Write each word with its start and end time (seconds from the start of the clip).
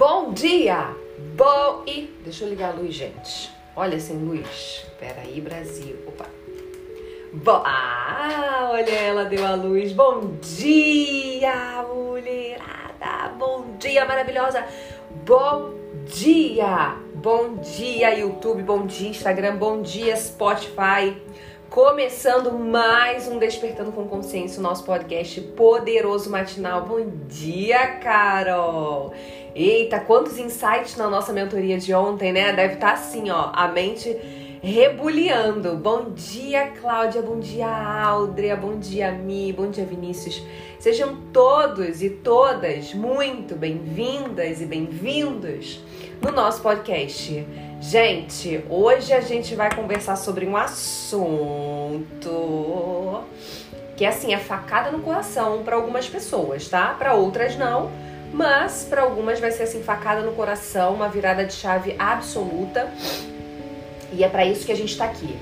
Bom 0.00 0.32
dia! 0.32 0.96
Bom 1.36 1.82
e. 1.86 2.10
Deixa 2.24 2.46
eu 2.46 2.48
ligar 2.48 2.70
a 2.70 2.74
luz, 2.74 2.94
gente. 2.94 3.50
Olha 3.76 4.00
sem 4.00 4.16
luz. 4.16 4.86
Peraí, 4.98 5.38
Brasil. 5.42 5.94
Opa. 6.06 6.24
Bo... 7.34 7.50
Ah, 7.50 8.70
olha, 8.72 8.90
ela 8.90 9.26
deu 9.26 9.44
a 9.44 9.54
luz. 9.54 9.92
Bom 9.92 10.36
dia, 10.40 11.84
mulherada! 11.86 13.28
Bom 13.38 13.76
dia, 13.78 14.06
maravilhosa! 14.06 14.64
Bom 15.26 15.74
dia! 16.06 16.96
Bom 17.16 17.56
dia, 17.56 18.18
YouTube! 18.18 18.62
Bom 18.62 18.86
dia, 18.86 19.10
Instagram! 19.10 19.56
Bom 19.56 19.82
dia, 19.82 20.16
Spotify! 20.16 21.14
Começando 21.68 22.58
mais 22.58 23.28
um 23.28 23.38
Despertando 23.38 23.92
com 23.92 24.08
Consciência, 24.08 24.58
o 24.58 24.62
nosso 24.62 24.82
podcast 24.82 25.40
poderoso 25.40 26.28
matinal. 26.28 26.86
Bom 26.86 27.06
dia, 27.28 27.98
Carol! 27.98 29.12
Eita, 29.54 29.98
quantos 29.98 30.38
insights 30.38 30.96
na 30.96 31.08
nossa 31.10 31.32
mentoria 31.32 31.76
de 31.78 31.92
ontem, 31.92 32.32
né? 32.32 32.52
Deve 32.52 32.74
estar 32.74 32.88
tá 32.88 32.92
assim, 32.94 33.30
ó, 33.30 33.50
a 33.52 33.66
mente 33.66 34.16
rebuliando. 34.62 35.74
Bom 35.74 36.10
dia, 36.10 36.68
Cláudia. 36.80 37.20
Bom 37.20 37.40
dia, 37.40 37.66
Áudrea. 37.66 38.54
Bom 38.54 38.78
dia, 38.78 39.10
Mi. 39.10 39.52
Bom 39.52 39.68
dia, 39.68 39.84
Vinícius. 39.84 40.40
Sejam 40.78 41.16
todos 41.32 42.00
e 42.02 42.10
todas 42.10 42.94
muito 42.94 43.56
bem-vindas 43.56 44.60
e 44.60 44.66
bem-vindos 44.66 45.80
no 46.22 46.30
nosso 46.30 46.62
podcast. 46.62 47.44
Gente, 47.80 48.64
hoje 48.68 49.12
a 49.12 49.20
gente 49.20 49.56
vai 49.56 49.74
conversar 49.74 50.14
sobre 50.16 50.46
um 50.46 50.56
assunto 50.56 52.20
que 53.96 54.06
assim 54.06 54.32
é 54.32 54.38
facada 54.38 54.90
no 54.90 55.00
coração 55.00 55.62
para 55.64 55.76
algumas 55.76 56.08
pessoas, 56.08 56.68
tá? 56.68 56.94
Para 56.98 57.14
outras 57.14 57.56
não, 57.56 57.90
mas 58.32 58.86
para 58.88 59.02
algumas 59.02 59.40
vai 59.40 59.50
ser 59.50 59.64
assim 59.64 59.82
facada 59.82 60.22
no 60.22 60.32
coração, 60.32 60.94
uma 60.94 61.08
virada 61.08 61.44
de 61.44 61.52
chave 61.52 61.94
absoluta. 61.98 62.92
E 64.12 64.24
é 64.24 64.28
para 64.28 64.44
isso 64.44 64.66
que 64.66 64.72
a 64.72 64.76
gente 64.76 64.92
está 64.92 65.04
aqui. 65.04 65.36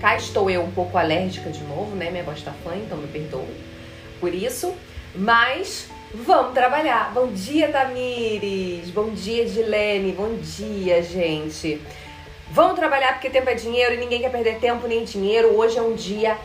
Cá 0.00 0.16
estou 0.16 0.50
eu 0.50 0.62
um 0.62 0.70
pouco 0.70 0.96
alérgica 0.96 1.50
de 1.50 1.62
novo, 1.64 1.94
né? 1.96 2.10
Minha 2.10 2.24
voz 2.24 2.42
tá 2.42 2.52
fã, 2.64 2.74
então 2.76 2.98
me 2.98 3.08
perdoe 3.08 3.54
por 4.20 4.32
isso. 4.34 4.74
Mas 5.14 5.88
Vamos 6.14 6.54
trabalhar. 6.54 7.12
Bom 7.12 7.26
dia, 7.26 7.68
Tamires. 7.68 8.88
Bom 8.88 9.10
dia, 9.10 9.44
Dilene. 9.44 10.12
Bom 10.12 10.38
dia, 10.40 11.02
gente. 11.02 11.82
Vamos 12.50 12.78
trabalhar 12.78 13.12
porque 13.12 13.28
tempo 13.28 13.50
é 13.50 13.54
dinheiro 13.54 13.92
e 13.92 13.98
ninguém 13.98 14.22
quer 14.22 14.30
perder 14.30 14.58
tempo 14.58 14.88
nem 14.88 15.04
dinheiro. 15.04 15.54
Hoje 15.54 15.76
é 15.76 15.82
um 15.82 15.94
dia 15.94 16.38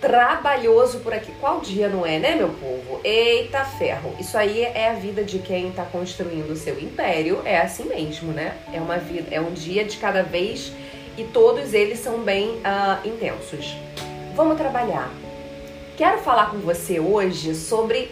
trabalhoso 0.00 1.00
por 1.00 1.12
aqui. 1.14 1.32
Qual 1.40 1.60
dia 1.60 1.88
não 1.88 2.04
é, 2.04 2.18
né, 2.18 2.34
meu 2.34 2.48
povo? 2.48 3.00
Eita 3.04 3.64
ferro. 3.64 4.14
Isso 4.18 4.36
aí 4.36 4.62
é 4.62 4.90
a 4.90 4.94
vida 4.94 5.22
de 5.22 5.38
quem 5.38 5.70
tá 5.70 5.84
construindo 5.84 6.50
o 6.50 6.56
seu 6.56 6.78
império. 6.80 7.40
É 7.44 7.60
assim 7.60 7.84
mesmo, 7.84 8.32
né? 8.32 8.56
É 8.72 8.80
uma 8.80 8.98
vida, 8.98 9.28
é 9.30 9.40
um 9.40 9.52
dia 9.52 9.84
de 9.84 9.96
cada 9.96 10.22
vez 10.22 10.72
e 11.16 11.24
todos 11.24 11.72
eles 11.74 11.98
são 11.98 12.18
bem 12.18 12.48
uh, 12.50 13.06
intensos. 13.06 13.76
Vamos 14.34 14.56
trabalhar. 14.56 15.10
Quero 15.96 16.18
falar 16.18 16.50
com 16.50 16.58
você 16.58 16.98
hoje 16.98 17.54
sobre 17.54 18.10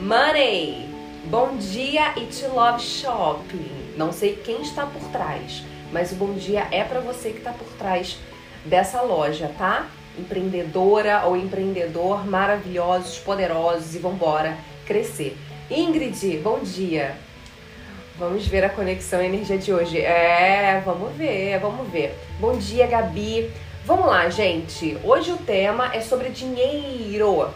Money. 0.00 0.88
Bom 1.24 1.56
dia 1.56 2.10
It 2.16 2.46
Love 2.46 2.82
Shopping. 2.82 3.70
Não 3.96 4.12
sei 4.12 4.36
quem 4.36 4.62
está 4.62 4.86
por 4.86 5.02
trás, 5.10 5.64
mas 5.92 6.12
o 6.12 6.14
bom 6.14 6.34
dia 6.34 6.68
é 6.70 6.84
para 6.84 7.00
você 7.00 7.30
que 7.30 7.38
está 7.38 7.52
por 7.52 7.66
trás 7.78 8.18
dessa 8.64 9.00
loja, 9.02 9.50
tá? 9.58 9.88
Empreendedora 10.18 11.24
ou 11.26 11.36
empreendedor 11.36 12.26
maravilhosos, 12.26 13.18
poderosos 13.18 13.94
e 13.94 13.98
vambora 13.98 14.56
crescer. 14.86 15.36
Ingrid, 15.70 16.38
bom 16.38 16.58
dia. 16.60 17.14
Vamos 18.18 18.46
ver 18.48 18.64
a 18.64 18.68
conexão 18.68 19.22
e 19.22 19.26
energia 19.26 19.58
de 19.58 19.72
hoje. 19.72 20.00
É, 20.00 20.82
vamos 20.84 21.14
ver, 21.14 21.58
vamos 21.60 21.88
ver. 21.88 22.18
Bom 22.40 22.56
dia, 22.58 22.86
Gabi. 22.86 23.48
Vamos 23.84 24.06
lá, 24.06 24.28
gente. 24.28 24.98
Hoje 25.04 25.30
o 25.30 25.36
tema 25.36 25.94
é 25.94 26.00
sobre 26.00 26.30
dinheiro. 26.30 27.48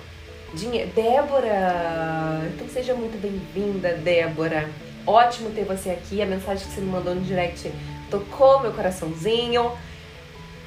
Dinhe 0.55 0.87
Débora! 0.87 2.43
Então 2.55 2.69
seja 2.69 2.95
muito 2.95 3.21
bem-vinda, 3.21 3.95
Débora. 3.95 4.69
Ótimo 5.07 5.51
ter 5.51 5.65
você 5.65 5.91
aqui. 5.91 6.23
A 6.23 6.27
mensagem 6.27 6.67
que 6.67 6.75
você 6.75 6.81
me 6.81 6.91
mandou 6.91 7.15
no 7.15 7.23
direct 7.23 7.73
tocou 8.11 8.61
meu 8.61 8.73
coraçãozinho. 8.73 9.73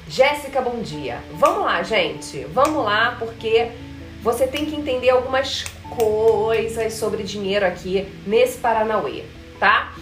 Jéssica, 0.08 0.60
bom 0.60 0.80
dia. 0.82 1.20
Vamos 1.32 1.64
lá, 1.64 1.82
gente. 1.82 2.44
Vamos 2.52 2.84
lá, 2.84 3.16
porque 3.18 3.72
você 4.22 4.46
tem 4.46 4.64
que 4.64 4.76
entender 4.76 5.10
algumas 5.10 5.64
coisas 5.98 6.94
sobre 6.94 7.24
dinheiro 7.24 7.66
aqui 7.66 8.06
nesse 8.24 8.58
Paranauê, 8.58 9.24
tá? 9.58 9.92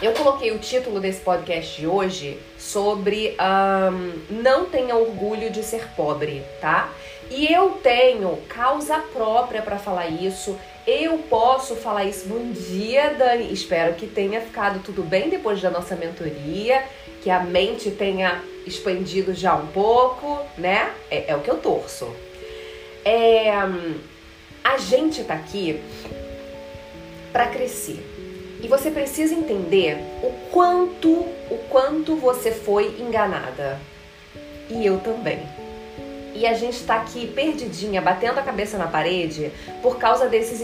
Eu 0.00 0.12
coloquei 0.12 0.52
o 0.52 0.58
título 0.58 1.00
desse 1.00 1.20
podcast 1.20 1.78
de 1.78 1.86
hoje 1.86 2.40
sobre 2.56 3.36
um, 3.38 4.42
Não 4.42 4.66
tenha 4.66 4.94
orgulho 4.96 5.50
de 5.50 5.62
ser 5.62 5.88
pobre, 5.96 6.42
tá? 6.60 6.88
E 7.30 7.52
eu 7.52 7.72
tenho 7.82 8.38
causa 8.48 8.98
própria 9.12 9.60
para 9.60 9.76
falar 9.76 10.06
isso. 10.06 10.56
Eu 10.86 11.18
posso 11.28 11.76
falar 11.76 12.04
isso. 12.04 12.26
Bom 12.26 12.50
dia, 12.50 13.14
Dani. 13.14 13.52
Espero 13.52 13.94
que 13.94 14.06
tenha 14.06 14.40
ficado 14.40 14.80
tudo 14.82 15.02
bem 15.02 15.28
depois 15.28 15.60
da 15.60 15.70
nossa 15.70 15.94
mentoria, 15.94 16.82
que 17.22 17.30
a 17.30 17.40
mente 17.40 17.90
tenha 17.90 18.42
expandido 18.66 19.34
já 19.34 19.54
um 19.54 19.66
pouco, 19.68 20.38
né? 20.56 20.92
É, 21.10 21.30
é 21.30 21.36
o 21.36 21.40
que 21.40 21.50
eu 21.50 21.58
torço. 21.58 22.08
É, 23.04 23.50
a 24.62 24.78
gente 24.78 25.24
tá 25.24 25.34
aqui 25.34 25.80
para 27.32 27.46
crescer. 27.46 28.04
E 28.62 28.68
você 28.68 28.90
precisa 28.90 29.34
entender 29.34 29.96
o 30.22 30.30
quanto, 30.50 31.10
o 31.10 31.58
quanto 31.70 32.16
você 32.16 32.50
foi 32.50 32.96
enganada. 33.00 33.80
E 34.68 34.84
eu 34.84 34.98
também 34.98 35.40
e 36.34 36.46
a 36.46 36.54
gente 36.54 36.74
está 36.74 36.96
aqui 36.96 37.26
perdidinha, 37.26 38.00
batendo 38.00 38.38
a 38.38 38.42
cabeça 38.42 38.78
na 38.78 38.86
parede 38.86 39.50
por 39.82 39.98
causa 39.98 40.28
desses 40.28 40.60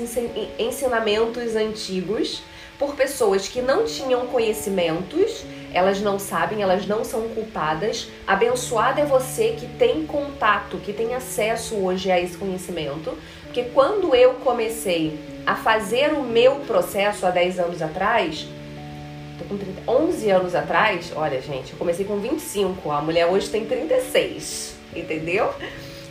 ensinamentos 0.58 1.56
antigos, 1.56 2.42
por 2.78 2.94
pessoas 2.94 3.48
que 3.48 3.60
não 3.60 3.84
tinham 3.84 4.26
conhecimentos, 4.26 5.44
elas 5.72 6.00
não 6.00 6.18
sabem, 6.18 6.62
elas 6.62 6.86
não 6.86 7.04
são 7.04 7.28
culpadas. 7.28 8.08
Abençoada 8.26 9.00
é 9.00 9.04
você 9.04 9.56
que 9.58 9.66
tem 9.66 10.06
contato, 10.06 10.78
que 10.78 10.92
tem 10.92 11.14
acesso 11.14 11.74
hoje 11.76 12.10
a 12.10 12.20
esse 12.20 12.36
conhecimento, 12.36 13.16
porque 13.44 13.64
quando 13.74 14.14
eu 14.14 14.34
comecei 14.34 15.18
a 15.46 15.54
fazer 15.54 16.12
o 16.12 16.22
meu 16.22 16.56
processo 16.60 17.26
há 17.26 17.30
10 17.30 17.58
anos 17.58 17.82
atrás, 17.82 18.46
tô 19.38 19.44
com 19.44 19.56
30, 19.56 19.82
11 19.90 20.30
anos 20.30 20.54
atrás, 20.54 21.12
olha 21.14 21.40
gente, 21.40 21.72
eu 21.72 21.78
comecei 21.78 22.04
com 22.04 22.18
25, 22.18 22.90
a 22.90 23.00
mulher 23.00 23.26
hoje 23.26 23.48
tem 23.48 23.64
36 23.64 24.76
entendeu? 24.98 25.52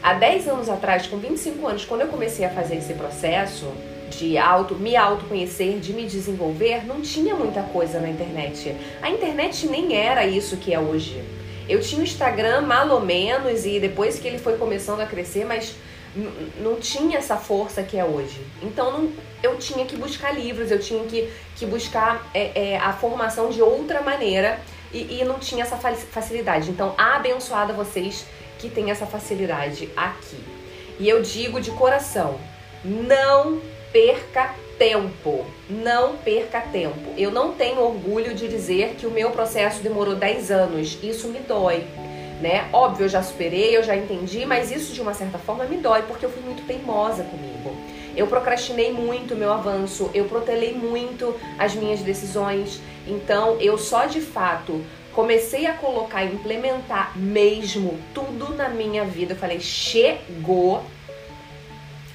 Há 0.02 0.14
10 0.14 0.48
anos 0.48 0.70
atrás, 0.70 1.08
com 1.08 1.18
25 1.18 1.68
anos, 1.68 1.86
quando 1.86 2.02
eu 2.02 2.08
comecei 2.08 2.46
a 2.46 2.50
fazer 2.50 2.76
esse 2.76 2.94
processo 2.94 3.72
de 4.18 4.38
auto, 4.38 4.76
me 4.76 4.96
autoconhecer, 4.96 5.80
de 5.80 5.94
me 5.94 6.06
desenvolver, 6.06 6.86
não 6.86 7.02
tinha 7.02 7.36
muita 7.36 7.62
coisa 7.62 8.00
na 8.00 8.10
internet. 8.10 8.76
A 9.02 9.10
internet 9.10 9.68
nem 9.68 9.96
era 9.96 10.26
isso 10.26 10.58
que 10.58 10.74
é 10.74 10.80
hoje. 10.80 11.24
Eu 11.68 11.82
tinha 11.82 12.02
o 12.02 12.04
Instagram 12.04 12.62
mal 12.62 12.88
ou 12.90 13.02
menos 13.02 13.66
e 13.66 13.80
depois 13.80 14.20
que 14.20 14.28
ele 14.28 14.38
foi 14.38 14.58
começando 14.58 15.02
a 15.02 15.06
crescer, 15.06 15.46
mas 15.46 15.76
não 16.62 16.76
tinha 16.80 17.18
essa 17.18 17.36
força 17.36 17.84
que 17.84 17.98
é 17.98 18.06
hoje. 18.06 18.40
Então 18.62 18.92
não, 18.92 19.12
eu 19.44 19.58
tinha 19.58 19.86
que 19.86 19.98
buscar 19.98 20.32
livros, 20.32 20.72
eu 20.72 20.80
tinha 20.80 21.04
que, 21.06 21.30
que 21.56 21.66
buscar 21.66 22.30
é, 22.34 22.74
é, 22.74 22.78
a 22.78 22.94
formação 22.94 23.50
de 23.50 23.62
outra 23.62 24.02
maneira 24.02 24.60
e, 24.94 25.20
e 25.20 25.26
não 25.26 25.40
tinha 25.40 25.64
essa 25.64 25.76
facilidade. 25.78 26.70
Então, 26.70 26.94
abençoada 26.98 27.74
vocês 27.74 28.26
que 28.58 28.70
tem 28.70 28.92
essa 28.92 29.06
facilidade 29.06 29.90
aqui. 29.96 30.38
E 30.98 31.10
eu 31.10 31.22
digo 31.22 31.60
de 31.60 31.72
coração, 31.72 32.40
não 32.84 33.60
perca 33.96 34.54
tempo. 34.78 35.46
Não 35.70 36.18
perca 36.18 36.60
tempo. 36.60 37.14
Eu 37.18 37.32
não 37.32 37.54
tenho 37.54 37.80
orgulho 37.80 38.36
de 38.36 38.46
dizer 38.46 38.96
que 38.96 39.08
o 39.08 39.10
meu 39.10 39.32
processo 39.32 39.82
demorou 39.82 40.16
10 40.16 40.52
anos. 40.52 41.00
Isso 41.02 41.30
me 41.30 41.40
dói, 41.40 41.86
né? 42.42 42.68
Óbvio, 42.74 43.06
eu 43.06 43.10
já 43.10 43.24
superei, 43.24 43.78
eu 43.78 43.84
já 43.84 43.96
entendi, 43.96 44.46
mas 44.46 44.70
isso 44.70 44.94
de 44.94 45.00
uma 45.00 45.14
certa 45.14 45.38
forma 45.38 45.64
me 45.64 45.78
dói 45.78 46.02
porque 46.02 46.26
eu 46.26 46.30
fui 46.30 46.44
muito 46.44 46.68
teimosa 46.68 47.24
comigo. 47.24 47.74
Eu 48.18 48.28
procrastinei 48.28 48.92
muito 48.92 49.34
o 49.34 49.38
meu 49.38 49.54
avanço, 49.54 50.12
eu 50.14 50.26
protelei 50.26 50.74
muito 50.74 51.34
as 51.58 51.74
minhas 51.74 52.02
decisões. 52.02 52.82
Então, 53.08 53.56
eu 53.62 53.78
só 53.78 54.08
de 54.08 54.20
fato 54.20 54.84
comecei 55.14 55.68
a 55.68 55.74
colocar 55.74 56.26
implementar 56.26 57.18
mesmo 57.18 57.98
tudo 58.14 58.54
na 58.56 58.68
minha 58.68 59.06
vida. 59.06 59.32
Eu 59.32 59.38
falei, 59.38 59.62
chegou. 59.62 60.84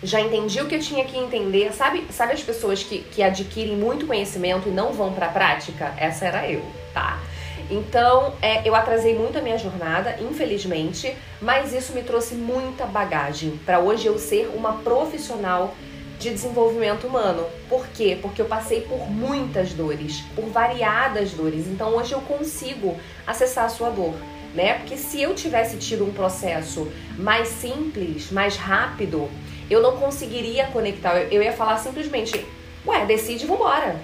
Já 0.03 0.21
entendi 0.21 0.61
o 0.61 0.67
que 0.67 0.77
eu 0.77 0.81
tinha 0.81 1.05
que 1.05 1.17
entender. 1.17 1.73
Sabe, 1.73 2.07
sabe 2.11 2.33
as 2.33 2.43
pessoas 2.43 2.83
que, 2.83 3.01
que 3.01 3.23
adquirem 3.23 3.77
muito 3.77 4.07
conhecimento 4.07 4.69
e 4.69 4.73
não 4.73 4.93
vão 4.93 5.13
para 5.13 5.27
a 5.27 5.31
prática? 5.31 5.95
Essa 5.99 6.27
era 6.27 6.51
eu, 6.51 6.65
tá? 6.95 7.21
Então, 7.71 8.35
é, 8.43 8.69
eu 8.69 8.75
atrasei 8.75 9.17
muito 9.17 9.39
a 9.39 9.43
minha 9.43 9.57
jornada, 9.57 10.17
infelizmente, 10.21 11.15
mas 11.41 11.73
isso 11.73 11.93
me 11.93 12.03
trouxe 12.03 12.35
muita 12.35 12.85
bagagem 12.85 13.61
para 13.65 13.79
hoje 13.79 14.07
eu 14.07 14.19
ser 14.19 14.51
uma 14.55 14.73
profissional 14.79 15.75
de 16.19 16.31
desenvolvimento 16.31 17.07
humano. 17.07 17.47
Por 17.69 17.87
quê? 17.89 18.19
Porque 18.21 18.43
eu 18.43 18.47
passei 18.47 18.83
por 18.83 19.11
muitas 19.11 19.73
dores, 19.73 20.21
por 20.35 20.47
variadas 20.47 21.31
dores. 21.33 21.67
Então 21.67 21.95
hoje 21.97 22.13
eu 22.13 22.21
consigo 22.21 22.99
acessar 23.27 23.67
a 23.67 23.69
sua 23.69 23.91
dor. 23.91 24.15
Né? 24.55 24.75
Porque 24.75 24.97
se 24.97 25.23
eu 25.23 25.33
tivesse 25.35 25.77
tido 25.77 26.05
um 26.05 26.13
processo 26.13 26.91
mais 27.17 27.49
simples, 27.49 28.33
mais 28.33 28.57
rápido, 28.57 29.31
eu 29.71 29.81
não 29.81 29.97
conseguiria 29.97 30.67
conectar. 30.67 31.17
Eu 31.31 31.43
ia 31.43 31.53
falar 31.53 31.79
simplesmente, 31.79 32.45
ué, 32.85 33.07
decide, 33.07 33.47
vambora. 33.47 33.97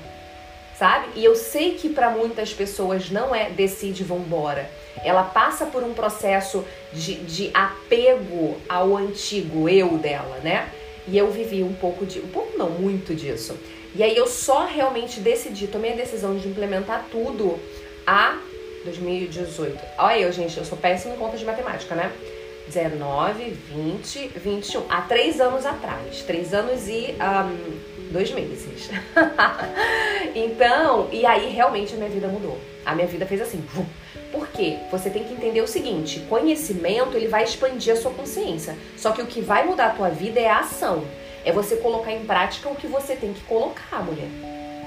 Sabe? 0.78 1.08
E 1.16 1.24
eu 1.24 1.34
sei 1.34 1.74
que 1.74 1.88
para 1.88 2.10
muitas 2.10 2.52
pessoas 2.52 3.10
não 3.10 3.34
é 3.34 3.48
decide, 3.48 4.04
vambora. 4.04 4.70
Ela 5.02 5.24
passa 5.24 5.66
por 5.66 5.82
um 5.82 5.94
processo 5.94 6.64
de, 6.92 7.14
de 7.14 7.50
apego 7.54 8.56
ao 8.68 8.94
antigo 8.96 9.68
eu 9.68 9.96
dela, 9.96 10.38
né? 10.44 10.68
E 11.08 11.16
eu 11.16 11.30
vivi 11.30 11.62
um 11.62 11.72
pouco 11.72 12.04
de. 12.04 12.20
Um 12.20 12.28
pouco 12.28 12.58
não, 12.58 12.68
muito 12.68 13.14
disso. 13.14 13.56
E 13.94 14.02
aí 14.02 14.14
eu 14.14 14.26
só 14.26 14.66
realmente 14.66 15.20
decidi, 15.20 15.66
tomei 15.66 15.94
a 15.94 15.96
decisão 15.96 16.36
de 16.36 16.46
implementar 16.46 17.06
tudo 17.10 17.58
a 18.06 18.38
2018. 18.84 19.78
Olha 19.96 20.18
eu, 20.18 20.32
gente, 20.32 20.58
eu 20.58 20.64
sou 20.64 20.76
péssima 20.76 21.14
em 21.14 21.18
conta 21.18 21.38
de 21.38 21.44
matemática, 21.46 21.94
né? 21.94 22.12
19, 22.66 23.50
20, 23.50 24.28
21. 24.36 24.84
Há 24.88 25.02
três 25.02 25.40
anos 25.40 25.64
atrás. 25.64 26.22
Três 26.22 26.52
anos 26.52 26.88
e 26.88 27.14
um, 27.20 28.12
dois 28.12 28.30
meses. 28.32 28.90
então, 30.34 31.08
e 31.12 31.24
aí 31.24 31.50
realmente 31.50 31.94
a 31.94 31.96
minha 31.96 32.10
vida 32.10 32.28
mudou. 32.28 32.58
A 32.84 32.94
minha 32.94 33.06
vida 33.06 33.26
fez 33.26 33.40
assim. 33.40 33.64
Por 34.32 34.48
quê? 34.48 34.78
Você 34.90 35.10
tem 35.10 35.24
que 35.24 35.32
entender 35.32 35.60
o 35.60 35.68
seguinte: 35.68 36.20
conhecimento 36.28 37.16
ele 37.16 37.28
vai 37.28 37.44
expandir 37.44 37.92
a 37.92 37.96
sua 37.96 38.10
consciência. 38.12 38.76
Só 38.96 39.12
que 39.12 39.22
o 39.22 39.26
que 39.26 39.40
vai 39.40 39.64
mudar 39.64 39.86
a 39.86 39.90
tua 39.90 40.10
vida 40.10 40.40
é 40.40 40.48
a 40.48 40.60
ação. 40.60 41.04
É 41.44 41.52
você 41.52 41.76
colocar 41.76 42.12
em 42.12 42.24
prática 42.24 42.68
o 42.68 42.74
que 42.74 42.86
você 42.86 43.14
tem 43.14 43.32
que 43.32 43.40
colocar, 43.42 44.02
mulher. 44.02 44.28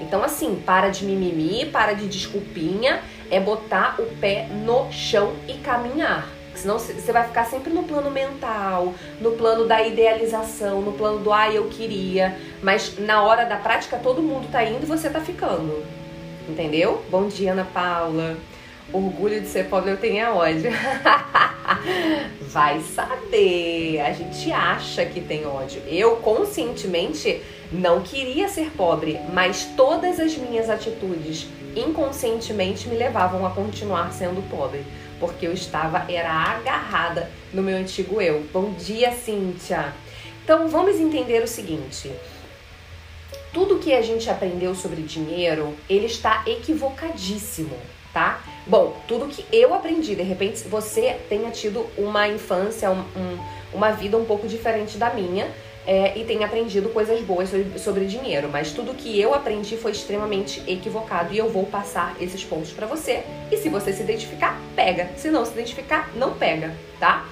Então, 0.00 0.22
assim, 0.22 0.62
para 0.64 0.88
de 0.88 1.04
mimimi, 1.04 1.66
para 1.66 1.92
de 1.92 2.06
desculpinha, 2.06 3.02
é 3.30 3.38
botar 3.38 3.96
o 3.98 4.06
pé 4.16 4.46
no 4.46 4.90
chão 4.90 5.34
e 5.46 5.54
caminhar. 5.54 6.39
Senão 6.60 6.78
você 6.78 7.12
vai 7.12 7.26
ficar 7.26 7.46
sempre 7.46 7.72
no 7.72 7.84
plano 7.84 8.10
mental, 8.10 8.92
no 9.20 9.32
plano 9.32 9.66
da 9.66 9.82
idealização, 9.82 10.82
no 10.82 10.92
plano 10.92 11.18
do 11.20 11.32
ah, 11.32 11.50
eu 11.50 11.68
queria. 11.68 12.36
Mas 12.62 12.98
na 12.98 13.22
hora 13.22 13.44
da 13.44 13.56
prática 13.56 13.96
todo 13.96 14.22
mundo 14.22 14.50
tá 14.50 14.62
indo 14.62 14.82
e 14.82 14.86
você 14.86 15.08
tá 15.08 15.20
ficando. 15.20 15.82
Entendeu? 16.48 17.02
Bom 17.10 17.28
dia, 17.28 17.52
Ana 17.52 17.64
Paula. 17.64 18.36
Orgulho 18.92 19.40
de 19.40 19.46
ser 19.46 19.66
pobre 19.68 19.92
eu 19.92 19.96
tenho 19.96 20.34
ódio. 20.34 20.70
Vai 22.42 22.80
saber. 22.80 24.00
A 24.00 24.12
gente 24.12 24.52
acha 24.52 25.06
que 25.06 25.20
tem 25.20 25.46
ódio. 25.46 25.80
Eu 25.86 26.16
conscientemente 26.16 27.40
não 27.72 28.02
queria 28.02 28.48
ser 28.48 28.70
pobre, 28.72 29.18
mas 29.32 29.64
todas 29.76 30.18
as 30.18 30.36
minhas 30.36 30.68
atitudes 30.68 31.46
inconscientemente 31.76 32.88
me 32.88 32.96
levavam 32.96 33.46
a 33.46 33.50
continuar 33.50 34.12
sendo 34.12 34.42
pobre, 34.50 34.84
porque 35.20 35.46
eu 35.46 35.52
estava 35.52 36.10
era 36.10 36.32
agarrada 36.32 37.30
no 37.52 37.62
meu 37.62 37.76
antigo 37.76 38.20
eu. 38.20 38.44
Bom 38.52 38.72
dia, 38.72 39.12
Cíntia. 39.12 39.92
Então 40.42 40.66
vamos 40.68 40.98
entender 40.98 41.42
o 41.42 41.46
seguinte: 41.46 42.10
tudo 43.52 43.78
que 43.78 43.92
a 43.92 44.02
gente 44.02 44.28
aprendeu 44.28 44.74
sobre 44.74 45.02
dinheiro, 45.02 45.76
ele 45.88 46.06
está 46.06 46.42
equivocadíssimo, 46.46 47.76
tá? 48.12 48.42
Bom, 48.66 48.96
tudo 49.06 49.28
que 49.28 49.44
eu 49.52 49.74
aprendi, 49.74 50.16
de 50.16 50.22
repente 50.22 50.66
você 50.66 51.18
tenha 51.28 51.50
tido 51.50 51.86
uma 51.98 52.26
infância, 52.26 52.90
um, 52.90 53.00
um, 53.00 53.38
uma 53.72 53.92
vida 53.92 54.16
um 54.16 54.24
pouco 54.24 54.48
diferente 54.48 54.96
da 54.96 55.12
minha 55.12 55.48
é, 55.86 56.18
e 56.18 56.24
tenha 56.24 56.46
aprendido 56.46 56.88
coisas 56.90 57.20
boas 57.22 57.48
sobre, 57.48 57.78
sobre, 57.78 58.06
dinheiro, 58.06 58.48
mas 58.50 58.72
tudo 58.72 58.94
que 58.94 59.18
eu 59.18 59.34
aprendi 59.34 59.76
foi 59.76 59.92
extremamente 59.92 60.62
equivocado 60.70 61.32
e 61.32 61.38
eu 61.38 61.48
vou 61.48 61.66
passar 61.66 62.14
esses 62.20 62.44
pontos 62.44 62.70
para 62.70 62.86
você. 62.86 63.22
E 63.50 63.56
se 63.56 63.68
você 63.68 63.92
se 63.92 64.02
identificar, 64.02 64.60
pega. 64.76 65.10
Se 65.16 65.30
não 65.30 65.44
se 65.44 65.52
identificar, 65.52 66.10
não 66.14 66.34
pega, 66.34 66.74
tá? 66.98 67.26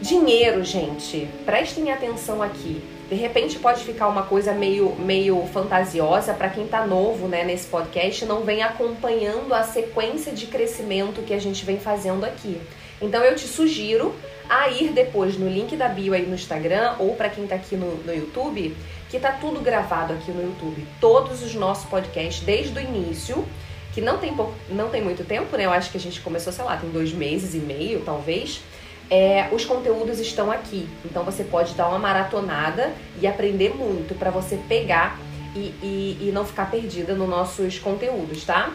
Dinheiro, 0.00 0.62
gente, 0.62 1.28
prestem 1.44 1.90
atenção 1.90 2.42
aqui. 2.42 2.82
De 3.08 3.14
repente 3.14 3.58
pode 3.58 3.82
ficar 3.84 4.08
uma 4.08 4.24
coisa 4.24 4.52
meio, 4.52 4.94
meio 4.96 5.46
fantasiosa 5.52 6.34
para 6.34 6.48
quem 6.48 6.66
tá 6.66 6.86
novo, 6.86 7.28
né, 7.28 7.44
nesse 7.44 7.66
podcast, 7.66 8.24
não 8.24 8.42
vem 8.42 8.62
acompanhando 8.62 9.54
a 9.54 9.62
sequência 9.62 10.32
de 10.32 10.46
crescimento 10.46 11.22
que 11.22 11.32
a 11.32 11.38
gente 11.38 11.64
vem 11.64 11.78
fazendo 11.78 12.24
aqui. 12.24 12.60
Então 13.00 13.22
eu 13.22 13.36
te 13.36 13.46
sugiro 13.46 14.14
a 14.48 14.68
ir 14.68 14.92
depois 14.92 15.38
no 15.38 15.48
link 15.48 15.76
da 15.76 15.88
bio 15.88 16.14
aí 16.14 16.26
no 16.26 16.34
Instagram 16.34 16.94
ou 16.98 17.14
para 17.14 17.28
quem 17.28 17.46
tá 17.46 17.54
aqui 17.54 17.76
no, 17.76 17.96
no 18.04 18.14
YouTube, 18.14 18.76
que 19.08 19.18
tá 19.18 19.32
tudo 19.32 19.60
gravado 19.60 20.12
aqui 20.12 20.30
no 20.30 20.42
YouTube. 20.42 20.86
Todos 21.00 21.42
os 21.42 21.54
nossos 21.54 21.88
podcasts 21.88 22.44
desde 22.44 22.78
o 22.78 22.80
início, 22.80 23.44
que 23.92 24.00
não 24.00 24.18
tem, 24.18 24.34
não 24.68 24.88
tem 24.90 25.02
muito 25.02 25.24
tempo, 25.24 25.56
né? 25.56 25.64
Eu 25.64 25.72
acho 25.72 25.90
que 25.90 25.96
a 25.96 26.00
gente 26.00 26.20
começou, 26.20 26.52
sei 26.52 26.64
lá, 26.64 26.76
tem 26.76 26.90
dois 26.90 27.12
meses 27.12 27.54
e 27.54 27.58
meio, 27.58 28.02
talvez. 28.04 28.60
É, 29.08 29.48
os 29.52 29.64
conteúdos 29.64 30.18
estão 30.18 30.50
aqui. 30.50 30.88
Então 31.04 31.24
você 31.24 31.44
pode 31.44 31.74
dar 31.74 31.88
uma 31.88 31.98
maratonada 31.98 32.92
e 33.20 33.26
aprender 33.26 33.74
muito 33.74 34.14
para 34.18 34.30
você 34.30 34.58
pegar 34.68 35.18
e, 35.54 35.72
e, 35.82 36.28
e 36.28 36.30
não 36.32 36.44
ficar 36.44 36.70
perdida 36.70 37.14
nos 37.14 37.28
nossos 37.28 37.78
conteúdos, 37.78 38.44
tá? 38.44 38.72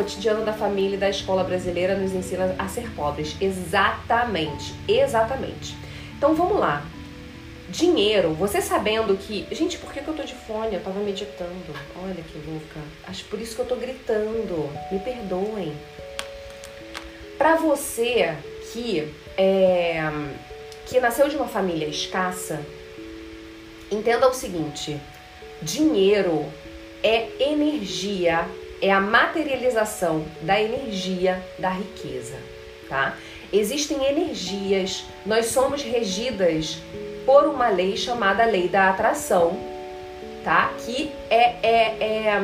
Cotidiano 0.00 0.46
da 0.46 0.54
família 0.54 0.96
e 0.96 0.98
da 0.98 1.10
escola 1.10 1.44
brasileira 1.44 1.94
nos 1.94 2.14
ensina 2.14 2.54
a 2.58 2.66
ser 2.68 2.90
pobres. 2.92 3.36
Exatamente, 3.38 4.74
exatamente. 4.88 5.76
Então 6.16 6.34
vamos 6.34 6.58
lá. 6.58 6.82
Dinheiro, 7.68 8.32
você 8.32 8.62
sabendo 8.62 9.14
que. 9.14 9.46
Gente, 9.52 9.76
por 9.76 9.92
que, 9.92 10.00
que 10.00 10.08
eu 10.08 10.14
tô 10.14 10.22
de 10.22 10.34
fone? 10.34 10.74
Eu 10.74 10.82
tava 10.82 11.00
meditando. 11.00 11.52
Olha 12.02 12.14
que 12.14 12.38
louca. 12.50 12.80
Acho 13.06 13.26
por 13.26 13.38
isso 13.38 13.54
que 13.54 13.60
eu 13.60 13.66
tô 13.66 13.76
gritando. 13.76 14.70
Me 14.90 14.98
perdoem. 15.00 15.76
Pra 17.36 17.56
você 17.56 18.34
que, 18.72 19.06
é, 19.36 20.00
que 20.86 20.98
nasceu 20.98 21.28
de 21.28 21.36
uma 21.36 21.46
família 21.46 21.86
escassa, 21.86 22.58
entenda 23.92 24.26
o 24.26 24.32
seguinte: 24.32 24.98
dinheiro 25.60 26.46
é 27.02 27.28
energia 27.38 28.48
é 28.80 28.90
a 28.90 29.00
materialização 29.00 30.24
da 30.42 30.60
energia 30.60 31.42
da 31.58 31.70
riqueza, 31.70 32.36
tá? 32.88 33.16
Existem 33.52 34.04
energias, 34.04 35.04
nós 35.26 35.46
somos 35.46 35.82
regidas 35.82 36.78
por 37.26 37.44
uma 37.44 37.68
lei 37.68 37.96
chamada 37.96 38.44
lei 38.44 38.68
da 38.68 38.90
atração, 38.90 39.58
tá? 40.44 40.72
Que 40.84 41.12
é, 41.28 41.56
é, 41.62 41.96
é, 42.00 42.42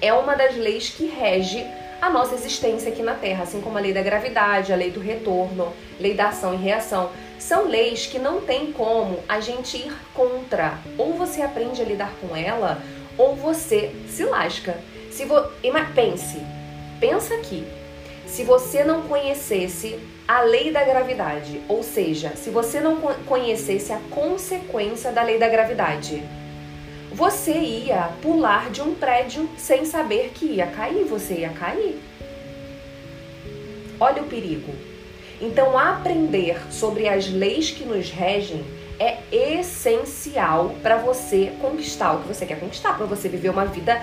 é 0.00 0.12
uma 0.12 0.34
das 0.34 0.56
leis 0.56 0.88
que 0.88 1.06
rege 1.06 1.64
a 2.00 2.10
nossa 2.10 2.34
existência 2.34 2.90
aqui 2.90 3.02
na 3.02 3.14
Terra, 3.14 3.44
assim 3.44 3.60
como 3.60 3.78
a 3.78 3.80
lei 3.80 3.92
da 3.92 4.02
gravidade, 4.02 4.72
a 4.72 4.76
lei 4.76 4.90
do 4.90 5.00
retorno, 5.00 5.72
lei 5.98 6.14
da 6.14 6.28
ação 6.28 6.54
e 6.54 6.56
reação. 6.56 7.10
São 7.38 7.68
leis 7.68 8.06
que 8.06 8.18
não 8.18 8.40
tem 8.40 8.72
como 8.72 9.20
a 9.28 9.40
gente 9.40 9.76
ir 9.76 9.92
contra. 10.14 10.78
Ou 10.98 11.14
você 11.14 11.42
aprende 11.42 11.80
a 11.80 11.84
lidar 11.84 12.12
com 12.20 12.34
ela, 12.36 12.82
ou 13.16 13.34
você 13.34 13.92
se 14.08 14.24
lasca. 14.24 14.78
Se 15.16 15.24
vo... 15.24 15.40
Pense, 15.94 16.42
pensa 17.00 17.34
aqui. 17.36 17.66
Se 18.26 18.44
você 18.44 18.84
não 18.84 19.00
conhecesse 19.00 19.98
a 20.28 20.42
lei 20.42 20.70
da 20.70 20.84
gravidade, 20.84 21.62
ou 21.68 21.82
seja, 21.82 22.36
se 22.36 22.50
você 22.50 22.80
não 22.80 23.00
conhecesse 23.24 23.94
a 23.94 24.00
consequência 24.10 25.10
da 25.10 25.22
lei 25.22 25.38
da 25.38 25.48
gravidade, 25.48 26.22
você 27.10 27.54
ia 27.54 28.10
pular 28.20 28.68
de 28.68 28.82
um 28.82 28.94
prédio 28.94 29.48
sem 29.56 29.86
saber 29.86 30.32
que 30.34 30.44
ia 30.44 30.66
cair, 30.66 31.04
você 31.04 31.32
ia 31.32 31.48
cair. 31.48 31.98
Olha 33.98 34.22
o 34.22 34.26
perigo. 34.26 34.74
Então, 35.40 35.78
aprender 35.78 36.60
sobre 36.70 37.08
as 37.08 37.26
leis 37.30 37.70
que 37.70 37.86
nos 37.86 38.10
regem 38.10 38.62
é 38.98 39.16
essencial 39.32 40.74
para 40.82 40.98
você 40.98 41.52
conquistar 41.58 42.12
o 42.12 42.20
que 42.20 42.28
você 42.28 42.44
quer 42.44 42.60
conquistar, 42.60 42.98
para 42.98 43.06
você 43.06 43.30
viver 43.30 43.48
uma 43.48 43.64
vida 43.64 44.02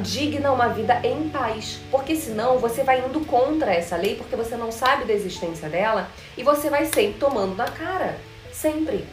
digna 0.00 0.50
uma 0.52 0.68
vida 0.68 1.00
em 1.04 1.28
paz. 1.28 1.78
Porque 1.90 2.16
senão 2.16 2.58
você 2.58 2.82
vai 2.82 3.00
indo 3.00 3.20
contra 3.26 3.72
essa 3.72 3.96
lei 3.96 4.14
porque 4.14 4.36
você 4.36 4.56
não 4.56 4.72
sabe 4.72 5.04
da 5.04 5.12
existência 5.12 5.68
dela 5.68 6.08
e 6.36 6.42
você 6.42 6.70
vai 6.70 6.86
sempre 6.86 7.18
tomando 7.18 7.54
na 7.54 7.66
cara. 7.66 8.18
Sempre. 8.50 9.04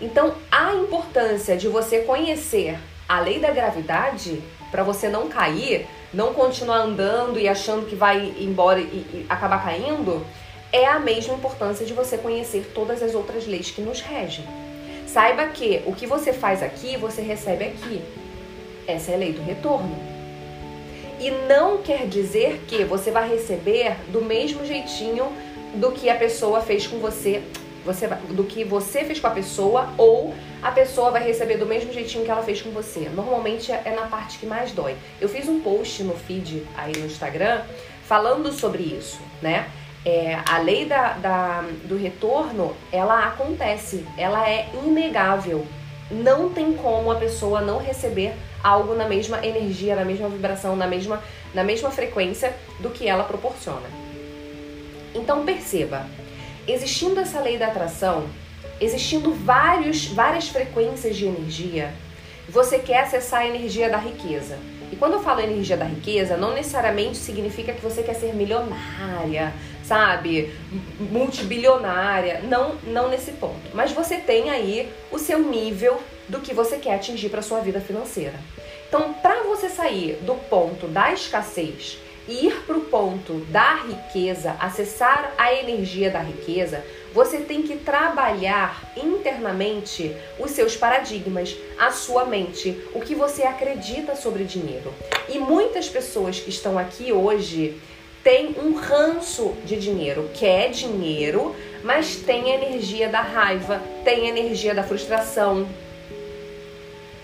Então, 0.00 0.34
a 0.50 0.74
importância 0.74 1.56
de 1.56 1.68
você 1.68 2.00
conhecer 2.00 2.78
a 3.08 3.20
lei 3.20 3.38
da 3.38 3.50
gravidade 3.50 4.42
para 4.70 4.82
você 4.82 5.08
não 5.08 5.28
cair, 5.28 5.86
não 6.12 6.32
continuar 6.32 6.78
andando 6.78 7.38
e 7.38 7.48
achando 7.48 7.86
que 7.86 7.94
vai 7.94 8.34
embora 8.38 8.80
e, 8.80 8.84
e 8.84 9.26
acabar 9.28 9.62
caindo, 9.62 10.24
é 10.72 10.86
a 10.86 10.98
mesma 10.98 11.34
importância 11.34 11.84
de 11.84 11.92
você 11.92 12.16
conhecer 12.16 12.70
todas 12.74 13.02
as 13.02 13.14
outras 13.14 13.46
leis 13.46 13.70
que 13.70 13.82
nos 13.82 14.00
regem. 14.00 14.44
Saiba 15.06 15.46
que 15.48 15.82
o 15.86 15.92
que 15.92 16.06
você 16.06 16.32
faz 16.32 16.62
aqui, 16.62 16.96
você 16.96 17.20
recebe 17.20 17.64
aqui. 17.64 18.00
Essa 18.90 19.12
é 19.12 19.14
a 19.14 19.18
lei 19.18 19.32
do 19.32 19.42
retorno. 19.42 19.96
E 21.18 21.30
não 21.48 21.78
quer 21.78 22.06
dizer 22.06 22.62
que 22.66 22.84
você 22.84 23.10
vai 23.10 23.28
receber 23.28 23.96
do 24.08 24.22
mesmo 24.22 24.64
jeitinho 24.64 25.30
do 25.74 25.92
que 25.92 26.08
a 26.08 26.16
pessoa 26.16 26.60
fez 26.60 26.86
com 26.86 26.98
você 26.98 27.42
você 27.84 28.06
do 28.30 28.44
que 28.44 28.64
você 28.64 29.04
fez 29.04 29.18
com 29.18 29.26
a 29.26 29.30
pessoa 29.30 29.88
ou 29.96 30.34
a 30.62 30.70
pessoa 30.70 31.10
vai 31.10 31.24
receber 31.24 31.56
do 31.56 31.66
mesmo 31.66 31.92
jeitinho 31.92 32.24
que 32.24 32.30
ela 32.30 32.42
fez 32.42 32.60
com 32.60 32.70
você. 32.70 33.08
Normalmente 33.08 33.72
é 33.72 33.94
na 33.94 34.06
parte 34.06 34.38
que 34.38 34.46
mais 34.46 34.72
dói. 34.72 34.96
Eu 35.20 35.28
fiz 35.28 35.48
um 35.48 35.60
post 35.60 36.02
no 36.02 36.14
feed 36.14 36.66
aí 36.76 36.92
no 36.96 37.06
Instagram 37.06 37.62
falando 38.04 38.52
sobre 38.52 38.82
isso, 38.82 39.20
né? 39.40 39.70
É, 40.04 40.38
a 40.48 40.58
lei 40.58 40.86
da, 40.86 41.12
da, 41.14 41.64
do 41.84 41.96
retorno, 41.96 42.74
ela 42.90 43.26
acontece, 43.26 44.04
ela 44.16 44.48
é 44.48 44.68
inegável. 44.84 45.66
Não 46.10 46.50
tem 46.50 46.72
como 46.72 47.10
a 47.10 47.16
pessoa 47.16 47.60
não 47.60 47.78
receber 47.78 48.34
algo 48.62 48.94
na 48.94 49.08
mesma 49.08 49.44
energia, 49.44 49.96
na 49.96 50.04
mesma 50.04 50.28
vibração, 50.28 50.76
na 50.76 50.86
mesma, 50.86 51.22
na 51.54 51.64
mesma 51.64 51.90
frequência 51.90 52.54
do 52.78 52.90
que 52.90 53.08
ela 53.08 53.24
proporciona. 53.24 53.88
Então 55.14 55.44
perceba, 55.44 56.06
existindo 56.66 57.20
essa 57.20 57.40
lei 57.40 57.58
da 57.58 57.66
atração, 57.66 58.26
existindo 58.80 59.32
vários, 59.32 60.06
várias 60.06 60.48
frequências 60.48 61.16
de 61.16 61.26
energia, 61.26 61.92
você 62.48 62.78
quer 62.78 63.00
acessar 63.00 63.40
a 63.40 63.46
energia 63.46 63.88
da 63.88 63.98
riqueza. 63.98 64.58
E 64.92 64.96
quando 64.96 65.14
eu 65.14 65.22
falo 65.22 65.40
energia 65.40 65.76
da 65.76 65.84
riqueza, 65.84 66.36
não 66.36 66.52
necessariamente 66.52 67.16
significa 67.16 67.72
que 67.72 67.80
você 67.80 68.02
quer 68.02 68.14
ser 68.14 68.34
milionária, 68.34 69.52
sabe? 69.84 70.52
Multibilionária. 70.98 72.40
Não, 72.42 72.74
não 72.84 73.08
nesse 73.08 73.32
ponto. 73.32 73.60
Mas 73.72 73.92
você 73.92 74.16
tem 74.16 74.50
aí 74.50 74.92
o 75.12 75.18
seu 75.18 75.38
nível 75.38 76.00
do 76.30 76.40
que 76.40 76.54
você 76.54 76.76
quer 76.76 76.94
atingir 76.94 77.28
para 77.28 77.42
sua 77.42 77.60
vida 77.60 77.80
financeira. 77.80 78.38
Então, 78.88 79.12
para 79.12 79.42
você 79.42 79.68
sair 79.68 80.18
do 80.22 80.34
ponto 80.34 80.86
da 80.86 81.12
escassez 81.12 81.98
e 82.28 82.46
ir 82.46 82.62
para 82.66 82.76
o 82.76 82.82
ponto 82.82 83.34
da 83.46 83.74
riqueza, 83.74 84.56
acessar 84.60 85.34
a 85.36 85.52
energia 85.52 86.10
da 86.10 86.20
riqueza, 86.20 86.84
você 87.12 87.38
tem 87.38 87.62
que 87.62 87.76
trabalhar 87.76 88.92
internamente 88.96 90.14
os 90.38 90.52
seus 90.52 90.76
paradigmas, 90.76 91.56
a 91.78 91.90
sua 91.90 92.24
mente, 92.24 92.80
o 92.94 93.00
que 93.00 93.14
você 93.14 93.42
acredita 93.42 94.14
sobre 94.14 94.44
dinheiro. 94.44 94.94
E 95.28 95.38
muitas 95.38 95.88
pessoas 95.88 96.38
que 96.38 96.50
estão 96.50 96.78
aqui 96.78 97.12
hoje 97.12 97.80
têm 98.22 98.54
um 98.62 98.74
ranço 98.74 99.54
de 99.64 99.76
dinheiro, 99.76 100.30
quer 100.34 100.70
dinheiro, 100.70 101.56
mas 101.82 102.16
tem 102.16 102.52
a 102.52 102.54
energia 102.54 103.08
da 103.08 103.22
raiva, 103.22 103.82
tem 104.04 104.26
a 104.26 104.28
energia 104.28 104.74
da 104.74 104.82
frustração. 104.82 105.66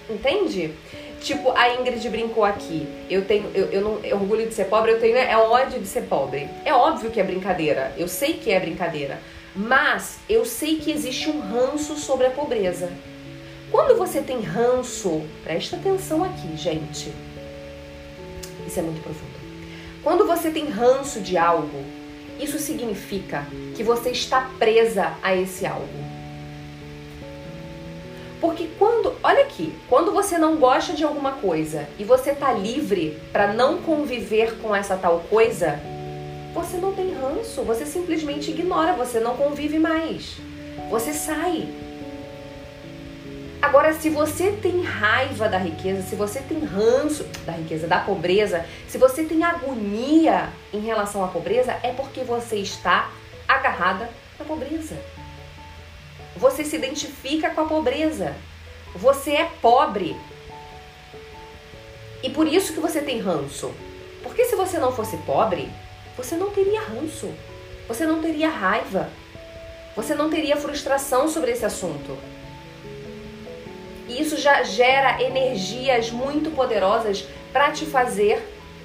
Entende? 0.09 0.73
Tipo, 1.21 1.51
a 1.53 1.75
Ingrid 1.75 2.09
brincou 2.09 2.45
aqui. 2.45 2.87
Eu 3.11 3.25
tenho, 3.25 3.51
eu, 3.55 3.67
eu 3.67 3.81
não 3.81 3.99
eu 4.05 4.17
orgulho 4.17 4.47
de 4.47 4.55
ser 4.55 4.67
pobre, 4.67 4.93
eu 4.93 5.01
tenho 5.01 5.17
é 5.17 5.37
ódio 5.37 5.81
de 5.81 5.87
ser 5.87 6.03
pobre. 6.03 6.49
É 6.65 6.73
óbvio 6.73 7.11
que 7.11 7.21
é 7.21 7.25
brincadeira. 7.25 7.93
Eu 7.97 8.07
sei 8.07 8.35
que 8.35 8.53
é 8.53 8.61
brincadeira. 8.61 9.19
Mas 9.55 10.19
eu 10.29 10.45
sei 10.45 10.77
que 10.77 10.91
existe 10.91 11.31
um 11.31 11.41
ranço 11.41 11.97
sobre 11.97 12.27
a 12.27 12.31
pobreza. 12.31 12.91
Quando 13.71 13.97
você 13.97 14.21
tem 14.21 14.41
ranço, 14.41 15.23
presta 15.43 15.77
atenção 15.77 16.23
aqui, 16.23 16.57
gente. 16.57 17.13
Isso 18.67 18.79
é 18.79 18.83
muito 18.83 19.03
profundo. 19.03 19.37
Quando 20.03 20.27
você 20.27 20.51
tem 20.51 20.69
ranço 20.69 21.21
de 21.21 21.37
algo, 21.37 21.85
isso 22.39 22.59
significa 22.59 23.47
que 23.75 23.83
você 23.83 24.11
está 24.11 24.49
presa 24.59 25.15
a 25.23 25.35
esse 25.35 25.67
algo. 25.67 26.16
Porque 28.41 28.69
quando, 28.79 29.15
olha 29.23 29.43
aqui, 29.43 29.75
quando 29.89 30.13
você 30.13 30.37
não 30.37 30.57
gosta 30.57 30.93
de 30.93 31.05
alguma 31.05 31.33
coisa 31.33 31.89
e 31.99 32.05
você 32.05 32.35
tá 32.35 32.53
livre 32.53 33.19
para 33.33 33.53
não 33.53 33.79
conviver 33.79 34.59
com 34.59 34.75
essa 34.75 34.97
tal 34.97 35.21
coisa, 35.31 35.81
você 36.53 36.77
não 36.77 36.93
tem 36.93 37.15
ranço, 37.15 37.63
você 37.63 37.87
simplesmente 37.87 38.51
ignora, 38.51 38.93
você 38.93 39.21
não 39.21 39.37
convive 39.37 39.79
mais. 39.79 40.37
Você 40.91 41.13
sai. 41.13 41.67
Agora, 43.61 43.93
se 43.95 44.11
você 44.11 44.53
tem 44.53 44.83
raiva 44.83 45.49
da 45.49 45.59
riqueza, 45.59 46.03
se 46.03 46.15
você 46.15 46.41
tem 46.41 46.61
ranço 46.61 47.25
da 47.45 47.53
riqueza, 47.53 47.87
da 47.87 47.99
pobreza, 47.99 48.65
se 48.87 48.97
você 48.99 49.25
tem 49.25 49.43
agonia 49.43 50.51
em 50.73 50.81
relação 50.81 51.25
à 51.25 51.29
pobreza, 51.29 51.77
é 51.83 51.91
porque 51.91 52.21
você 52.21 52.57
está 52.57 53.11
agarrada 53.49 54.09
na 54.39 54.45
pobreza. 54.45 54.97
Você 56.37 56.65
se 56.65 56.77
identifica 56.77 57.51
com 57.51 57.63
a 57.63 57.67
pobreza. 57.67 58.35
Você 58.95 59.33
é 59.33 59.51
pobre. 59.61 60.17
E 62.23 62.31
por 62.31 62.47
isso 62.47 62.73
que 62.73 62.81
você 62.81 63.01
tem 63.01 63.21
ranço. 63.21 63.73
Porque 64.23 64.45
se 64.45 64.57
você 64.57 64.79
não 64.79 64.93
fosse 64.93 65.17
pobre, 65.19 65.69
você 66.17 66.37
não 66.37 66.51
teria 66.51 66.81
ranço. 66.81 67.33
Você 67.89 68.07
não 68.07 68.21
teria 68.21 68.49
raiva. 68.49 69.11
Você 69.95 70.15
não 70.15 70.29
teria 70.29 70.57
frustração 70.57 71.29
sobre 71.29 71.53
esse 71.53 71.65
assunto. 71.65 72.19
E 74.09 74.21
isso 74.21 74.37
já 74.37 74.63
gera 74.63 75.23
energias 75.23 76.11
muito 76.11 76.51
poderosas 76.51 77.27
para 77.53 77.71
te 77.73 77.87
fazer 77.87 78.43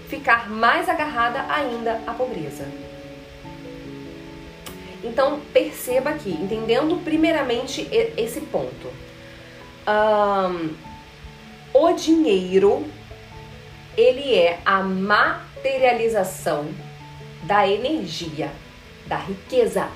ficar 0.08 0.50
mais 0.50 0.90
agarrada 0.90 1.46
ainda 1.50 2.02
à 2.08 2.14
pobreza. 2.14 2.66
Então 5.04 5.40
perceba 5.52 6.12
aqui, 6.12 6.32
entendendo 6.32 7.04
primeiramente 7.04 7.88
esse 8.18 8.42
ponto. 8.42 8.88
Um, 9.88 10.76
o 11.74 11.92
dinheiro 11.94 12.86
ele 13.98 14.36
é 14.36 14.60
a 14.66 14.84
materialização 14.84 16.68
da 17.44 17.68
energia, 17.68 18.52
da 19.08 19.18
riqueza, 19.18 19.90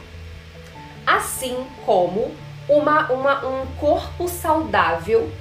assim 1.06 1.66
como 1.86 2.32
uma, 2.68 3.12
uma, 3.12 3.46
um 3.46 3.68
corpo 3.78 4.28
saudável 4.28 5.32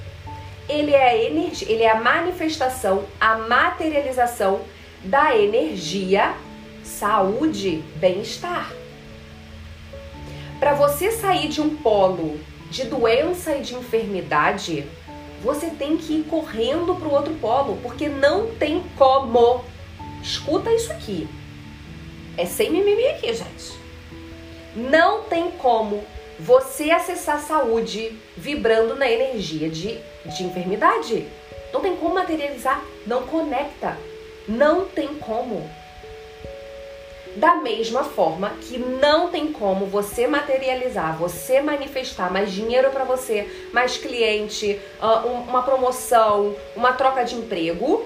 ele 0.67 0.93
é 0.93 1.09
a 1.09 1.17
energia, 1.17 1.71
ele 1.71 1.83
é 1.83 1.91
a 1.91 2.01
manifestação, 2.01 3.05
a 3.19 3.37
materialização 3.37 4.61
da 5.03 5.35
energia, 5.37 6.33
saúde, 6.83 7.83
bem-estar. 7.97 8.71
Para 10.65 10.73
você 10.73 11.11
sair 11.11 11.47
de 11.47 11.61
um 11.61 11.75
polo 11.75 12.39
de 12.71 12.85
doença 12.85 13.55
e 13.55 13.61
de 13.61 13.75
enfermidade, 13.75 14.87
você 15.43 15.69
tem 15.69 15.95
que 15.95 16.13
ir 16.13 16.23
correndo 16.23 16.95
para 16.95 17.07
o 17.07 17.13
outro 17.13 17.35
polo, 17.35 17.77
porque 17.83 18.09
não 18.09 18.47
tem 18.55 18.83
como. 18.97 19.63
Escuta 20.23 20.73
isso 20.73 20.91
aqui. 20.91 21.29
É 22.35 22.47
sem 22.47 22.71
mimimi 22.71 23.05
aqui, 23.09 23.31
gente. 23.31 23.79
Não 24.75 25.25
tem 25.25 25.51
como 25.51 26.03
você 26.39 26.89
acessar 26.89 27.35
a 27.35 27.41
saúde 27.41 28.17
vibrando 28.35 28.95
na 28.95 29.07
energia 29.07 29.69
de, 29.69 29.99
de 30.35 30.43
enfermidade. 30.45 31.27
Não 31.71 31.79
tem 31.79 31.95
como 31.95 32.15
materializar, 32.15 32.83
não 33.05 33.21
conecta. 33.27 33.99
Não 34.47 34.85
tem 34.85 35.09
como. 35.09 35.69
Da 37.35 37.55
mesma 37.55 38.03
forma 38.03 38.51
que 38.61 38.77
não 38.77 39.29
tem 39.29 39.51
como 39.51 39.85
você 39.85 40.25
materializar, 40.25 41.17
você 41.17 41.59
manifestar 41.59 42.31
mais 42.31 42.51
dinheiro 42.51 42.89
para 42.91 43.03
você, 43.03 43.69
mais 43.73 43.97
cliente, 43.97 44.79
ah, 45.01 45.19
uma 45.25 45.61
promoção, 45.61 46.55
uma 46.75 46.93
troca 46.93 47.25
de 47.25 47.35
emprego, 47.35 48.05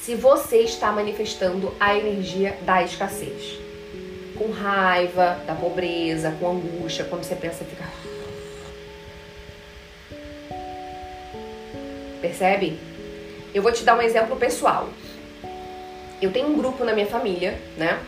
se 0.00 0.14
você 0.14 0.60
está 0.60 0.90
manifestando 0.90 1.74
a 1.78 1.94
energia 1.94 2.56
da 2.62 2.82
escassez. 2.82 3.58
Com 4.34 4.50
raiva, 4.50 5.38
da 5.46 5.54
pobreza, 5.54 6.34
com 6.40 6.52
angústia, 6.52 7.04
quando 7.04 7.24
você 7.24 7.34
pensa 7.34 7.66
ficar. 7.66 7.92
Percebe? 12.22 12.78
Eu 13.52 13.62
vou 13.62 13.72
te 13.72 13.84
dar 13.84 13.98
um 13.98 14.00
exemplo 14.00 14.36
pessoal 14.36 14.88
eu 16.20 16.32
tenho 16.32 16.48
um 16.48 16.56
grupo 16.56 16.84
na 16.84 16.92
minha 16.92 17.06
família, 17.06 17.58
né? 17.76 17.98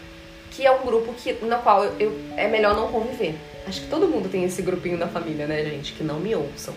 Que 0.51 0.67
é 0.67 0.71
um 0.71 0.85
grupo 0.85 1.15
que, 1.15 1.33
no 1.33 1.57
qual 1.59 1.85
eu, 1.85 1.93
eu, 1.99 2.21
é 2.37 2.47
melhor 2.47 2.75
não 2.77 2.89
conviver. 2.89 3.35
Acho 3.67 3.81
que 3.81 3.89
todo 3.89 4.09
mundo 4.09 4.29
tem 4.29 4.45
esse 4.45 4.61
grupinho 4.61 4.99
na 4.99 5.07
família, 5.07 5.47
né, 5.47 5.65
gente? 5.65 5.93
Que 5.93 6.03
não 6.03 6.19
me 6.19 6.35
ouçam. 6.35 6.75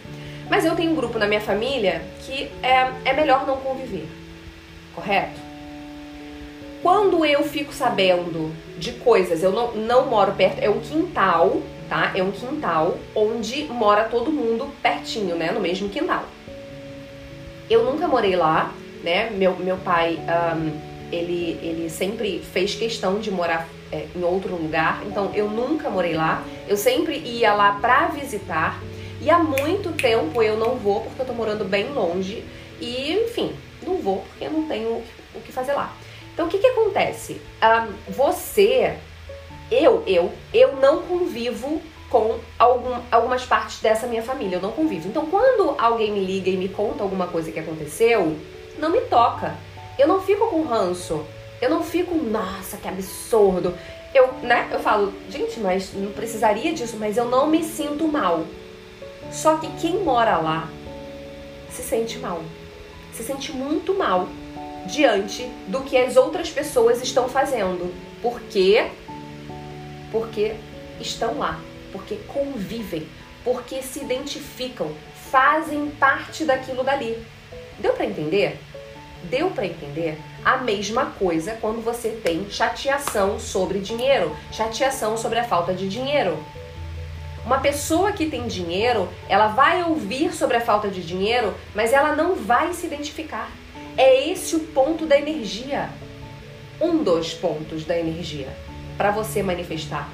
Mas 0.50 0.64
eu 0.64 0.76
tenho 0.76 0.92
um 0.92 0.96
grupo 0.96 1.18
na 1.18 1.28
minha 1.28 1.42
família 1.42 2.02
que 2.22 2.50
é, 2.62 2.92
é 3.04 3.14
melhor 3.14 3.46
não 3.46 3.58
conviver. 3.58 4.08
Correto? 4.94 5.42
Quando 6.82 7.26
eu 7.26 7.44
fico 7.44 7.74
sabendo 7.74 8.54
de 8.78 8.92
coisas, 8.92 9.42
eu 9.42 9.52
não, 9.52 9.72
não 9.74 10.06
moro 10.06 10.34
perto, 10.34 10.60
é 10.60 10.70
um 10.70 10.80
quintal, 10.80 11.62
tá? 11.90 12.12
É 12.16 12.22
um 12.22 12.32
quintal 12.32 12.98
onde 13.16 13.64
mora 13.64 14.04
todo 14.04 14.32
mundo 14.32 14.70
pertinho, 14.84 15.36
né? 15.36 15.52
No 15.52 15.60
mesmo 15.60 15.90
quintal. 15.90 16.24
Eu 17.68 17.84
nunca 17.84 18.08
morei 18.08 18.36
lá, 18.36 18.72
né? 19.04 19.32
Meu, 19.32 19.56
meu 19.58 19.78
pai. 19.78 20.20
Um, 20.56 20.95
ele, 21.12 21.60
ele 21.62 21.90
sempre 21.90 22.40
fez 22.40 22.76
questão 22.76 23.20
de 23.20 23.32
morar 23.32 23.68
é, 23.92 24.06
em 24.16 24.24
outro 24.24 24.56
lugar, 24.56 25.04
então 25.06 25.32
eu 25.34 25.50
nunca 25.50 25.90
morei 25.90 26.14
lá, 26.14 26.44
eu 26.68 26.76
sempre 26.76 27.18
ia 27.18 27.54
lá 27.54 27.74
pra 27.74 28.08
visitar 28.08 28.82
e 29.22 29.30
há 29.30 29.40
muito 29.40 29.92
tempo 29.94 30.42
eu 30.42 30.58
não 30.58 30.76
vou 30.76 31.02
porque 31.02 31.22
eu 31.22 31.26
tô 31.26 31.34
morando 31.34 31.64
bem 31.66 31.92
longe 31.92 32.44
e, 32.80 33.12
enfim, 33.12 33.54
não 33.86 33.98
vou 33.98 34.20
porque 34.30 34.46
eu 34.46 34.52
não 34.52 34.68
tenho 34.68 35.04
o 35.34 35.42
que 35.42 35.52
fazer 35.52 35.74
lá. 35.74 35.94
Então 36.34 36.48
o 36.48 36.50
que 36.50 36.58
que 36.58 36.68
acontece? 36.68 37.42
Um, 37.64 38.12
você 38.12 38.98
eu, 39.72 40.04
eu, 40.06 40.32
eu 40.54 40.76
não 40.76 41.02
convivo 41.02 41.82
com 42.10 42.38
algum, 42.58 42.98
algumas 43.12 43.46
partes 43.46 43.80
dessa 43.82 44.08
minha 44.08 44.22
família, 44.22 44.58
eu 44.58 44.62
não 44.62 44.72
convivo. 44.72 45.08
Então, 45.08 45.26
quando 45.26 45.76
alguém 45.78 46.12
me 46.12 46.24
liga 46.24 46.50
e 46.50 46.58
me 46.58 46.70
conta 46.70 47.04
alguma 47.04 47.28
coisa 47.28 47.52
que 47.52 47.60
aconteceu, 47.60 48.38
não 48.78 48.92
me 48.92 49.02
toca. 49.02 49.56
Eu 49.98 50.08
não 50.08 50.22
fico 50.22 50.48
com 50.48 50.64
ranço. 50.64 51.26
Eu 51.62 51.70
não 51.70 51.84
fico, 51.84 52.16
nossa, 52.16 52.78
que 52.78 52.88
absurdo. 52.88 53.74
Eu, 54.14 54.34
né, 54.44 54.70
eu 54.72 54.80
falo, 54.80 55.14
gente, 55.30 55.60
mas 55.60 55.94
não 55.94 56.12
precisaria 56.12 56.74
disso, 56.74 56.98
mas 57.00 57.18
eu 57.18 57.26
não 57.26 57.48
me 57.48 57.64
sinto 57.64 58.08
mal. 58.08 58.46
Só 59.32 59.58
que 59.58 59.68
quem 59.78 59.98
mora 60.04 60.38
lá 60.38 60.70
se 61.70 61.82
sente 61.82 62.18
mal. 62.20 62.42
Se 63.14 63.24
sente 63.24 63.52
muito 63.52 63.94
mal 63.94 64.28
diante 64.86 65.44
do 65.68 65.82
que 65.82 65.98
as 65.98 66.16
outras 66.16 66.50
pessoas 66.50 67.02
estão 67.02 67.28
fazendo. 67.28 67.94
Por 68.22 68.40
quê? 68.42 68.88
Porque 70.12 70.56
estão 71.00 71.38
lá, 71.38 71.60
porque 71.92 72.16
convivem, 72.28 73.08
porque 73.44 73.82
se 73.82 74.00
identificam, 74.00 74.92
fazem 75.32 75.90
parte 75.92 76.46
daquilo 76.46 76.84
dali. 76.84 77.22
Deu 77.80 77.94
para 77.94 78.06
entender? 78.06 78.60
Deu 79.24 79.50
para 79.50 79.66
entender? 79.66 80.20
A 80.44 80.58
mesma 80.58 81.08
coisa 81.08 81.58
quando 81.60 81.84
você 81.84 82.10
tem 82.10 82.50
chateação 82.50 83.40
sobre 83.40 83.80
dinheiro, 83.80 84.36
chateação 84.52 85.18
sobre 85.18 85.40
a 85.40 85.44
falta 85.44 85.74
de 85.74 85.90
dinheiro. 85.90 86.38
Uma 87.46 87.60
pessoa 87.60 88.12
que 88.12 88.28
tem 88.28 88.48
dinheiro, 88.48 89.08
ela 89.30 89.48
vai 89.48 89.84
ouvir 89.84 90.34
sobre 90.34 90.58
a 90.58 90.62
falta 90.62 90.90
de 90.90 91.04
dinheiro, 91.04 91.54
mas 91.76 91.94
ela 91.94 92.16
não 92.16 92.36
vai 92.36 92.74
se 92.74 92.88
identificar. 92.88 93.52
É 93.98 94.30
esse 94.30 94.56
o 94.56 94.60
ponto 94.60 95.06
da 95.06 95.18
energia. 95.18 95.90
Um 96.82 97.04
dos 97.04 97.34
pontos 97.34 97.86
da 97.86 97.98
energia 97.98 98.50
para 98.98 99.12
você 99.12 99.42
manifestar. 99.42 100.10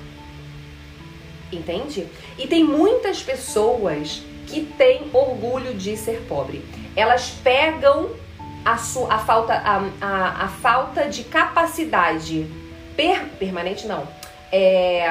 Entende? 1.52 2.08
E 2.38 2.48
tem 2.48 2.64
muitas 2.64 3.22
pessoas 3.22 4.22
que 4.48 4.62
têm 4.78 5.10
orgulho 5.14 5.74
de 5.74 5.96
ser 5.98 6.22
pobre. 6.28 6.64
Elas 6.96 7.30
pegam 7.44 8.12
a, 8.64 8.78
sua, 8.78 9.14
a, 9.14 9.20
falta, 9.20 9.54
a, 9.54 9.90
a, 10.02 10.46
a 10.46 10.48
falta 10.48 11.08
de 11.08 11.24
capacidade 11.24 12.48
per, 12.96 13.26
permanente, 13.40 13.88
não. 13.88 14.08
É, 14.52 15.08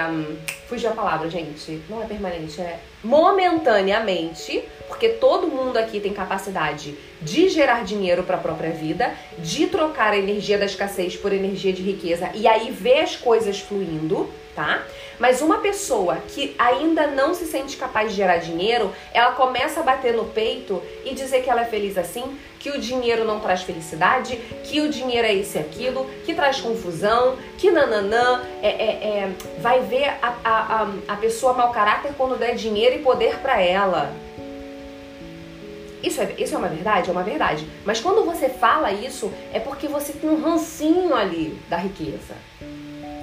fugiu 0.68 0.90
a 0.90 0.92
palavra, 0.92 1.30
gente. 1.30 1.82
Não 1.88 2.02
é 2.02 2.06
permanente, 2.06 2.60
é 2.60 2.78
momentaneamente, 3.02 4.62
porque 4.86 5.08
todo 5.08 5.48
mundo 5.48 5.78
aqui 5.78 5.98
tem 5.98 6.12
capacidade 6.12 6.96
de 7.22 7.48
gerar 7.48 7.84
dinheiro 7.84 8.22
para 8.22 8.36
a 8.36 8.40
própria 8.40 8.70
vida, 8.70 9.14
de 9.38 9.66
trocar 9.66 10.12
a 10.12 10.18
energia 10.18 10.58
da 10.58 10.66
escassez 10.66 11.16
por 11.16 11.32
energia 11.32 11.72
de 11.72 11.82
riqueza 11.82 12.30
e 12.34 12.46
aí 12.46 12.70
ver 12.70 13.00
as 13.00 13.16
coisas 13.16 13.60
fluindo, 13.60 14.30
tá? 14.54 14.82
Mas 15.18 15.42
uma 15.42 15.58
pessoa 15.58 16.16
que 16.28 16.54
ainda 16.58 17.06
não 17.06 17.34
se 17.34 17.44
sente 17.46 17.76
capaz 17.76 18.10
de 18.10 18.16
gerar 18.16 18.38
dinheiro, 18.38 18.92
ela 19.12 19.32
começa 19.32 19.80
a 19.80 19.82
bater 19.82 20.14
no 20.14 20.24
peito 20.24 20.82
e 21.04 21.14
dizer 21.14 21.42
que 21.42 21.50
ela 21.50 21.62
é 21.62 21.64
feliz 21.66 21.98
assim, 21.98 22.38
que 22.58 22.70
o 22.70 22.80
dinheiro 22.80 23.24
não 23.24 23.40
traz 23.40 23.62
felicidade, 23.62 24.36
que 24.64 24.80
o 24.80 24.88
dinheiro 24.88 25.26
é 25.26 25.32
isso 25.32 25.58
e 25.58 25.60
aquilo, 25.60 26.08
que 26.24 26.34
traz 26.34 26.60
confusão, 26.60 27.36
que 27.58 27.70
nananã, 27.70 28.42
é, 28.62 28.68
é, 28.68 28.90
é 28.90 29.32
vai 29.60 29.80
ver 29.80 30.08
a, 30.22 30.34
a, 30.44 30.82
a, 30.82 30.88
a 31.08 31.16
pessoa 31.16 31.52
mau 31.52 31.70
caráter 31.70 32.12
quando 32.16 32.38
der 32.38 32.54
dinheiro 32.54 32.96
e 32.96 33.02
poder 33.02 33.38
para 33.38 33.60
ela. 33.60 34.12
Isso 36.02 36.20
é, 36.20 36.34
isso 36.38 36.54
é 36.54 36.58
uma 36.58 36.68
verdade? 36.68 37.10
É 37.10 37.12
uma 37.12 37.22
verdade. 37.22 37.68
Mas 37.84 38.00
quando 38.00 38.24
você 38.24 38.48
fala 38.48 38.90
isso, 38.90 39.30
é 39.52 39.60
porque 39.60 39.86
você 39.86 40.12
tem 40.14 40.30
um 40.30 40.40
rancinho 40.40 41.14
ali 41.14 41.58
da 41.68 41.76
riqueza. 41.76 42.34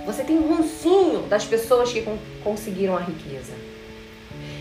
Você 0.08 0.24
tem 0.24 0.38
um 0.38 0.56
rancinho 0.56 1.24
das 1.24 1.44
pessoas 1.44 1.92
que 1.92 2.02
conseguiram 2.42 2.96
a 2.96 3.02
riqueza. 3.02 3.52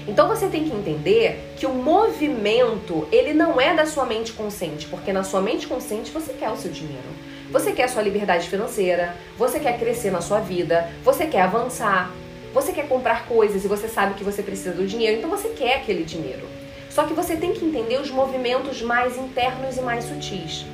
Então 0.08 0.26
você 0.26 0.48
tem 0.48 0.64
que 0.64 0.74
entender 0.74 1.54
que 1.56 1.64
o 1.66 1.72
movimento, 1.72 3.06
ele 3.12 3.32
não 3.32 3.60
é 3.60 3.72
da 3.72 3.86
sua 3.86 4.04
mente 4.04 4.32
consciente, 4.32 4.88
porque 4.88 5.12
na 5.12 5.22
sua 5.22 5.40
mente 5.40 5.68
consciente 5.68 6.10
você 6.10 6.32
quer 6.32 6.50
o 6.50 6.56
seu 6.56 6.72
dinheiro. 6.72 7.06
Você 7.52 7.70
quer 7.70 7.84
a 7.84 7.88
sua 7.88 8.02
liberdade 8.02 8.48
financeira, 8.48 9.14
você 9.38 9.60
quer 9.60 9.78
crescer 9.78 10.10
na 10.10 10.20
sua 10.20 10.40
vida, 10.40 10.90
você 11.04 11.28
quer 11.28 11.42
avançar, 11.42 12.10
você 12.52 12.72
quer 12.72 12.88
comprar 12.88 13.26
coisas 13.26 13.64
e 13.64 13.68
você 13.68 13.86
sabe 13.86 14.14
que 14.14 14.24
você 14.24 14.42
precisa 14.42 14.72
do 14.72 14.84
dinheiro, 14.84 15.18
então 15.18 15.30
você 15.30 15.50
quer 15.50 15.76
aquele 15.76 16.02
dinheiro. 16.02 16.44
Só 16.90 17.04
que 17.04 17.14
você 17.14 17.36
tem 17.36 17.52
que 17.52 17.64
entender 17.64 18.00
os 18.00 18.10
movimentos 18.10 18.82
mais 18.82 19.16
internos 19.16 19.76
e 19.76 19.80
mais 19.80 20.06
sutis 20.06 20.66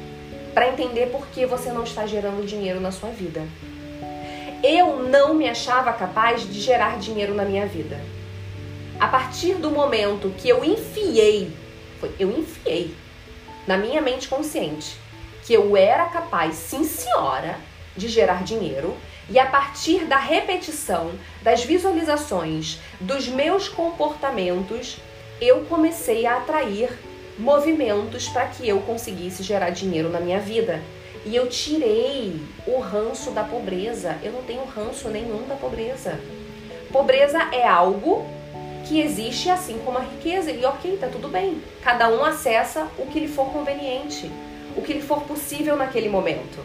para 0.55 0.69
entender 0.69 1.11
por 1.11 1.27
que 1.27 1.45
você 1.45 1.71
não 1.71 1.85
está 1.85 2.07
gerando 2.07 2.47
dinheiro 2.47 2.81
na 2.81 2.91
sua 2.91 3.11
vida 3.11 3.43
eu 4.62 5.03
não 5.03 5.35
me 5.35 5.48
achava 5.48 5.92
capaz 5.92 6.42
de 6.48 6.61
gerar 6.61 6.98
dinheiro 6.98 7.35
na 7.35 7.44
minha 7.44 7.66
vida. 7.66 8.01
A 9.01 9.09
partir 9.09 9.55
do 9.55 9.70
momento 9.70 10.33
que 10.38 10.48
eu 10.48 10.64
enfiei, 10.64 11.51
eu 12.18 12.31
enfiei 12.31 12.94
na 13.66 13.77
minha 13.77 14.01
mente 14.01 14.29
consciente 14.29 14.96
que 15.44 15.53
eu 15.53 15.77
era 15.77 16.05
capaz, 16.07 16.55
sim 16.55 16.85
senhora, 16.85 17.59
de 17.96 18.09
gerar 18.09 18.44
dinheiro, 18.44 18.96
e 19.29 19.38
a 19.38 19.46
partir 19.46 20.05
da 20.05 20.16
repetição, 20.16 21.12
das 21.42 21.64
visualizações, 21.64 22.79
dos 23.01 23.29
meus 23.29 23.68
comportamentos, 23.68 24.98
eu 25.40 25.64
comecei 25.64 26.27
a 26.27 26.37
atrair 26.37 26.90
movimentos 27.38 28.29
para 28.29 28.46
que 28.46 28.68
eu 28.68 28.81
conseguisse 28.81 29.42
gerar 29.42 29.70
dinheiro 29.70 30.09
na 30.09 30.20
minha 30.20 30.38
vida. 30.38 30.81
E 31.25 31.37
eu 31.37 31.49
tirei 31.49 32.41
o 32.67 32.81
ranço 32.81 33.31
da 33.31 33.45
pobreza. 33.45 34.19
Eu 34.23 34.33
não 34.33 34.43
tenho 34.43 34.65
ranço 34.65 35.09
nenhum 35.09 35.47
da 35.47 35.55
pobreza. 35.55 36.19
Pobreza 36.93 37.39
é 37.53 37.67
algo 37.67 38.27
que 38.87 39.01
existe 39.01 39.49
assim 39.49 39.79
como 39.85 39.99
a 39.99 40.03
riqueza. 40.03 40.51
E 40.51 40.65
ok, 40.65 40.97
tá 40.97 41.07
tudo 41.07 41.29
bem. 41.29 41.63
Cada 41.83 42.09
um 42.09 42.25
acessa 42.25 42.89
o 42.99 43.07
que 43.07 43.21
lhe 43.21 43.29
for 43.29 43.47
conveniente, 43.53 44.31
o 44.77 44.83
que 44.83 44.93
lhe 44.93 45.03
for 45.03 45.23
possível 45.23 45.77
naquele 45.77 46.09
momento. 46.09 46.59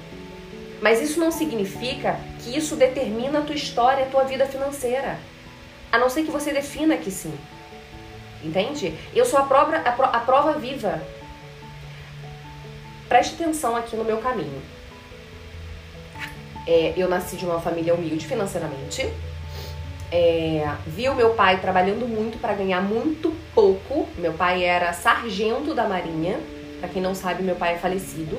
Mas 0.82 1.02
isso 1.02 1.20
não 1.20 1.32
significa 1.32 2.20
que 2.39 2.56
isso 2.56 2.76
determina 2.76 3.39
a 3.39 3.41
tua 3.43 3.56
história, 3.56 4.06
a 4.06 4.10
tua 4.10 4.24
vida 4.24 4.46
financeira. 4.46 5.20
A 5.91 5.98
não 5.98 6.10
ser 6.10 6.24
que 6.24 6.32
você 6.32 6.52
defina 6.52 6.98
que 6.98 7.12
sim. 7.12 7.34
Entende? 8.43 8.93
Eu 9.15 9.26
sou 9.26 9.39
a 9.39 9.43
a, 9.43 9.89
a 9.89 10.20
prova 10.20 10.54
viva 10.54 11.02
Preste 13.08 13.36
atenção 13.36 13.76
aqui 13.76 13.96
no 13.96 14.04
meu 14.04 14.17
caminho. 14.17 14.62
É, 16.67 16.93
eu 16.98 17.08
nasci 17.08 17.38
de 17.38 17.46
uma 17.46 17.62
família 17.62 17.93
humilde 17.93 18.28
financeiramente. 18.28 19.10
É, 20.12 20.70
vi 20.86 21.08
o 21.08 21.15
meu 21.15 21.32
pai 21.32 21.62
trabalhando 21.62 22.06
muito 22.06 22.38
para 22.39 22.54
ganhar 22.54 22.82
muito 22.82 23.34
pouco. 23.56 24.08
Meu 24.17 24.34
pai 24.34 24.63
era 24.65 24.91
sargento 24.91 25.74
da 25.74 25.88
Marinha. 25.88 26.38
Para 26.80 26.89
quem 26.89 27.02
não 27.02 27.15
sabe, 27.15 27.43
meu 27.43 27.56
pai 27.56 27.76
é 27.76 27.78
falecido. 27.78 28.38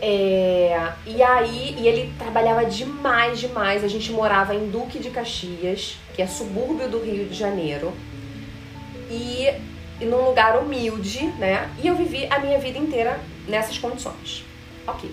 É, 0.00 0.92
e 1.06 1.22
aí, 1.22 1.74
e 1.78 1.88
ele 1.88 2.12
trabalhava 2.18 2.66
demais, 2.66 3.40
demais. 3.40 3.82
A 3.82 3.88
gente 3.88 4.12
morava 4.12 4.54
em 4.54 4.68
Duque 4.68 4.98
de 4.98 5.08
Caxias, 5.08 5.96
que 6.14 6.20
é 6.20 6.26
subúrbio 6.26 6.88
do 6.88 7.02
Rio 7.02 7.26
de 7.26 7.34
Janeiro. 7.34 7.94
E, 9.10 9.48
e 9.98 10.04
num 10.04 10.26
lugar 10.26 10.58
humilde, 10.58 11.26
né? 11.38 11.70
E 11.82 11.88
eu 11.88 11.96
vivi 11.96 12.26
a 12.30 12.38
minha 12.38 12.58
vida 12.58 12.78
inteira 12.78 13.18
nessas 13.48 13.78
condições. 13.78 14.44
Ok. 14.86 15.10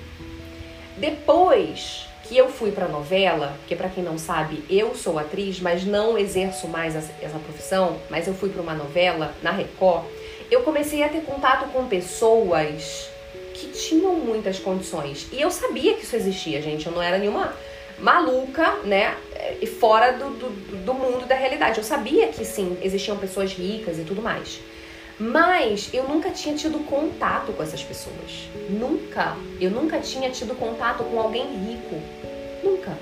Depois 0.97 2.07
que 2.23 2.37
eu 2.37 2.49
fui 2.49 2.71
para 2.71 2.87
novela, 2.87 3.55
porque 3.59 3.75
para 3.75 3.89
quem 3.89 4.03
não 4.03 4.17
sabe, 4.17 4.63
eu 4.69 4.95
sou 4.95 5.19
atriz, 5.19 5.59
mas 5.59 5.85
não 5.85 6.17
exerço 6.17 6.67
mais 6.67 6.95
essa 6.95 7.39
profissão, 7.39 7.97
mas 8.09 8.27
eu 8.27 8.33
fui 8.33 8.49
para 8.49 8.61
uma 8.61 8.73
novela 8.73 9.33
na 9.43 9.51
Record, 9.51 10.05
eu 10.49 10.61
comecei 10.63 11.03
a 11.03 11.09
ter 11.09 11.21
contato 11.21 11.69
com 11.71 11.87
pessoas 11.87 13.09
que 13.53 13.67
tinham 13.67 14.15
muitas 14.15 14.59
condições. 14.59 15.27
E 15.31 15.41
eu 15.41 15.51
sabia 15.51 15.93
que 15.93 16.03
isso 16.03 16.15
existia, 16.15 16.61
gente. 16.61 16.85
Eu 16.87 16.93
não 16.93 17.01
era 17.01 17.17
nenhuma 17.17 17.53
maluca, 17.99 18.79
né? 18.83 19.15
E 19.61 19.67
fora 19.67 20.11
do, 20.13 20.29
do, 20.31 20.49
do 20.83 20.93
mundo 20.93 21.25
da 21.25 21.35
realidade. 21.35 21.77
Eu 21.77 21.83
sabia 21.83 22.27
que 22.27 22.43
sim, 22.43 22.77
existiam 22.81 23.17
pessoas 23.17 23.53
ricas 23.53 23.97
e 23.97 24.03
tudo 24.03 24.21
mais. 24.21 24.59
Mas 25.19 25.89
eu 25.93 26.03
nunca 26.03 26.29
tinha 26.29 26.55
tido 26.55 26.79
contato 26.85 27.53
com 27.53 27.63
essas 27.63 27.81
pessoas. 27.81 28.49
Nunca. 28.69 29.35
Eu 29.61 29.71
nunca 29.71 29.99
tinha 29.99 30.29
tido 30.29 30.55
contato 30.55 31.03
com 31.03 31.19
alguém 31.19 31.45
rico. 31.65 32.01
Nunca. 32.63 32.97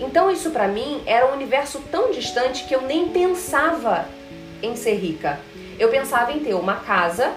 Então 0.00 0.30
isso 0.30 0.50
para 0.50 0.66
mim 0.66 1.02
era 1.06 1.26
um 1.30 1.34
universo 1.34 1.80
tão 1.90 2.10
distante 2.10 2.64
que 2.64 2.74
eu 2.74 2.82
nem 2.82 3.08
pensava 3.08 4.06
em 4.62 4.74
ser 4.74 4.94
rica. 4.94 5.38
Eu 5.78 5.88
pensava 5.88 6.32
em 6.32 6.40
ter 6.40 6.54
uma 6.54 6.76
casa 6.76 7.32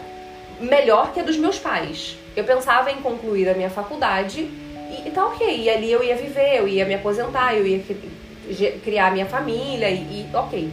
melhor 0.60 1.14
que 1.14 1.20
a 1.20 1.24
dos 1.24 1.38
meus 1.38 1.60
pais. 1.60 2.18
Eu 2.36 2.44
pensava 2.44 2.92
em 2.92 3.02
concluir 3.02 3.48
a 3.48 3.54
minha 3.54 3.70
faculdade 3.70 4.42
e, 4.42 5.08
e 5.08 5.12
tá 5.12 5.26
ok. 5.28 5.48
E 5.48 5.70
ali 5.70 5.92
eu 5.92 6.04
ia 6.04 6.16
viver, 6.16 6.58
eu 6.58 6.68
ia 6.68 6.86
me 6.86 6.96
aposentar, 6.96 7.56
eu 7.56 7.66
ia 7.66 7.84
criar 8.84 9.12
minha 9.12 9.26
família 9.28 9.90
e, 9.90 10.22
e 10.22 10.30
ok. 10.36 10.72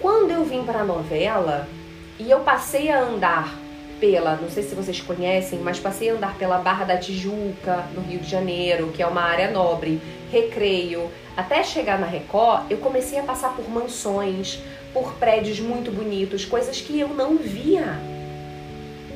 Quando 0.00 0.30
eu 0.30 0.44
vim 0.44 0.64
para 0.64 0.80
a 0.80 0.84
novela, 0.84 1.68
e 2.18 2.30
eu 2.30 2.40
passei 2.40 2.90
a 2.90 3.00
andar 3.00 3.54
pela, 4.00 4.36
não 4.36 4.50
sei 4.50 4.62
se 4.62 4.74
vocês 4.74 5.00
conhecem, 5.00 5.58
mas 5.60 5.78
passei 5.78 6.10
a 6.10 6.14
andar 6.14 6.36
pela 6.36 6.58
Barra 6.58 6.84
da 6.84 6.96
Tijuca, 6.96 7.84
no 7.94 8.02
Rio 8.02 8.20
de 8.20 8.28
Janeiro, 8.28 8.92
que 8.94 9.02
é 9.02 9.06
uma 9.06 9.22
área 9.22 9.50
nobre, 9.50 10.00
recreio. 10.30 11.10
Até 11.36 11.62
chegar 11.62 11.98
na 11.98 12.06
Record, 12.06 12.70
eu 12.70 12.78
comecei 12.78 13.18
a 13.18 13.22
passar 13.22 13.54
por 13.54 13.68
mansões, 13.68 14.58
por 14.92 15.14
prédios 15.14 15.60
muito 15.60 15.90
bonitos, 15.90 16.44
coisas 16.44 16.80
que 16.80 16.98
eu 16.98 17.08
não 17.08 17.36
via. 17.36 17.98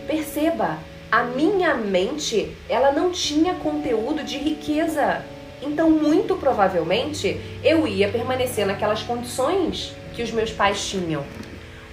Perceba, 0.06 0.78
a 1.10 1.22
minha 1.24 1.74
mente, 1.74 2.54
ela 2.68 2.92
não 2.92 3.10
tinha 3.10 3.54
conteúdo 3.54 4.22
de 4.22 4.38
riqueza. 4.38 5.24
Então, 5.62 5.90
muito 5.90 6.36
provavelmente, 6.36 7.40
eu 7.62 7.86
ia 7.86 8.08
permanecer 8.08 8.66
naquelas 8.66 9.02
condições 9.02 9.94
que 10.14 10.22
os 10.22 10.30
meus 10.30 10.50
pais 10.50 10.88
tinham. 10.88 11.24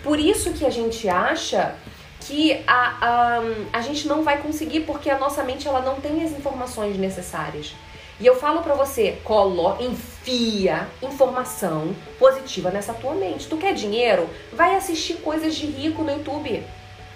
Por 0.07 0.21
isso 0.21 0.53
que 0.53 0.65
a 0.65 0.69
gente 0.69 1.09
acha 1.09 1.75
que 2.21 2.63
a, 2.65 2.95
a, 3.01 3.41
a 3.73 3.81
gente 3.81 4.07
não 4.07 4.23
vai 4.23 4.37
conseguir 4.41 4.85
porque 4.85 5.09
a 5.09 5.19
nossa 5.19 5.43
mente 5.43 5.67
ela 5.67 5.81
não 5.81 5.99
tem 5.99 6.23
as 6.23 6.31
informações 6.31 6.97
necessárias. 6.97 7.75
E 8.17 8.25
eu 8.25 8.33
falo 8.33 8.61
para 8.61 8.73
você, 8.73 9.17
coloca, 9.25 9.83
enfia 9.83 10.87
informação 11.01 11.93
positiva 12.17 12.71
nessa 12.71 12.93
tua 12.93 13.15
mente. 13.15 13.49
Tu 13.49 13.57
quer 13.57 13.73
dinheiro? 13.73 14.29
Vai 14.53 14.77
assistir 14.77 15.15
coisas 15.15 15.53
de 15.53 15.65
rico 15.65 16.01
no 16.03 16.11
YouTube. 16.13 16.63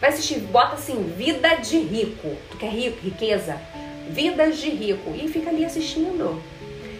Vai 0.01 0.09
assistir, 0.09 0.39
bota 0.39 0.73
assim, 0.73 1.13
vida 1.15 1.55
de 1.55 1.79
rico. 1.79 2.35
Tu 2.49 2.57
quer 2.57 2.71
rico, 2.71 2.99
riqueza? 3.01 3.55
Vidas 4.09 4.57
de 4.57 4.69
rico. 4.69 5.15
E 5.15 5.29
fica 5.29 5.49
ali 5.49 5.63
assistindo. 5.63 6.43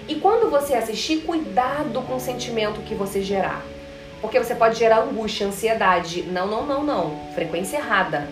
E 0.08 0.16
quando 0.16 0.50
você 0.50 0.74
assistir, 0.74 1.24
cuidado 1.24 2.02
com 2.04 2.16
o 2.16 2.20
sentimento 2.20 2.80
que 2.80 2.96
você 2.96 3.22
gerar. 3.22 3.62
Porque 4.22 4.40
você 4.40 4.54
pode 4.54 4.78
gerar 4.78 5.00
angústia, 5.00 5.48
ansiedade. 5.48 6.22
Não, 6.24 6.48
não, 6.48 6.66
não, 6.66 6.84
não. 6.84 7.34
Frequência 7.34 7.78
errada. 7.78 8.30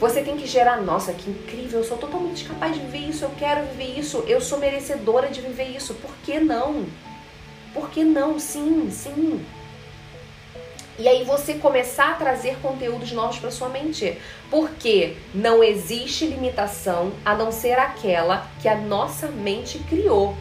Você 0.00 0.22
tem 0.22 0.36
que 0.36 0.46
gerar, 0.46 0.80
nossa, 0.80 1.12
que 1.12 1.28
incrível, 1.28 1.80
eu 1.80 1.84
sou 1.84 1.98
totalmente 1.98 2.46
capaz 2.46 2.72
de 2.74 2.80
viver 2.80 3.10
isso, 3.10 3.22
eu 3.22 3.30
quero 3.38 3.66
viver 3.66 3.98
isso, 3.98 4.24
eu 4.26 4.40
sou 4.40 4.58
merecedora 4.58 5.28
de 5.28 5.42
viver 5.42 5.76
isso. 5.76 5.92
Por 5.94 6.10
que 6.24 6.40
não? 6.40 6.86
Por 7.74 7.90
que 7.90 8.02
não? 8.02 8.38
Sim, 8.38 8.90
sim. 8.90 9.44
E 10.98 11.08
aí 11.08 11.24
você 11.24 11.54
começar 11.54 12.12
a 12.12 12.14
trazer 12.14 12.58
conteúdos 12.60 13.12
novos 13.12 13.38
para 13.38 13.50
sua 13.50 13.68
mente. 13.68 14.18
Porque 14.50 15.16
não 15.34 15.62
existe 15.64 16.26
limitação 16.26 17.12
a 17.24 17.34
não 17.34 17.52
ser 17.52 17.78
aquela 17.78 18.46
que 18.60 18.68
a 18.68 18.76
nossa 18.76 19.28
mente 19.28 19.78
criou. 19.80 20.34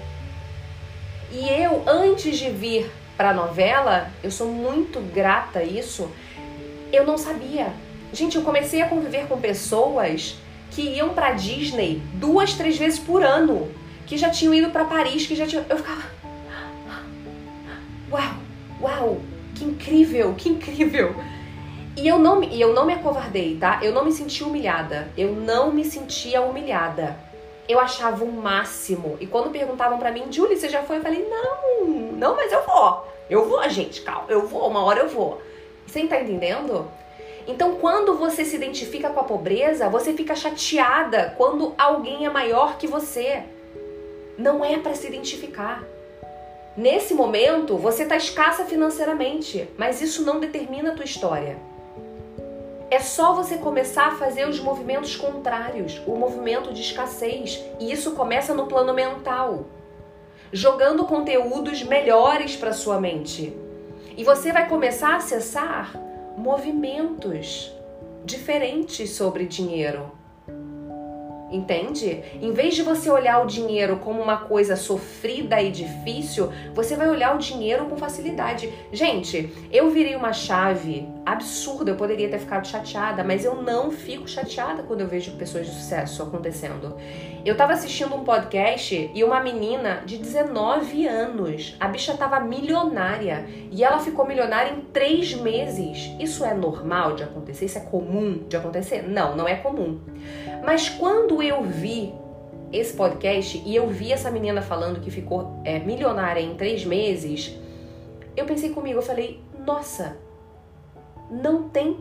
E 1.32 1.48
eu, 1.48 1.84
antes 1.88 2.38
de 2.38 2.50
vir 2.50 2.92
para 3.20 3.32
a 3.32 3.34
novela, 3.34 4.10
eu 4.24 4.32
sou 4.32 4.48
muito 4.48 5.02
grata 5.14 5.60
a 5.60 5.64
isso, 5.64 6.10
eu 6.90 7.06
não 7.06 7.18
sabia. 7.18 7.74
Gente, 8.14 8.38
eu 8.38 8.44
comecei 8.44 8.82
a 8.82 8.88
conviver 8.88 9.28
com 9.28 9.38
pessoas 9.38 10.38
que 10.72 10.84
iam 10.84 11.10
para 11.10 11.34
Disney 11.34 12.02
duas, 12.14 12.54
três 12.54 12.78
vezes 12.78 12.98
por 12.98 13.22
ano, 13.22 13.70
que 14.08 14.18
já 14.18 14.30
tinham 14.30 14.54
ido 14.54 14.70
para 14.70 14.86
Paris, 14.86 15.28
que 15.28 15.36
já 15.36 15.46
tinham. 15.46 15.66
Eu 15.68 15.76
ficava. 15.76 16.00
Uau, 18.10 18.36
uau, 18.82 19.22
que 19.54 19.66
incrível, 19.66 20.34
que 20.36 20.48
incrível. 20.48 21.14
E 21.98 22.08
eu 22.08 22.18
não, 22.18 22.42
e 22.42 22.62
eu 22.62 22.74
não 22.74 22.86
me 22.86 22.94
acovardei, 22.94 23.58
tá? 23.58 23.80
Eu 23.82 23.92
não 23.92 24.06
me 24.06 24.14
senti 24.14 24.46
humilhada. 24.46 25.10
Eu 25.18 25.36
não 25.36 25.74
me 25.74 25.84
sentia 25.84 26.42
humilhada. 26.42 27.18
Eu 27.70 27.80
achava 27.80 28.26
o 28.26 28.32
máximo. 28.32 29.16
E 29.20 29.28
quando 29.28 29.52
perguntavam 29.52 30.00
para 30.00 30.12
mim, 30.12 30.24
Julie, 30.32 30.58
você 30.58 30.68
já 30.68 30.82
foi? 30.82 30.98
Eu 30.98 31.02
falei, 31.04 31.30
não, 31.30 31.88
não, 31.88 32.36
mas 32.36 32.52
eu 32.52 32.66
vou. 32.66 33.08
Eu 33.30 33.48
vou, 33.48 33.70
gente, 33.70 34.02
calma, 34.02 34.26
eu 34.28 34.48
vou, 34.48 34.68
uma 34.68 34.84
hora 34.84 35.02
eu 35.02 35.08
vou. 35.08 35.40
Você 35.86 36.06
tá 36.08 36.20
entendendo? 36.20 36.90
Então, 37.48 37.76
quando 37.76 38.16
você 38.16 38.44
se 38.44 38.56
identifica 38.56 39.10
com 39.10 39.20
a 39.20 39.24
pobreza, 39.24 39.88
você 39.88 40.14
fica 40.14 40.36
chateada 40.36 41.36
quando 41.38 41.76
alguém 41.78 42.26
é 42.26 42.30
maior 42.30 42.78
que 42.78 42.88
você. 42.88 43.44
Não 44.36 44.66
é 44.66 44.80
para 44.80 44.96
se 44.96 45.08
identificar. 45.08 45.84
Nesse 46.76 47.14
momento, 47.14 47.78
você 47.78 48.04
está 48.04 48.16
escassa 48.16 48.66
financeiramente, 48.66 49.68
mas 49.78 50.02
isso 50.02 50.24
não 50.24 50.40
determina 50.40 50.92
a 50.92 50.96
tua 50.96 51.06
história. 51.06 51.58
É 52.92 53.00
só 53.00 53.34
você 53.34 53.58
começar 53.58 54.08
a 54.08 54.16
fazer 54.16 54.48
os 54.48 54.60
movimentos 54.60 55.16
contrários, 55.16 56.02
o 56.08 56.16
movimento 56.16 56.74
de 56.74 56.82
escassez, 56.82 57.64
e 57.80 57.92
isso 57.92 58.12
começa 58.12 58.52
no 58.54 58.66
plano 58.66 58.94
mental, 58.96 59.66
jogando 60.52 61.06
conteúdos 61.06 61.84
melhores 61.84 62.56
para 62.56 62.74
sua 62.74 63.00
mente. 63.00 63.56
E 64.18 64.24
você 64.24 64.52
vai 64.52 64.68
começar 64.68 65.10
a 65.10 65.18
acessar 65.18 65.96
movimentos 66.36 67.72
diferentes 68.26 69.12
sobre 69.12 69.46
dinheiro. 69.46 70.19
Entende? 71.52 72.24
Em 72.42 72.52
vez 72.52 72.76
de 72.76 72.84
você 72.84 73.10
olhar 73.10 73.44
o 73.44 73.48
dinheiro 73.48 73.98
como 73.98 74.22
uma 74.22 74.38
coisa 74.38 74.76
sofrida 74.76 75.62
e 75.62 75.72
difícil, 75.72 76.52
você 76.74 76.96
vai 76.96 77.10
olhar 77.10 77.36
o 77.36 77.40
dinheiro 77.40 77.86
com 77.86 77.98
facilidade. 77.98 78.72
Gente, 78.92 79.52
eu 79.72 79.90
virei 79.90 80.16
uma 80.16 80.32
chave 80.32 81.08
absurda, 81.26 81.92
eu 81.92 81.96
poderia 81.96 82.30
ter 82.30 82.40
ficado 82.40 82.68
chateada, 82.68 83.24
mas 83.24 83.46
eu 83.46 83.62
não 83.62 83.92
fico 83.92 84.28
chateada 84.28 84.84
quando 84.84 85.02
eu 85.02 85.08
vejo 85.08 85.32
pessoas 85.34 85.68
de 85.68 85.74
sucesso 85.74 86.22
acontecendo. 86.24 86.96
Eu 87.46 87.56
tava 87.56 87.74
assistindo 87.74 88.14
um 88.16 88.24
podcast 88.24 89.10
e 89.14 89.24
uma 89.24 89.40
menina 89.40 90.04
de 90.06 90.18
19 90.18 91.08
anos, 91.08 91.76
a 91.80 91.88
bicha 91.88 92.16
tava 92.16 92.40
milionária 92.40 93.46
e 93.72 93.84
ela 93.84 94.00
ficou 94.00 94.28
milionária 94.28 94.72
em 94.72 94.82
três 94.82 95.34
meses. 95.34 96.12
Isso 96.20 96.44
é 96.44 96.54
normal 96.54 97.16
de 97.16 97.24
acontecer? 97.24 97.66
Isso 97.66 97.78
é 97.78 97.82
comum 97.82 98.44
de 98.48 98.58
acontecer? 98.58 99.08
Não, 99.08 99.36
não 99.36 99.48
é 99.48 99.56
comum. 99.56 100.00
Mas 100.64 100.90
quando 100.90 101.39
eu 101.42 101.64
vi 101.64 102.14
esse 102.72 102.96
podcast 102.96 103.62
e 103.66 103.76
eu 103.76 103.88
vi 103.88 104.12
essa 104.12 104.30
menina 104.30 104.62
falando 104.62 105.00
que 105.00 105.10
ficou 105.10 105.60
é, 105.64 105.80
milionária 105.80 106.40
em 106.40 106.56
três 106.56 106.86
meses, 106.86 107.58
eu 108.36 108.46
pensei 108.46 108.70
comigo, 108.70 109.00
eu 109.00 109.04
falei, 109.04 109.42
nossa, 109.66 110.18
não 111.30 111.70
tem 111.70 111.98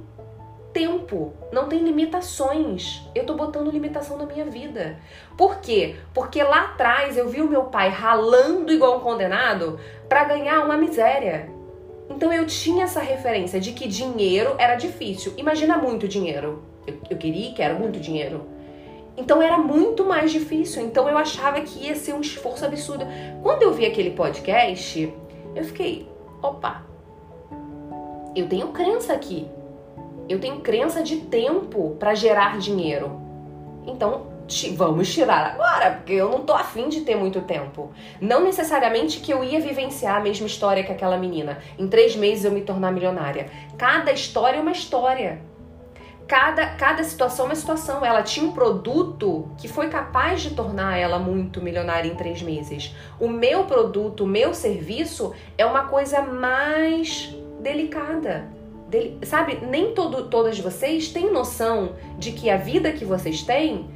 tempo, 0.73 1.33
não 1.53 1.69
tem 1.69 1.81
limitações. 1.81 3.03
Eu 3.15 3.25
tô 3.25 3.35
botando 3.35 3.71
limitação 3.71 4.17
na 4.17 4.27
minha 4.27 4.45
vida. 4.45 4.99
Por 5.37 5.57
quê? 5.61 5.97
Porque 6.15 6.43
lá 6.43 6.67
atrás 6.67 7.17
eu 7.17 7.29
vi 7.29 7.41
o 7.41 7.49
meu 7.49 7.65
pai 7.65 7.89
ralando 7.89 8.73
igual 8.73 8.99
um 8.99 9.01
condenado 9.01 9.79
para 10.09 10.25
ganhar 10.25 10.65
uma 10.65 10.77
miséria. 10.77 11.49
Então 12.11 12.33
eu 12.33 12.47
tinha 12.47 12.85
essa 12.85 13.01
referência 13.01 13.61
de 13.61 13.73
que 13.73 13.87
dinheiro 13.89 14.55
era 14.59 14.77
difícil. 14.77 15.35
Imagina 15.37 15.77
muito 15.77 16.07
dinheiro. 16.07 16.63
Eu, 16.87 16.99
eu 17.11 17.17
queria 17.17 17.51
e 17.51 17.53
quero 17.53 17.79
muito 17.79 17.99
dinheiro. 18.01 18.47
Então 19.19 19.43
era 19.43 19.59
muito 19.59 20.05
mais 20.05 20.31
difícil. 20.31 20.83
Então 20.83 21.09
eu 21.09 21.19
achava 21.19 21.61
que 21.61 21.87
ia 21.87 21.97
ser 21.97 22.15
um 22.15 22.21
esforço 22.21 22.65
absurdo. 22.65 23.05
Quando 23.43 23.63
eu 23.63 23.75
vi 23.75 23.85
aquele 23.85 24.13
podcast, 24.13 25.13
eu 25.57 25.65
fiquei, 25.65 26.09
opa, 26.41 26.85
eu 28.35 28.49
tenho 28.49 28.69
crença 28.69 29.13
aqui. 29.13 29.49
Eu 30.29 30.39
tenho 30.39 30.61
crença 30.61 31.03
de 31.03 31.17
tempo 31.17 31.97
para 31.99 32.15
gerar 32.15 32.59
dinheiro. 32.59 33.21
Então, 33.87 34.27
vamos 34.77 35.13
tirar 35.13 35.55
agora, 35.55 35.97
porque 35.97 36.13
eu 36.13 36.29
não 36.29 36.41
tô 36.45 36.53
afim 36.53 36.89
de 36.89 37.01
ter 37.01 37.17
muito 37.17 37.41
tempo. 37.41 37.91
Não 38.21 38.45
necessariamente 38.45 39.21
que 39.21 39.33
eu 39.33 39.43
ia 39.43 39.59
vivenciar 39.59 40.17
a 40.17 40.21
mesma 40.21 40.47
história 40.47 40.85
que 40.85 40.93
aquela 40.93 41.17
menina. 41.17 41.59
Em 41.79 41.89
três 41.89 42.15
meses 42.15 42.45
eu 42.45 42.53
me 42.53 42.61
tornar 42.61 42.93
milionária. 42.93 43.51
Cada 43.77 44.13
história 44.13 44.59
é 44.59 44.61
uma 44.61 44.73
história 44.73 45.41
cada, 46.29 46.67
cada 46.67 47.03
situação 47.03 47.47
é 47.47 47.49
uma 47.49 47.55
situação. 47.55 48.05
Ela 48.05 48.23
tinha 48.23 48.47
um 48.47 48.53
produto 48.53 49.49
que 49.57 49.67
foi 49.67 49.89
capaz 49.89 50.43
de 50.43 50.51
tornar 50.51 50.99
ela 50.99 51.19
muito 51.19 51.63
milionária 51.63 52.09
em 52.09 52.15
três 52.15 52.43
meses. 52.43 52.95
O 53.19 53.27
meu 53.27 53.65
produto, 53.65 54.25
o 54.25 54.27
meu 54.27 54.53
serviço 54.53 55.33
é 55.57 55.65
uma 55.65 55.89
coisa 55.89 56.21
mais 56.21 57.35
delicada. 57.61 58.47
Del 58.89 59.19
sabe, 59.23 59.59
nem 59.67 59.95
todo, 59.95 60.29
todas 60.29 60.59
vocês 60.59 61.09
têm 61.09 61.33
noção 61.33 61.95
de 62.19 62.33
que 62.33 62.51
a 62.51 62.57
vida 62.59 62.93
que 62.93 63.05
vocês 63.05 63.43
têm 63.43 63.91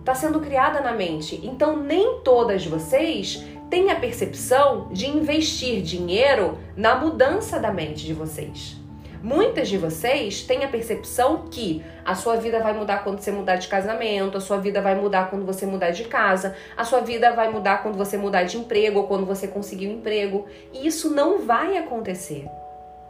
está 0.00 0.14
sendo 0.14 0.40
criada 0.40 0.82
na 0.82 0.92
mente. 0.92 1.40
Então, 1.42 1.78
nem 1.78 2.20
todas 2.20 2.66
vocês 2.66 3.42
têm 3.70 3.90
a 3.90 3.96
percepção 3.96 4.88
de 4.92 5.08
investir 5.08 5.80
dinheiro 5.80 6.58
na 6.76 6.94
mudança 6.94 7.58
da 7.58 7.72
mente 7.72 8.04
de 8.04 8.12
vocês. 8.12 8.83
Muitas 9.24 9.70
de 9.70 9.78
vocês 9.78 10.42
têm 10.42 10.64
a 10.64 10.68
percepção 10.68 11.46
que 11.50 11.82
a 12.04 12.14
sua 12.14 12.36
vida 12.36 12.60
vai 12.60 12.74
mudar 12.74 13.02
quando 13.02 13.22
você 13.22 13.32
mudar 13.32 13.56
de 13.56 13.68
casamento, 13.68 14.36
a 14.36 14.40
sua 14.40 14.58
vida 14.58 14.82
vai 14.82 14.94
mudar 14.94 15.30
quando 15.30 15.46
você 15.46 15.64
mudar 15.64 15.92
de 15.92 16.04
casa, 16.04 16.54
a 16.76 16.84
sua 16.84 17.00
vida 17.00 17.32
vai 17.32 17.50
mudar 17.50 17.82
quando 17.82 17.96
você 17.96 18.18
mudar 18.18 18.42
de 18.42 18.58
emprego 18.58 18.98
ou 18.98 19.06
quando 19.06 19.24
você 19.24 19.48
conseguir 19.48 19.88
um 19.88 19.92
emprego. 19.92 20.44
E 20.74 20.86
isso 20.86 21.08
não 21.08 21.38
vai 21.38 21.78
acontecer. 21.78 22.44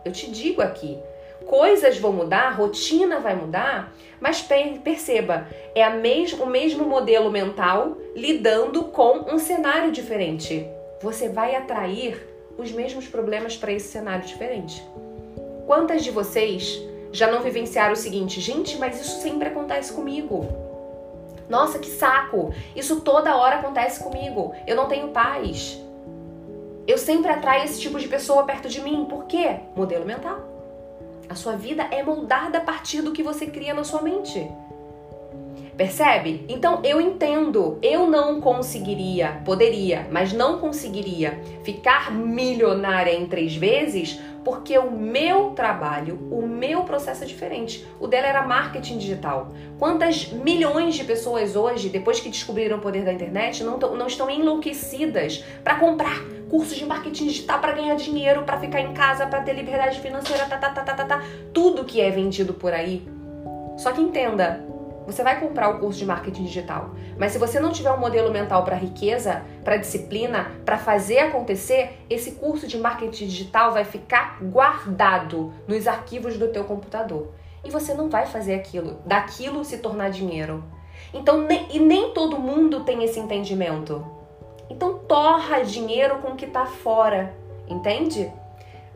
Eu 0.05 0.13
te 0.13 0.31
digo 0.31 0.63
aqui, 0.63 0.97
coisas 1.47 1.99
vão 1.99 2.13
mudar, 2.13 2.51
rotina 2.51 3.19
vai 3.19 3.35
mudar, 3.35 3.93
mas 4.21 4.41
perceba, 4.85 5.49
é 5.75 5.83
a 5.83 5.91
mes 5.91 6.33
o 6.33 6.47
mesmo 6.47 6.85
modelo 6.87 7.29
mental 7.29 7.99
lidando 8.15 8.85
com 8.85 9.35
um 9.35 9.39
cenário 9.41 9.91
diferente. 9.91 10.65
Você 11.03 11.29
vai 11.29 11.57
atrair 11.57 12.25
os 12.57 12.71
mesmos 12.71 13.09
problemas 13.09 13.57
para 13.57 13.73
esse 13.73 13.89
cenário 13.89 14.25
diferente. 14.25 14.81
Quantas 15.67 16.05
de 16.05 16.11
vocês 16.11 16.81
já 17.13 17.31
não 17.31 17.43
vivenciaram 17.43 17.93
o 17.93 17.97
seguinte: 17.97 18.41
gente, 18.41 18.77
mas 18.79 19.01
isso 19.01 19.21
sempre 19.21 19.49
acontece 19.49 19.93
comigo. 19.93 20.47
Nossa, 21.49 21.79
que 21.79 21.89
saco! 21.89 22.53
Isso 22.75 23.01
toda 23.01 23.37
hora 23.37 23.57
acontece 23.57 24.03
comigo. 24.03 24.55
Eu 24.67 24.77
não 24.77 24.89
tenho 24.89 25.09
paz. 25.09 25.81
Eu 26.87 26.99
sempre 26.99 27.31
atraio 27.31 27.65
esse 27.65 27.81
tipo 27.81 27.99
de 27.99 28.09
pessoa 28.09 28.45
perto 28.45 28.69
de 28.69 28.81
mim. 28.81 29.07
Por 29.09 29.25
quê? 29.25 29.57
Modelo 29.75 30.05
mental. 30.05 30.41
A 31.29 31.35
sua 31.35 31.57
vida 31.57 31.87
é 31.91 32.03
moldada 32.03 32.59
a 32.59 32.61
partir 32.61 33.01
do 33.01 33.13
que 33.13 33.23
você 33.23 33.47
cria 33.47 33.73
na 33.73 33.85
sua 33.85 34.03
mente. 34.03 34.47
Percebe? 35.77 36.45
Então 36.49 36.81
eu 36.85 37.01
entendo, 37.01 37.79
eu 37.83 38.07
não 38.07 38.41
conseguiria, 38.41 39.41
poderia, 39.45 40.07
mas 40.11 40.33
não 40.33 40.59
conseguiria 40.59 41.41
ficar 41.65 42.13
milionária 42.13 43.13
em 43.13 43.27
três 43.27 43.57
vezes 43.57 44.21
porque 44.45 44.77
o 44.79 44.91
meu 44.91 45.51
trabalho, 45.51 46.19
o 46.31 46.47
meu 46.47 46.85
processo 46.85 47.25
é 47.25 47.27
diferente. 47.27 47.87
O 47.99 48.07
dela 48.07 48.27
era 48.27 48.43
marketing 48.47 48.99
digital. 48.99 49.53
Quantas 49.79 50.29
milhões 50.29 50.95
de 50.95 51.05
pessoas 51.05 51.57
hoje, 51.57 51.89
depois 51.89 52.21
que 52.21 52.29
descobriram 52.29 52.77
o 52.77 52.81
poder 52.81 53.05
da 53.05 53.13
internet, 53.13 53.65
não, 53.65 53.79
não 53.79 54.07
estão 54.07 54.29
enlouquecidas 54.31 55.45
para 55.63 55.77
comprar 55.77 56.23
cursos 56.51 56.77
de 56.77 56.85
marketing 56.85 57.27
digital 57.27 57.59
para 57.59 57.73
ganhar 57.73 57.97
dinheiro, 57.97 58.43
para 58.43 58.61
ficar 58.61 58.81
em 58.81 58.93
casa, 58.93 59.27
para 59.27 59.41
ter 59.41 59.55
liberdade 59.55 59.99
financeira, 60.01 60.45
tá, 60.45 60.57
tá, 60.57 60.71
tá, 60.71 60.83
tá, 60.83 60.95
tá, 60.95 61.05
tá, 61.05 61.25
tudo 61.53 61.85
que 61.85 62.01
é 62.01 62.11
vendido 62.11 62.55
por 62.55 62.73
aí. 62.73 63.03
Só 63.77 63.93
que 63.93 64.01
entenda, 64.01 64.65
você 65.07 65.23
vai 65.23 65.39
comprar 65.39 65.69
o 65.69 65.79
curso 65.79 65.99
de 65.99 66.07
marketing 66.07 66.45
digital, 66.45 66.91
mas 67.19 67.33
se 67.33 67.39
você 67.39 67.61
não 67.61 67.73
tiver 67.73 67.93
um 67.93 67.99
modelo 67.99 68.31
mental 68.31 68.65
para 68.65 68.77
riqueza, 68.77 69.43
para 69.63 69.77
disciplina, 69.77 70.53
para 70.65 70.79
fazer 70.79 71.19
acontecer, 71.19 71.99
esse 72.09 72.33
curso 72.33 72.67
de 72.67 72.79
marketing 72.79 73.27
digital 73.27 73.73
vai 73.73 73.85
ficar 73.85 74.39
guardado 74.43 75.53
nos 75.69 75.87
arquivos 75.87 76.39
do 76.39 76.49
teu 76.49 76.65
computador. 76.65 77.33
E 77.65 77.71
você 77.71 77.95
não 77.95 78.09
vai 78.09 78.27
fazer 78.27 78.55
aquilo, 78.55 78.99
daquilo 79.07 79.65
se 79.65 79.79
tornar 79.79 80.11
dinheiro. 80.11 80.63
Então, 81.13 81.43
nem, 81.43 81.67
e 81.71 81.79
nem 81.79 82.13
todo 82.13 82.39
mundo 82.39 82.81
tem 82.81 83.03
esse 83.05 83.19
entendimento. 83.19 84.05
Então, 84.69 84.99
torra 84.99 85.63
dinheiro 85.63 86.19
com 86.19 86.33
o 86.33 86.37
que 86.37 86.47
está 86.47 86.67
fora, 86.67 87.35
entende? 87.69 88.31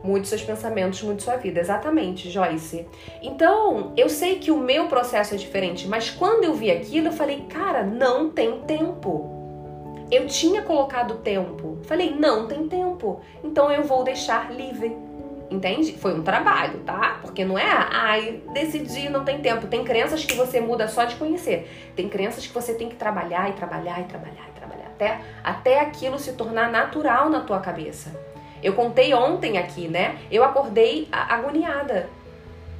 Mude 0.03 0.27
seus 0.27 0.41
pensamentos, 0.41 1.01
mude 1.03 1.21
sua 1.21 1.35
vida. 1.35 1.59
Exatamente, 1.59 2.29
Joyce. 2.29 2.87
Então, 3.21 3.93
eu 3.97 4.09
sei 4.09 4.39
que 4.39 4.51
o 4.51 4.57
meu 4.57 4.87
processo 4.87 5.33
é 5.33 5.37
diferente, 5.37 5.87
mas 5.87 6.09
quando 6.09 6.45
eu 6.45 6.53
vi 6.53 6.71
aquilo, 6.71 7.07
eu 7.07 7.11
falei, 7.11 7.45
cara, 7.49 7.83
não 7.83 8.29
tem 8.29 8.61
tempo. 8.61 9.37
Eu 10.09 10.25
tinha 10.25 10.61
colocado 10.61 11.15
tempo. 11.15 11.77
Falei, 11.83 12.15
não 12.15 12.47
tem 12.47 12.67
tempo. 12.67 13.21
Então 13.43 13.71
eu 13.71 13.83
vou 13.83 14.03
deixar 14.03 14.51
livre. 14.51 14.95
Entende? 15.51 15.93
Foi 15.93 16.13
um 16.13 16.23
trabalho, 16.23 16.79
tá? 16.79 17.19
Porque 17.21 17.43
não 17.43 17.57
é, 17.57 17.65
ai, 17.67 18.41
decidi, 18.53 19.09
não 19.09 19.25
tem 19.25 19.39
tempo. 19.39 19.67
Tem 19.67 19.83
crenças 19.83 20.23
que 20.23 20.35
você 20.35 20.61
muda 20.61 20.87
só 20.87 21.05
de 21.05 21.15
conhecer. 21.15 21.91
Tem 21.95 22.07
crenças 22.07 22.45
que 22.47 22.53
você 22.53 22.73
tem 22.73 22.87
que 22.87 22.95
trabalhar 22.95 23.49
e 23.49 23.53
trabalhar 23.53 23.99
e 23.99 24.03
trabalhar 24.05 24.47
e 24.49 24.59
trabalhar 24.59 24.79
até, 24.99 25.21
até 25.43 25.79
aquilo 25.79 26.19
se 26.19 26.33
tornar 26.33 26.69
natural 26.69 27.29
na 27.29 27.39
tua 27.39 27.59
cabeça. 27.59 28.11
Eu 28.61 28.73
contei 28.73 29.13
ontem 29.13 29.57
aqui, 29.57 29.87
né? 29.87 30.17
Eu 30.31 30.43
acordei 30.43 31.07
agoniada. 31.11 32.09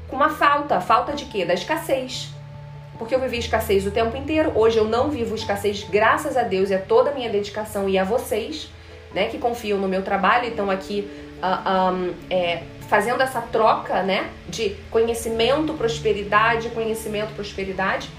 Com 0.07 0.15
uma 0.15 0.29
falta. 0.29 0.81
Falta 0.81 1.13
de 1.13 1.25
quê? 1.25 1.45
Da 1.45 1.53
escassez. 1.53 2.29
Porque 2.97 3.15
eu 3.15 3.19
vivi 3.21 3.37
escassez 3.37 3.87
o 3.87 3.91
tempo 3.91 4.17
inteiro. 4.17 4.51
Hoje 4.55 4.77
eu 4.77 4.85
não 4.85 5.09
vivo 5.09 5.33
escassez, 5.33 5.83
graças 5.89 6.35
a 6.35 6.43
Deus 6.43 6.69
e 6.69 6.75
a 6.75 6.79
toda 6.79 7.11
a 7.11 7.13
minha 7.13 7.29
dedicação 7.29 7.87
e 7.87 7.97
a 7.97 8.03
vocês, 8.03 8.69
né? 9.13 9.29
Que 9.29 9.37
confiam 9.37 9.79
no 9.79 9.87
meu 9.87 10.01
trabalho 10.03 10.45
e 10.45 10.49
estão 10.49 10.69
aqui 10.69 11.09
uh, 11.41 11.93
um, 11.93 12.13
é, 12.29 12.63
fazendo 12.89 13.21
essa 13.21 13.39
troca, 13.39 14.03
né? 14.03 14.29
De 14.49 14.75
conhecimento, 14.91 15.73
prosperidade, 15.73 16.69
conhecimento, 16.69 17.33
prosperidade. 17.33 18.09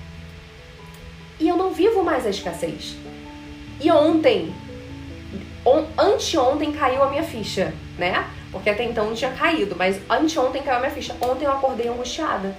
E 1.38 1.48
eu 1.48 1.56
não 1.56 1.72
vivo 1.72 2.02
mais 2.02 2.26
a 2.26 2.30
escassez. 2.30 2.96
E 3.80 3.90
ontem 3.90 4.52
on, 5.64 5.84
anteontem 5.98 6.72
caiu 6.72 7.02
a 7.02 7.10
minha 7.10 7.22
ficha, 7.22 7.72
né? 7.98 8.24
Porque 8.50 8.70
até 8.70 8.84
então 8.84 9.06
não 9.06 9.14
tinha 9.14 9.30
caído, 9.30 9.76
mas 9.76 10.00
anteontem 10.08 10.62
caiu 10.62 10.78
a 10.78 10.80
minha 10.80 10.92
ficha. 10.92 11.14
Ontem 11.20 11.44
eu 11.44 11.52
acordei 11.52 11.88
angustiada 11.88 12.54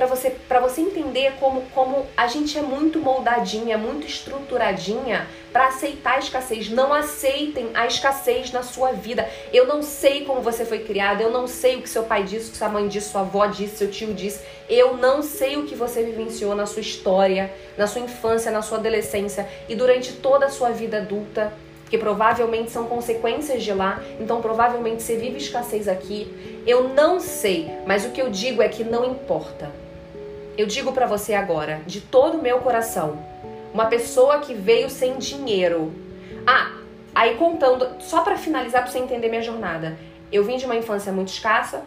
para 0.00 0.06
você 0.06 0.30
para 0.48 0.60
você 0.60 0.80
entender 0.80 1.34
como, 1.38 1.60
como 1.74 2.06
a 2.16 2.26
gente 2.26 2.56
é 2.56 2.62
muito 2.62 2.98
moldadinha, 2.98 3.76
muito 3.76 4.06
estruturadinha 4.06 5.28
para 5.52 5.66
aceitar 5.66 6.14
a 6.14 6.18
escassez. 6.18 6.70
Não 6.70 6.94
aceitem 6.94 7.68
a 7.74 7.86
escassez 7.86 8.50
na 8.50 8.62
sua 8.62 8.92
vida. 8.92 9.28
Eu 9.52 9.66
não 9.66 9.82
sei 9.82 10.24
como 10.24 10.40
você 10.40 10.64
foi 10.64 10.78
criada, 10.78 11.22
eu 11.22 11.30
não 11.30 11.46
sei 11.46 11.76
o 11.76 11.82
que 11.82 11.88
seu 11.88 12.04
pai 12.04 12.22
disse, 12.22 12.48
o 12.48 12.52
que 12.52 12.56
sua 12.56 12.70
mãe 12.70 12.88
disse, 12.88 13.10
sua 13.10 13.20
avó 13.20 13.44
disse, 13.44 13.76
seu 13.76 13.90
tio 13.90 14.14
disse. 14.14 14.40
Eu 14.70 14.96
não 14.96 15.22
sei 15.22 15.58
o 15.58 15.66
que 15.66 15.74
você 15.74 16.02
vivenciou 16.02 16.54
na 16.54 16.64
sua 16.64 16.80
história, 16.80 17.52
na 17.76 17.86
sua 17.86 18.00
infância, 18.00 18.50
na 18.50 18.62
sua 18.62 18.78
adolescência 18.78 19.46
e 19.68 19.74
durante 19.74 20.14
toda 20.14 20.46
a 20.46 20.50
sua 20.50 20.70
vida 20.70 20.96
adulta 20.96 21.52
que 21.90 21.98
provavelmente 21.98 22.70
são 22.70 22.86
consequências 22.86 23.64
de 23.64 23.72
lá, 23.72 24.00
então 24.20 24.40
provavelmente 24.40 25.02
você 25.02 25.16
vive 25.16 25.38
escassez 25.38 25.88
aqui. 25.88 26.62
Eu 26.64 26.88
não 26.90 27.18
sei, 27.18 27.68
mas 27.84 28.06
o 28.06 28.10
que 28.10 28.22
eu 28.22 28.30
digo 28.30 28.62
é 28.62 28.68
que 28.68 28.84
não 28.84 29.04
importa. 29.04 29.89
Eu 30.60 30.66
digo 30.66 30.92
para 30.92 31.06
você 31.06 31.32
agora, 31.32 31.80
de 31.86 32.02
todo 32.02 32.36
o 32.36 32.42
meu 32.42 32.58
coração, 32.58 33.18
uma 33.72 33.86
pessoa 33.86 34.40
que 34.40 34.52
veio 34.52 34.90
sem 34.90 35.16
dinheiro. 35.16 35.90
Ah, 36.46 36.72
aí 37.14 37.36
contando, 37.36 37.88
só 37.98 38.20
para 38.20 38.36
finalizar 38.36 38.82
para 38.82 38.92
você 38.92 38.98
entender 38.98 39.30
minha 39.30 39.40
jornada. 39.40 39.96
Eu 40.32 40.44
vim 40.44 40.56
de 40.56 40.64
uma 40.64 40.76
infância 40.76 41.12
muito 41.12 41.28
escassa, 41.28 41.82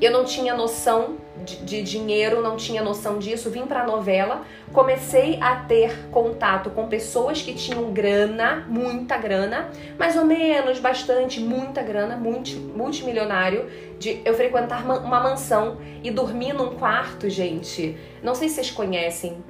eu 0.00 0.12
não 0.12 0.24
tinha 0.24 0.54
noção 0.54 1.16
de, 1.44 1.56
de 1.56 1.82
dinheiro, 1.82 2.40
não 2.40 2.56
tinha 2.56 2.82
noção 2.82 3.18
disso. 3.18 3.50
Vim 3.50 3.66
para 3.66 3.82
a 3.82 3.86
novela, 3.86 4.44
comecei 4.72 5.38
a 5.40 5.56
ter 5.56 6.08
contato 6.10 6.70
com 6.70 6.86
pessoas 6.86 7.42
que 7.42 7.52
tinham 7.54 7.92
grana, 7.92 8.64
muita 8.68 9.16
grana, 9.16 9.70
mais 9.98 10.16
ou 10.16 10.24
menos, 10.24 10.78
bastante, 10.78 11.40
muita 11.40 11.82
grana, 11.82 12.16
multi, 12.16 12.54
multimilionário, 12.54 13.68
de 13.98 14.20
eu 14.24 14.34
frequentar 14.34 14.84
uma 14.84 15.20
mansão 15.20 15.78
e 16.02 16.10
dormir 16.10 16.52
num 16.52 16.76
quarto, 16.76 17.28
gente. 17.28 17.96
Não 18.22 18.34
sei 18.34 18.48
se 18.48 18.56
vocês 18.56 18.70
conhecem, 18.70 19.42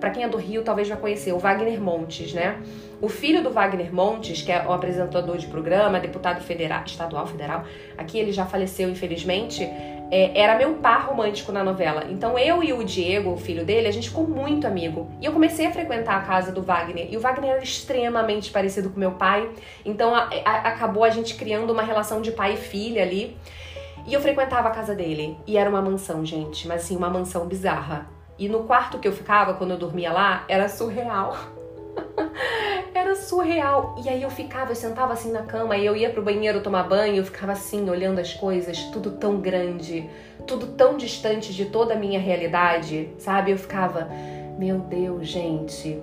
para 0.00 0.10
quem 0.10 0.24
é 0.24 0.28
do 0.28 0.36
Rio 0.36 0.62
talvez 0.62 0.88
já 0.88 0.96
conhecer, 0.96 1.32
o 1.32 1.38
Wagner 1.38 1.80
Montes, 1.80 2.32
né? 2.32 2.60
O 3.00 3.08
filho 3.08 3.42
do 3.42 3.50
Wagner 3.50 3.92
Montes, 3.92 4.42
que 4.42 4.52
é 4.52 4.64
o 4.66 4.72
apresentador 4.72 5.36
de 5.36 5.46
programa, 5.46 5.98
deputado 5.98 6.40
federal, 6.40 6.84
estadual 6.84 7.26
federal, 7.26 7.64
aqui 7.98 8.18
ele 8.18 8.32
já 8.32 8.46
faleceu 8.46 8.88
infelizmente, 8.88 9.68
é, 10.12 10.38
era 10.38 10.58
meu 10.58 10.74
par 10.74 11.06
romântico 11.06 11.50
na 11.50 11.64
novela. 11.64 12.04
Então 12.10 12.38
eu 12.38 12.62
e 12.62 12.70
o 12.70 12.84
Diego, 12.84 13.32
o 13.32 13.36
filho 13.38 13.64
dele, 13.64 13.88
a 13.88 13.90
gente 13.90 14.10
ficou 14.10 14.26
muito 14.26 14.66
amigo. 14.66 15.10
E 15.22 15.24
eu 15.24 15.32
comecei 15.32 15.66
a 15.66 15.72
frequentar 15.72 16.16
a 16.16 16.20
casa 16.20 16.52
do 16.52 16.60
Wagner. 16.60 17.08
E 17.10 17.16
o 17.16 17.20
Wagner 17.20 17.52
era 17.52 17.62
extremamente 17.62 18.50
parecido 18.50 18.90
com 18.90 19.00
meu 19.00 19.12
pai. 19.12 19.50
Então 19.86 20.14
a, 20.14 20.28
a, 20.44 20.68
acabou 20.68 21.02
a 21.02 21.08
gente 21.08 21.34
criando 21.34 21.72
uma 21.72 21.82
relação 21.82 22.20
de 22.20 22.30
pai 22.30 22.52
e 22.52 22.56
filha 22.58 23.02
ali. 23.02 23.38
E 24.06 24.12
eu 24.12 24.20
frequentava 24.20 24.68
a 24.68 24.70
casa 24.70 24.94
dele. 24.94 25.34
E 25.46 25.56
era 25.56 25.70
uma 25.70 25.80
mansão, 25.80 26.26
gente. 26.26 26.68
Mas 26.68 26.82
assim, 26.82 26.94
uma 26.94 27.08
mansão 27.08 27.46
bizarra. 27.46 28.06
E 28.38 28.48
no 28.48 28.64
quarto 28.64 28.98
que 28.98 29.06
eu 29.06 29.12
ficava, 29.12 29.54
quando 29.54 29.72
eu 29.72 29.78
dormia 29.78 30.12
lá, 30.12 30.44
era 30.48 30.68
surreal. 30.68 31.36
era 32.94 33.14
surreal. 33.14 33.94
E 34.02 34.08
aí 34.08 34.22
eu 34.22 34.30
ficava, 34.30 34.70
eu 34.70 34.76
sentava 34.76 35.12
assim 35.12 35.30
na 35.30 35.42
cama 35.42 35.76
e 35.76 35.84
eu 35.84 35.96
ia 35.96 36.10
pro 36.10 36.22
banheiro 36.22 36.60
tomar 36.60 36.84
banho, 36.84 37.16
eu 37.16 37.24
ficava 37.24 37.52
assim, 37.52 37.88
olhando 37.88 38.18
as 38.18 38.32
coisas, 38.34 38.84
tudo 38.84 39.12
tão 39.12 39.40
grande, 39.40 40.08
tudo 40.46 40.68
tão 40.68 40.96
distante 40.96 41.52
de 41.52 41.66
toda 41.66 41.94
a 41.94 41.96
minha 41.96 42.18
realidade, 42.18 43.10
sabe? 43.18 43.52
Eu 43.52 43.58
ficava, 43.58 44.08
meu 44.58 44.78
Deus, 44.78 45.28
gente, 45.28 46.02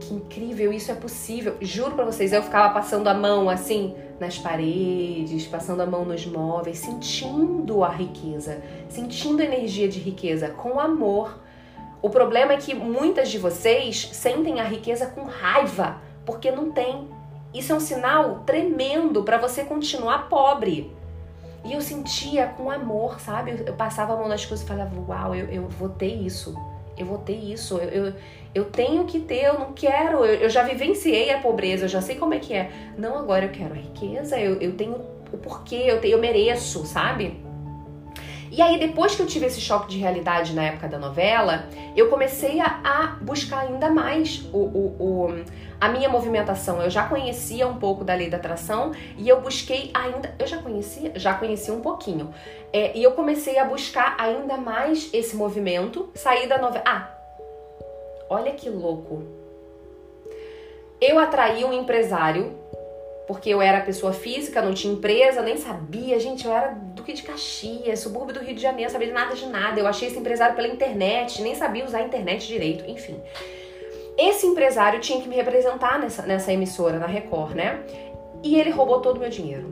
que 0.00 0.14
incrível, 0.14 0.72
isso 0.72 0.90
é 0.90 0.94
possível. 0.94 1.56
Juro 1.60 1.94
para 1.94 2.04
vocês, 2.04 2.32
eu 2.32 2.42
ficava 2.42 2.72
passando 2.72 3.08
a 3.08 3.14
mão 3.14 3.48
assim 3.48 3.94
nas 4.18 4.38
paredes, 4.38 5.46
passando 5.46 5.80
a 5.80 5.86
mão 5.86 6.04
nos 6.04 6.26
móveis, 6.26 6.78
sentindo 6.78 7.82
a 7.84 7.88
riqueza, 7.88 8.62
sentindo 8.88 9.40
a 9.40 9.44
energia 9.44 9.88
de 9.88 9.98
riqueza 9.98 10.48
com 10.48 10.78
amor 10.78 11.38
o 12.02 12.08
problema 12.08 12.54
é 12.54 12.56
que 12.56 12.74
muitas 12.74 13.30
de 13.30 13.38
vocês 13.38 14.08
sentem 14.12 14.60
a 14.60 14.64
riqueza 14.64 15.06
com 15.06 15.24
raiva, 15.24 15.98
porque 16.24 16.50
não 16.50 16.70
tem. 16.70 17.08
Isso 17.52 17.72
é 17.72 17.74
um 17.74 17.80
sinal 17.80 18.40
tremendo 18.46 19.22
para 19.22 19.36
você 19.36 19.64
continuar 19.64 20.28
pobre. 20.28 20.90
E 21.64 21.74
eu 21.74 21.80
sentia 21.80 22.46
com 22.46 22.70
amor, 22.70 23.20
sabe? 23.20 23.62
Eu 23.66 23.74
passava 23.74 24.14
a 24.14 24.16
mão 24.16 24.28
nas 24.28 24.46
coisas 24.46 24.64
e 24.64 24.68
falava: 24.68 24.92
Uau, 25.08 25.34
eu, 25.34 25.46
eu 25.46 25.68
vou 25.68 25.90
ter 25.90 26.14
isso. 26.14 26.54
Eu 26.96 27.04
vou 27.04 27.18
ter 27.18 27.36
isso. 27.36 27.76
Eu, 27.76 27.88
eu, 27.88 28.14
eu 28.54 28.64
tenho 28.64 29.04
que 29.04 29.20
ter, 29.20 29.44
eu 29.44 29.58
não 29.58 29.72
quero. 29.72 30.24
Eu, 30.24 30.34
eu, 30.34 30.50
já 30.50 30.62
vivenciei 30.62 31.30
a 31.32 31.40
pobreza, 31.40 31.84
eu 31.84 31.88
já 31.88 32.00
sei 32.00 32.16
como 32.16 32.32
é 32.32 32.38
que 32.38 32.54
é. 32.54 32.70
Não, 32.96 33.18
agora 33.18 33.44
eu 33.44 33.50
quero 33.50 33.74
a 33.74 33.76
riqueza, 33.76 34.38
eu, 34.38 34.60
eu 34.60 34.74
tenho 34.74 34.94
o 35.32 35.36
porquê, 35.36 35.84
eu, 35.86 36.00
tenho, 36.00 36.14
eu 36.14 36.18
mereço, 36.18 36.86
sabe? 36.86 37.49
E 38.50 38.60
aí, 38.60 38.80
depois 38.80 39.14
que 39.14 39.22
eu 39.22 39.26
tive 39.26 39.46
esse 39.46 39.60
choque 39.60 39.88
de 39.88 39.98
realidade 39.98 40.52
na 40.54 40.64
época 40.64 40.88
da 40.88 40.98
novela, 40.98 41.66
eu 41.94 42.08
comecei 42.08 42.60
a, 42.60 42.80
a 42.82 43.06
buscar 43.20 43.60
ainda 43.60 43.88
mais 43.88 44.40
o, 44.52 44.58
o, 44.58 44.96
o, 44.98 45.44
a 45.80 45.88
minha 45.88 46.08
movimentação. 46.08 46.82
Eu 46.82 46.90
já 46.90 47.06
conhecia 47.06 47.68
um 47.68 47.78
pouco 47.78 48.02
da 48.02 48.12
lei 48.12 48.28
da 48.28 48.38
atração 48.38 48.90
e 49.16 49.28
eu 49.28 49.40
busquei 49.40 49.92
ainda. 49.94 50.34
Eu 50.36 50.48
já 50.48 50.58
conhecia? 50.58 51.12
Já 51.14 51.34
conhecia 51.34 51.72
um 51.72 51.80
pouquinho. 51.80 52.34
É, 52.72 52.96
e 52.98 53.02
eu 53.02 53.12
comecei 53.12 53.56
a 53.56 53.64
buscar 53.64 54.16
ainda 54.18 54.56
mais 54.56 55.08
esse 55.14 55.36
movimento, 55.36 56.10
sair 56.16 56.48
da 56.48 56.58
novela. 56.58 56.84
Ah, 56.84 57.08
olha 58.28 58.50
que 58.52 58.68
louco. 58.68 59.22
Eu 61.00 61.20
atraí 61.20 61.64
um 61.64 61.72
empresário 61.72 62.58
porque 63.30 63.48
eu 63.48 63.62
era 63.62 63.80
pessoa 63.80 64.12
física, 64.12 64.60
não 64.60 64.74
tinha 64.74 64.92
empresa, 64.92 65.40
nem 65.40 65.56
sabia. 65.56 66.18
Gente, 66.18 66.44
eu 66.44 66.52
era 66.52 66.70
Duque 67.10 67.14
de 67.14 67.22
Caxias, 67.22 68.00
subúrbio 68.00 68.34
do 68.34 68.40
Rio 68.40 68.54
de 68.54 68.62
Janeiro, 68.62 68.90
sabia 68.90 69.08
de 69.08 69.12
nada 69.12 69.34
de 69.34 69.46
nada. 69.46 69.80
Eu 69.80 69.86
achei 69.86 70.08
esse 70.08 70.18
empresário 70.18 70.54
pela 70.54 70.68
internet, 70.68 71.42
nem 71.42 71.54
sabia 71.56 71.84
usar 71.84 71.98
a 71.98 72.02
internet 72.02 72.46
direito, 72.46 72.88
enfim. 72.88 73.20
Esse 74.16 74.46
empresário 74.46 75.00
tinha 75.00 75.20
que 75.20 75.28
me 75.28 75.34
representar 75.34 75.98
nessa, 75.98 76.22
nessa 76.22 76.52
emissora, 76.52 76.98
na 76.98 77.06
Record, 77.06 77.54
né? 77.54 77.80
E 78.44 78.58
ele 78.58 78.70
roubou 78.70 79.00
todo 79.00 79.16
o 79.16 79.20
meu 79.20 79.28
dinheiro. 79.28 79.66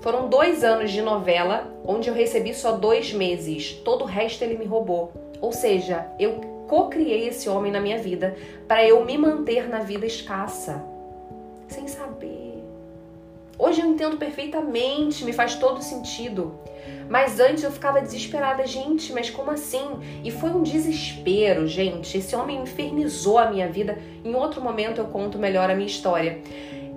Foram 0.00 0.28
dois 0.28 0.64
anos 0.64 0.90
de 0.90 1.02
novela, 1.02 1.72
onde 1.84 2.08
eu 2.08 2.14
recebi 2.14 2.52
só 2.52 2.72
dois 2.72 3.12
meses. 3.12 3.74
Todo 3.84 4.02
o 4.02 4.06
resto 4.06 4.42
ele 4.42 4.58
me 4.58 4.64
roubou. 4.64 5.12
Ou 5.40 5.52
seja, 5.52 6.06
eu 6.18 6.40
co-criei 6.66 7.28
esse 7.28 7.48
homem 7.48 7.70
na 7.70 7.80
minha 7.80 7.98
vida 7.98 8.34
para 8.66 8.84
eu 8.84 9.04
me 9.04 9.16
manter 9.16 9.68
na 9.68 9.80
vida 9.80 10.06
escassa, 10.06 10.82
sem 11.68 11.86
saber 11.86 12.49
Hoje 13.60 13.82
eu 13.82 13.86
entendo 13.86 14.16
perfeitamente, 14.16 15.22
me 15.22 15.34
faz 15.34 15.54
todo 15.54 15.82
sentido. 15.82 16.58
Mas 17.10 17.38
antes 17.38 17.62
eu 17.62 17.70
ficava 17.70 18.00
desesperada, 18.00 18.66
gente, 18.66 19.12
mas 19.12 19.28
como 19.28 19.50
assim? 19.50 19.84
E 20.24 20.30
foi 20.30 20.48
um 20.48 20.62
desespero, 20.62 21.66
gente. 21.66 22.16
Esse 22.16 22.34
homem 22.34 22.62
infernizou 22.62 23.38
a 23.38 23.50
minha 23.50 23.68
vida. 23.68 23.98
Em 24.24 24.34
outro 24.34 24.62
momento 24.62 24.96
eu 24.96 25.04
conto 25.08 25.38
melhor 25.38 25.68
a 25.68 25.74
minha 25.74 25.86
história. 25.86 26.40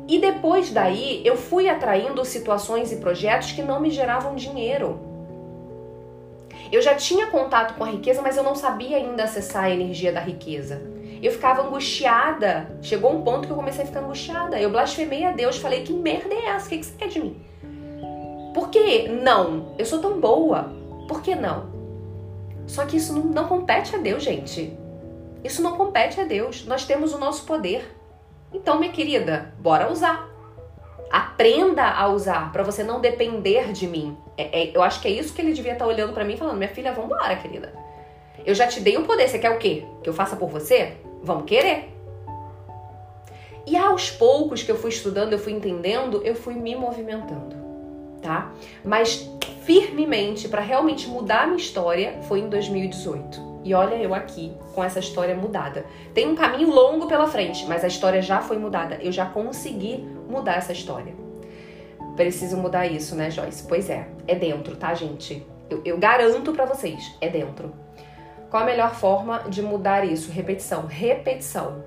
E 0.08 0.19
depois 0.19 0.69
daí 0.69 1.21
eu 1.26 1.36
fui 1.36 1.67
atraindo 1.67 2.23
situações 2.23 2.93
e 2.93 2.95
projetos 2.95 3.52
que 3.52 3.62
não 3.62 3.82
me 3.82 3.91
geravam 3.91 4.34
dinheiro. 4.34 5.02
Eu 6.71 6.82
já 6.82 6.95
tinha 6.95 7.28
contato 7.28 7.76
com 7.76 7.84
a 7.84 7.89
riqueza, 7.89 8.21
mas 8.21 8.38
eu 8.38 8.43
não 8.43 8.56
sabia 8.56 8.95
ainda 8.95 9.26
acessar 9.26 9.65
a 9.65 9.69
energia 9.69 10.13
da 10.13 10.21
riqueza. 10.21 10.92
Eu 11.24 11.32
ficava 11.32 11.62
angustiada. 11.62 12.70
Chegou 12.82 13.10
um 13.14 13.22
ponto 13.22 13.48
que 13.48 13.54
eu 13.54 13.56
comecei 13.56 13.86
a 13.86 13.88
ficar 13.88 14.02
angustiada. 14.02 14.60
Eu 14.60 14.70
blasfemei 14.70 15.24
a 15.24 15.32
Deus, 15.32 15.58
falei: 15.58 15.84
que 15.84 15.94
merda 15.94 16.36
é 16.36 16.48
essa? 16.48 16.66
O 16.66 16.70
que, 16.70 16.80
que 16.80 16.86
você 16.86 16.98
quer 16.98 17.08
de 17.08 17.22
mim? 17.22 17.42
Por 18.54 18.70
que 18.70 19.08
não? 19.08 19.74
Eu 19.78 19.86
sou 19.86 20.00
tão 20.00 20.20
boa. 20.20 20.74
Por 21.08 21.22
que 21.22 21.34
não? 21.34 21.72
Só 22.68 22.86
que 22.86 22.98
isso 22.98 23.14
não, 23.14 23.24
não 23.24 23.48
compete 23.48 23.96
a 23.96 24.00
Deus, 24.00 24.22
gente. 24.22 24.78
Isso 25.46 25.64
não 25.64 25.78
compete 25.78 26.20
a 26.20 26.26
Deus. 26.26 26.66
Nós 26.66 26.86
temos 26.86 27.14
o 27.14 27.18
nosso 27.18 27.46
poder. 27.46 27.90
Então, 28.54 28.78
minha 28.78 28.92
querida, 28.92 29.54
bora 29.60 29.90
usar. 29.90 30.30
Aprenda 31.10 31.86
a 31.86 32.06
usar 32.10 32.52
para 32.52 32.64
você 32.64 32.84
não 32.84 33.00
depender 33.00 33.72
de 33.72 33.88
mim. 33.88 34.18
É, 34.38 34.64
é, 34.64 34.72
eu 34.76 34.84
acho 34.84 35.00
que 35.00 35.08
é 35.08 35.12
isso 35.12 35.34
que 35.34 35.42
ele 35.42 35.54
devia 35.54 35.72
estar 35.72 35.86
tá 35.86 35.90
olhando 35.90 36.12
para 36.12 36.26
mim, 36.26 36.36
falando: 36.36 36.58
minha 36.58 36.70
filha, 36.70 36.92
vambora, 36.92 37.38
querida. 37.38 37.74
Eu 38.46 38.54
já 38.54 38.68
te 38.68 38.82
dei 38.82 38.98
o 38.98 39.04
poder. 39.04 39.30
Você 39.30 39.40
quer 39.40 39.52
o 39.52 39.58
quê? 39.58 39.86
Que 40.04 40.10
eu 40.10 40.14
faça 40.14 40.36
por 40.36 40.50
você? 40.50 40.98
Vamos 41.24 41.46
querer. 41.46 41.94
E 43.66 43.78
aos 43.78 44.12
poucos 44.12 44.62
que 44.62 44.72
eu 44.72 44.78
fui 44.78 44.90
estudando, 44.90 45.34
eu 45.34 45.40
fui 45.40 45.54
entendendo, 45.54 46.22
eu 46.24 46.36
fui 46.36 46.54
me 46.54 46.76
movimentando, 46.76 47.56
tá? 48.22 48.52
Mas 48.84 49.30
firmemente 49.64 50.50
para 50.50 50.62
realmente 50.62 51.08
mudar 51.08 51.44
a 51.44 51.46
minha 51.46 51.58
história 51.58 52.20
foi 52.24 52.40
em 52.40 52.50
2018. 52.50 53.54
E 53.64 53.74
olha 53.74 53.96
eu 53.96 54.14
aqui 54.14 54.52
com 54.76 54.84
essa 54.84 55.00
história 55.00 55.34
mudada. 55.34 55.86
Tem 56.14 56.28
um 56.28 56.36
caminho 56.36 56.70
longo 56.70 57.08
pela 57.08 57.28
frente, 57.28 57.66
mas 57.66 57.84
a 57.86 57.88
história 57.88 58.22
já 58.22 58.42
foi 58.42 58.58
mudada. 58.58 59.00
Eu 59.02 59.12
já 59.12 59.26
consegui 59.26 60.06
mudar 60.28 60.56
essa 60.56 60.74
história. 60.74 61.16
Preciso 62.18 62.58
mudar 62.58 62.86
isso, 62.86 63.16
né, 63.16 63.32
Joyce? 63.32 63.64
Pois 63.66 63.90
é, 63.90 64.08
é 64.28 64.36
dentro, 64.36 64.76
tá, 64.76 64.94
gente? 64.94 65.48
Eu, 65.70 65.82
eu 65.86 65.98
garanto 65.98 66.52
para 66.52 66.66
vocês, 66.66 67.16
é 67.22 67.30
dentro. 67.30 67.74
Qual 68.54 68.62
a 68.62 68.66
melhor 68.68 68.94
forma 68.94 69.46
de 69.50 69.63
mudar 69.63 70.06
isso? 70.06 70.32
Repetição. 70.32 70.86
Repetição. 70.86 71.84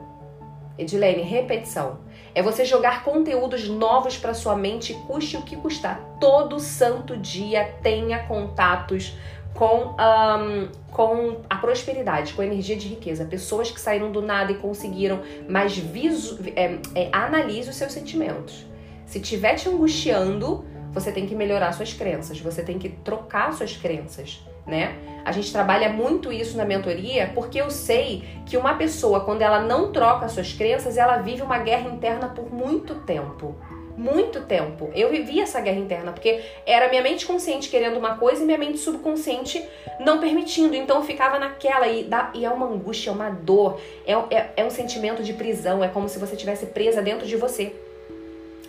Edilene, 0.77 1.23
repetição. 1.23 2.01
É 2.35 2.43
você 2.43 2.65
jogar 2.65 3.05
conteúdos 3.05 3.69
novos 3.69 4.19
para 4.19 4.35
sua 4.35 4.57
mente, 4.57 4.93
custe 5.07 5.37
o 5.37 5.43
que 5.43 5.55
custar. 5.55 6.01
Todo 6.19 6.59
santo 6.59 7.17
dia 7.17 7.73
tenha 7.85 8.19
contatos 8.27 9.17
com, 9.55 9.95
um, 9.95 10.69
com 10.91 11.37
a 11.49 11.55
prosperidade, 11.55 12.35
com 12.35 12.43
a 12.43 12.47
energia 12.47 12.75
de 12.75 12.89
riqueza. 12.89 13.25
Pessoas 13.25 13.71
que 13.71 13.81
saíram 13.81 14.11
do 14.11 14.21
nada 14.21 14.51
e 14.51 14.57
conseguiram, 14.57 15.21
mas 15.49 15.79
visu, 15.79 16.41
é, 16.57 16.81
é, 16.97 17.09
analise 17.13 17.71
os 17.71 17.77
seus 17.77 17.93
sentimentos. 17.93 18.67
Se 19.07 19.21
estiver 19.21 19.55
te 19.55 19.69
angustiando, 19.69 20.65
você 20.91 21.13
tem 21.13 21.29
que 21.29 21.35
melhorar 21.37 21.71
suas 21.71 21.95
crenças, 21.95 22.41
você 22.41 22.61
tem 22.61 22.77
que 22.77 22.89
trocar 22.89 23.53
suas 23.53 23.77
crenças 23.77 24.45
né? 24.67 24.97
A 25.25 25.33
gente 25.33 25.53
trabalha 25.53 25.89
muito 25.89 26.33
isso 26.33 26.57
na 26.57 26.65
mentoria 26.65 27.33
porque 27.35 27.61
eu 27.61 27.71
sei 27.71 28.23
que 28.47 28.57
uma 28.57 28.75
pessoa, 28.75 29.21
quando 29.21 29.43
ela 29.43 29.61
não 29.61 29.91
troca 29.91 30.29
suas 30.29 30.53
crenças, 30.53 30.97
ela 30.97 31.19
vive 31.19 31.43
uma 31.43 31.59
guerra 31.59 31.89
interna 31.89 32.29
por 32.29 32.53
muito 32.53 32.95
tempo. 32.95 33.57
Muito 33.97 34.43
tempo. 34.43 34.91
Eu 34.95 35.11
vivi 35.11 35.41
essa 35.41 35.61
guerra 35.61 35.79
interna 35.79 36.13
porque 36.13 36.43
era 36.67 36.89
minha 36.89 37.03
mente 37.03 37.25
consciente 37.27 37.71
querendo 37.71 37.99
uma 37.99 38.19
coisa 38.19 38.43
e 38.43 38.47
minha 38.47 38.59
mente 38.59 38.79
subconsciente 38.79 39.65
não 39.99 40.21
permitindo. 40.21 40.77
Então 40.77 40.99
eu 40.99 41.03
ficava 41.03 41.39
naquela 41.39 41.89
e, 41.89 42.05
dá, 42.05 42.31
e 42.35 42.45
é 42.45 42.51
uma 42.51 42.67
angústia, 42.67 43.11
é 43.11 43.13
uma 43.13 43.31
dor, 43.31 43.81
é, 44.07 44.13
é, 44.13 44.51
é 44.59 44.65
um 44.65 44.71
sentimento 44.71 45.23
de 45.23 45.33
prisão. 45.33 45.83
É 45.83 45.89
como 45.89 46.09
se 46.09 46.19
você 46.19 46.35
estivesse 46.35 46.67
presa 46.67 47.01
dentro 47.01 47.27
de 47.27 47.37
você. 47.37 47.75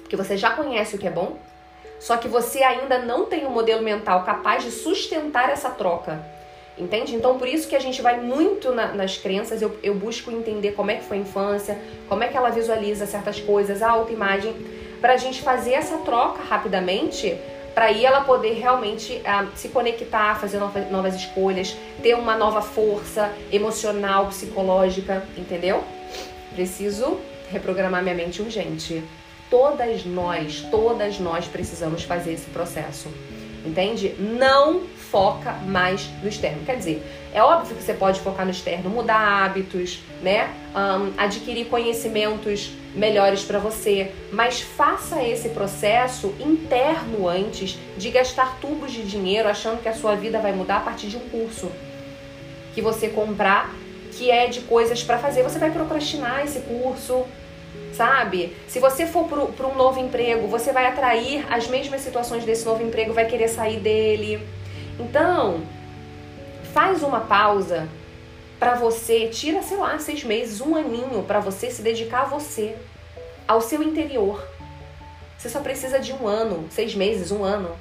Porque 0.02 0.16
você 0.16 0.38
já 0.38 0.52
conhece 0.52 0.96
o 0.96 0.98
que 0.98 1.06
é 1.06 1.12
bom, 1.12 1.38
só 2.00 2.18
que 2.18 2.28
você 2.28 2.64
ainda 2.64 3.00
não 3.00 3.26
tem 3.26 3.46
um 3.46 3.50
modelo 3.50 3.82
mental 3.82 4.24
capaz 4.24 4.64
de 4.64 4.72
sustentar 4.72 5.50
essa 5.50 5.70
troca. 5.70 6.24
Entende? 6.78 7.16
Então, 7.16 7.40
por 7.40 7.48
isso 7.48 7.68
que 7.68 7.76
a 7.76 7.80
gente 7.80 8.04
vai 8.04 8.20
muito 8.22 8.72
na, 8.72 8.94
nas 8.94 9.18
crenças. 9.18 9.62
Eu, 9.64 9.76
eu 9.82 9.96
busco 9.96 10.30
entender 10.30 10.74
como 10.74 10.92
é 10.92 10.96
que 10.96 11.06
foi 11.06 11.18
a 11.18 11.22
infância, 11.22 11.78
como 12.08 12.24
é 12.24 12.28
que 12.28 12.38
ela 12.38 12.52
visualiza 12.52 13.08
certas 13.08 13.40
coisas, 13.40 13.82
a 13.82 13.90
autoimagem, 13.90 14.54
para 15.02 15.14
a 15.14 15.18
gente 15.18 15.42
fazer 15.42 15.74
essa 15.74 15.98
troca 15.98 16.44
rapidamente, 16.44 17.36
para 17.74 17.86
aí 17.86 18.06
ela 18.06 18.22
poder 18.22 18.54
realmente 18.54 19.14
uh, 19.14 19.48
se 19.56 19.70
conectar, 19.70 20.40
fazer 20.40 20.60
novas, 20.60 20.92
novas 20.92 21.16
escolhas, 21.16 21.76
ter 22.02 22.16
uma 22.16 22.36
nova 22.36 22.62
força 22.62 23.32
emocional, 23.52 24.28
psicológica, 24.28 25.24
entendeu? 25.36 25.84
Preciso 26.54 27.20
reprogramar 27.52 28.04
minha 28.04 28.16
mente 28.16 28.42
urgente. 28.42 29.04
Todas 29.50 30.06
nós, 30.06 30.62
todas 30.70 31.20
nós 31.20 31.46
precisamos 31.46 32.04
fazer 32.04 32.34
esse 32.34 32.50
processo. 32.50 33.10
Entende? 33.66 34.16
Não 34.18 34.82
foca 35.12 35.54
mais 35.66 36.08
no 36.22 36.30
externo. 36.30 36.64
Quer 36.66 36.78
dizer, 36.78 37.04
é 37.34 37.42
óbvio 37.42 37.76
que 37.76 37.84
você 37.84 37.94
pode 37.94 38.20
focar 38.20 38.46
no 38.46 38.52
externo, 38.52 38.90
mudar 38.90 39.20
hábitos, 39.44 40.00
né? 40.22 40.54
Um, 40.76 41.14
adquirir 41.18 41.66
conhecimentos 41.66 42.72
melhores 42.96 43.44
para 43.44 43.60
você, 43.60 44.12
mas 44.32 44.62
faça 44.62 45.22
esse 45.24 45.50
processo 45.50 46.34
interno 46.40 47.28
antes 47.28 47.78
de 47.98 48.10
gastar 48.10 48.58
tubos 48.60 48.92
de 48.92 49.04
dinheiro 49.04 49.48
achando 49.48 49.82
que 49.82 49.90
a 49.90 49.94
sua 49.94 50.16
vida 50.16 50.40
vai 50.40 50.52
mudar 50.52 50.78
a 50.78 50.82
partir 50.82 51.08
de 51.08 51.18
um 51.18 51.30
curso 51.30 51.72
que 52.74 52.82
você 52.82 53.10
comprar 53.10 53.74
que 54.18 54.32
é 54.32 54.48
de 54.48 54.62
coisas 54.62 55.04
para 55.04 55.18
fazer. 55.20 55.44
Você 55.44 55.60
vai 55.60 55.72
procrastinar 55.72 56.44
esse 56.44 56.60
curso, 56.62 57.26
sabe? 57.98 58.56
Se 58.68 58.80
você 58.80 59.08
for 59.08 59.26
para 59.26 59.68
um 59.68 59.76
novo 59.76 60.00
emprego, 60.00 60.48
você 60.48 60.72
vai 60.72 60.86
atrair 60.86 61.46
as 61.52 61.68
mesmas 61.68 62.02
situações 62.02 62.46
desse 62.46 62.64
novo 62.64 62.84
emprego, 62.84 63.12
vai 63.12 63.26
querer 63.26 63.48
sair 63.48 63.80
dele. 63.80 64.48
Então, 65.00 65.62
faz 66.74 67.02
uma 67.02 67.22
pausa 67.22 67.90
para 68.60 68.76
você, 68.76 69.28
tira, 69.28 69.64
sei 69.64 69.78
lá, 69.78 69.98
seis 69.98 70.24
meses, 70.24 70.62
um 70.62 70.76
aninho 70.76 71.24
para 71.24 71.40
você 71.40 71.72
se 71.72 71.82
dedicar 71.82 72.22
a 72.22 72.26
você, 72.26 72.76
ao 73.48 73.62
seu 73.62 73.82
interior. 73.82 74.48
Você 75.38 75.50
só 75.50 75.60
precisa 75.60 76.00
de 76.00 76.14
um 76.14 76.28
ano, 76.28 76.66
seis 76.70 76.94
meses, 76.96 77.32
um 77.32 77.44
ano, 77.44 77.76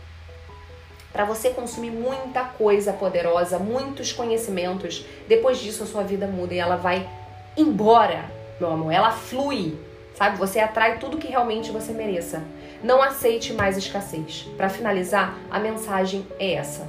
para 1.13 1.25
você 1.25 1.51
consumir 1.51 1.91
muita 1.91 2.45
coisa 2.45 2.93
poderosa, 2.93 3.59
muitos 3.59 4.13
conhecimentos. 4.13 5.05
Depois 5.27 5.59
disso, 5.59 5.83
a 5.83 5.87
sua 5.87 6.03
vida 6.03 6.27
muda 6.27 6.55
e 6.55 6.59
ela 6.59 6.77
vai 6.77 7.09
embora, 7.57 8.31
meu 8.61 8.71
amor. 8.71 8.93
Ela 8.93 9.13
flui 9.13 9.79
sabe? 10.17 10.39
Você 10.39 10.59
atrai 10.59 10.99
tudo 10.99 11.19
que 11.19 11.29
realmente 11.29 11.71
você 11.71 11.93
mereça. 11.93 12.43
Não 12.83 13.03
aceite 13.03 13.53
mais 13.53 13.77
escassez. 13.77 14.49
Para 14.57 14.69
finalizar, 14.69 15.39
a 15.51 15.61
mensagem 15.61 16.27
é 16.39 16.55
essa. 16.55 16.89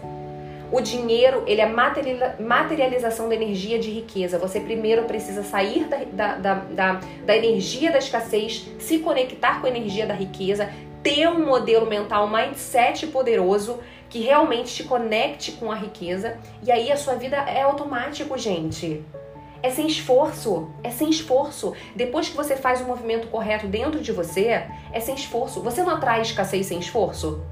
O 0.71 0.81
dinheiro, 0.81 1.43
ele 1.47 1.61
é 1.61 1.65
materialização 1.65 3.29
da 3.29 3.35
energia 3.35 3.79
de 3.79 3.89
riqueza. 3.89 4.37
Você 4.37 4.59
primeiro 4.59 5.03
precisa 5.03 5.43
sair 5.43 5.85
da, 5.85 6.35
da, 6.35 6.55
da, 6.55 6.99
da, 7.25 7.37
energia 7.37 7.91
da 7.91 7.99
escassez, 7.99 8.67
se 8.79 8.99
conectar 8.99 9.61
com 9.61 9.67
a 9.67 9.69
energia 9.69 10.05
da 10.05 10.13
riqueza, 10.13 10.69
ter 11.01 11.27
um 11.29 11.45
modelo 11.45 11.85
mental, 11.85 12.25
um 12.25 12.29
mindset 12.29 13.07
poderoso 13.07 13.79
que 14.09 14.19
realmente 14.19 14.73
te 14.73 14.83
conecte 14.83 15.53
com 15.53 15.71
a 15.71 15.75
riqueza 15.75 16.37
e 16.63 16.71
aí 16.71 16.91
a 16.91 16.97
sua 16.97 17.15
vida 17.15 17.37
é 17.37 17.61
automático, 17.61 18.37
gente. 18.37 19.03
É 19.61 19.69
sem 19.69 19.87
esforço, 19.87 20.69
é 20.83 20.91
sem 20.91 21.09
esforço. 21.09 21.73
Depois 21.95 22.29
que 22.29 22.37
você 22.37 22.55
faz 22.55 22.81
o 22.81 22.85
movimento 22.85 23.27
correto 23.27 23.67
dentro 23.67 23.99
de 23.99 24.11
você, 24.11 24.65
é 24.91 24.99
sem 24.99 25.15
esforço. 25.15 25.61
Você 25.61 25.81
não 25.83 25.95
atrai 25.95 26.21
escassez 26.21 26.67
sem 26.67 26.79
esforço? 26.79 27.43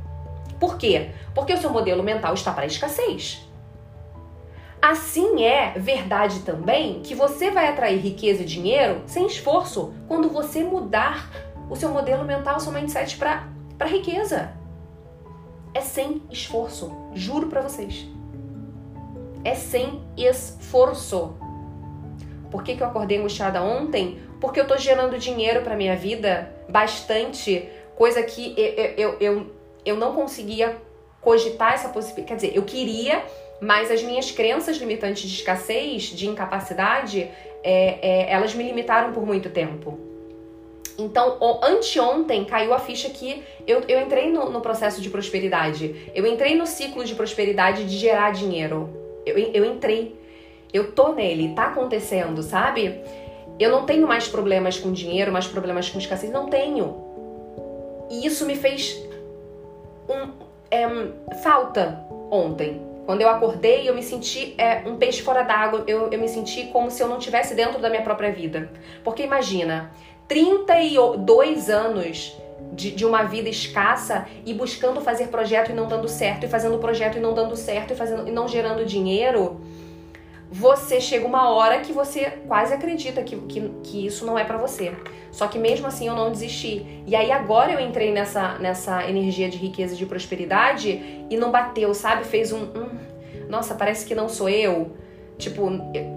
Por 0.60 0.78
quê? 0.78 1.10
Porque 1.34 1.54
o 1.54 1.58
seu 1.58 1.70
modelo 1.70 2.04
mental 2.04 2.34
está 2.34 2.52
para 2.52 2.66
escassez. 2.66 3.46
Assim 4.82 5.44
é 5.44 5.72
verdade 5.72 6.42
também 6.42 7.02
que 7.02 7.16
você 7.16 7.50
vai 7.50 7.68
atrair 7.68 8.00
riqueza 8.00 8.44
e 8.44 8.46
dinheiro 8.46 9.02
sem 9.08 9.26
esforço 9.26 9.94
quando 10.08 10.30
você 10.30 10.64
mudar 10.64 11.28
o 11.70 11.76
seu 11.76 11.90
modelo 11.90 12.24
mental, 12.24 12.60
seu 12.60 12.72
mindset 12.72 13.18
para 13.18 13.88
riqueza. 13.88 14.54
É 15.74 15.82
sem 15.82 16.22
esforço, 16.30 16.96
juro 17.14 17.48
para 17.48 17.62
vocês. 17.62 18.08
É 19.44 19.56
sem 19.56 20.02
esforço. 20.16 21.36
Por 22.52 22.64
que, 22.64 22.76
que 22.76 22.84
eu 22.84 22.88
acordei 22.88 23.18
angustiada 23.18 23.62
ontem? 23.62 24.20
Porque 24.40 24.60
eu 24.60 24.68
tô 24.68 24.78
gerando 24.78 25.18
dinheiro 25.18 25.62
para 25.62 25.76
minha 25.76 25.96
vida, 25.96 26.54
bastante, 26.70 27.68
coisa 27.96 28.22
que 28.24 28.54
eu, 28.58 28.94
eu, 28.98 29.18
eu, 29.20 29.52
eu 29.86 29.96
não 29.98 30.14
conseguia 30.14 30.76
cogitar 31.22 31.74
essa 31.74 31.90
possibilidade. 31.90 32.28
Quer 32.28 32.36
dizer, 32.36 32.58
eu 32.58 32.64
queria, 32.64 33.24
mas 33.60 33.90
as 33.90 34.04
minhas 34.04 34.32
crenças 34.32 34.78
limitantes 34.78 35.30
de 35.30 35.36
escassez, 35.36 36.04
de 36.04 36.28
incapacidade, 36.28 37.30
é, 37.64 37.98
é, 38.02 38.32
elas 38.32 38.54
me 38.54 38.64
limitaram 38.64 39.12
por 39.12 39.26
muito 39.26 39.50
tempo. 39.50 40.00
Então, 40.98 41.38
anteontem 41.62 42.46
caiu 42.46 42.74
a 42.74 42.80
ficha 42.80 43.10
que 43.10 43.44
eu, 43.68 43.82
eu 43.88 44.00
entrei 44.00 44.32
no, 44.32 44.50
no, 44.50 44.62
processo 44.62 45.02
de 45.02 45.10
prosperidade. 45.10 46.10
Eu 46.14 46.26
entrei 46.26 46.56
no 46.56 46.66
ciclo 46.66 47.04
de 47.04 47.16
prosperidade 47.16 47.84
de 47.86 47.98
gerar 47.98 48.32
dinheiro. 48.32 48.90
Eu, 49.26 49.38
eu 49.38 49.66
entrei. 49.66 50.16
Eu 50.76 50.92
tô 50.92 51.14
nele, 51.14 51.54
tá 51.56 51.68
acontecendo, 51.68 52.44
sabe? 52.44 53.00
Eu 53.58 53.72
não 53.72 53.86
tenho 53.86 54.06
mais 54.06 54.28
problemas 54.28 54.78
com 54.78 54.92
dinheiro, 54.92 55.32
mais 55.32 55.48
problemas 55.48 55.90
com 55.90 55.98
escassez. 55.98 56.30
Não 56.30 56.48
tenho. 56.48 56.98
E 58.12 58.28
isso 58.28 58.46
me 58.46 58.58
fez 58.58 59.02
um, 60.10 60.32
é, 60.70 60.86
falta 61.42 62.06
ontem. 62.30 62.82
Quando 63.06 63.22
eu 63.22 63.30
acordei, 63.30 63.88
eu 63.88 63.96
me 63.96 64.04
senti 64.04 64.54
é, 64.58 64.84
um 64.86 64.98
peixe 64.98 65.22
fora 65.22 65.44
d'água. 65.44 65.86
Eu, 65.88 66.12
eu 66.12 66.20
me 66.20 66.28
senti 66.28 66.66
como 66.74 66.92
se 66.92 67.02
eu 67.02 67.08
não 67.08 67.20
tivesse 67.20 67.56
dentro 67.56 67.80
da 67.80 67.90
minha 67.90 68.02
própria 68.02 68.34
vida. 68.34 68.70
Porque 69.02 69.24
imagina, 69.24 69.94
32 70.28 71.70
anos 71.70 72.36
de, 72.74 72.92
de, 72.92 73.06
uma 73.06 73.24
vida 73.24 73.48
escassa 73.48 74.28
e 74.46 74.54
buscando 74.54 75.00
fazer 75.00 75.28
projeto 75.28 75.70
e 75.70 75.74
não 75.74 75.88
dando 75.88 76.10
certo, 76.10 76.46
e 76.46 76.50
fazendo 76.50 76.78
projeto 76.80 77.18
e 77.18 77.22
não 77.22 77.34
dando 77.34 77.56
certo, 77.56 77.94
e, 77.94 77.96
fazendo, 77.96 78.28
e 78.28 78.32
não 78.32 78.46
gerando 78.46 78.84
dinheiro, 78.84 79.62
você 80.58 81.02
chega 81.02 81.28
uma 81.28 81.50
hora 81.50 81.82
que 81.82 81.92
você 81.92 82.40
quase 82.48 82.74
acredita 82.74 83.22
que, 83.22 83.36
que, 83.36 83.70
que 83.84 84.06
isso 84.06 84.26
não 84.26 84.40
é 84.40 84.46
para 84.46 84.58
você. 84.58 84.94
Só 85.32 85.48
que 85.48 85.60
mesmo 85.60 85.86
assim 85.86 86.08
eu 86.08 86.16
não 86.16 86.32
desisti. 86.32 87.04
E 87.06 87.16
aí 87.16 87.32
agora 87.32 87.74
eu 87.74 87.80
entrei 87.80 88.12
nessa, 88.14 88.58
nessa 88.58 89.08
energia 89.10 89.50
de 89.50 89.58
riqueza 89.58 89.94
e 89.94 89.98
de 89.98 90.06
prosperidade 90.06 91.26
e 91.30 91.36
não 91.36 91.52
bateu, 91.52 91.94
sabe? 91.94 92.24
Fez 92.24 92.54
um. 92.54 92.68
nossa, 93.50 93.76
parece 93.76 94.06
que 94.06 94.16
não 94.16 94.30
sou 94.30 94.48
eu 94.48 94.96
Tipo, 95.38 95.70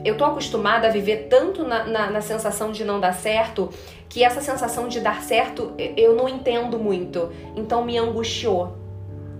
eu 0.05 0.17
tô 0.17 0.25
acostumada 0.25 0.87
a 0.87 0.91
viver 0.91 1.27
tanto 1.29 1.65
na, 1.65 1.85
na, 1.85 2.11
na, 2.11 2.21
sensação 2.21 2.71
de 2.71 2.85
não 2.85 3.01
dar 3.01 3.13
certo 3.13 3.69
que 4.09 4.23
essa 4.23 4.41
sensação 4.41 4.87
de 4.87 5.01
dar 5.01 5.23
certo 5.23 5.73
eu 5.77 6.15
não 6.15 6.29
entendo 6.29 6.79
muito. 6.79 7.33
Então 7.57 7.85
me 7.85 7.99
angustiou. 7.99 8.77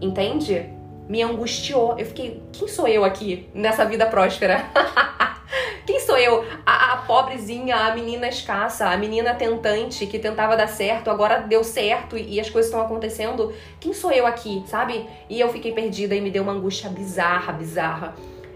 Entende? 0.01 0.69
Me 1.09 1.23
angustiou. 1.23 1.99
Eu 1.99 2.07
fiquei, 2.07 2.43
quem 2.53 2.69
sou 2.69 2.87
eu 2.87 3.05
aqui 3.05 3.49
nessa 3.55 3.85
vida 3.85 4.07
próspera? 4.07 4.67
quem 5.87 6.01
sou 6.01 6.19
eu? 6.19 6.45
A, 6.67 6.93
a, 6.93 6.97
pobrezinha, 6.99 7.75
a 7.75 7.95
menina 7.95 8.29
escassa, 8.29 8.91
a 8.91 8.97
menina 8.97 9.35
tentante 9.35 10.07
que 10.07 10.19
tentava 10.19 10.57
dar 10.57 10.69
certo, 10.69 11.11
agora 11.11 11.39
deu 11.39 11.65
certo 11.65 12.17
e, 12.17 12.35
e 12.35 12.41
as 12.41 12.51
coisas 12.51 12.71
estão 12.71 12.85
acontecendo. 12.85 13.55
Quem 13.81 13.95
sou 13.95 14.13
eu 14.13 14.27
aqui, 14.27 14.63
sabe? 14.67 15.07
E 15.31 15.41
eu 15.41 15.49
fiquei 15.49 15.73
perdida 15.73 16.15
e 16.15 16.21
me 16.21 16.31
deu 16.31 16.43
uma 16.43 16.53
angústia 16.53 16.91
bizarra, 16.91 17.55
bizarra. 17.55 18.15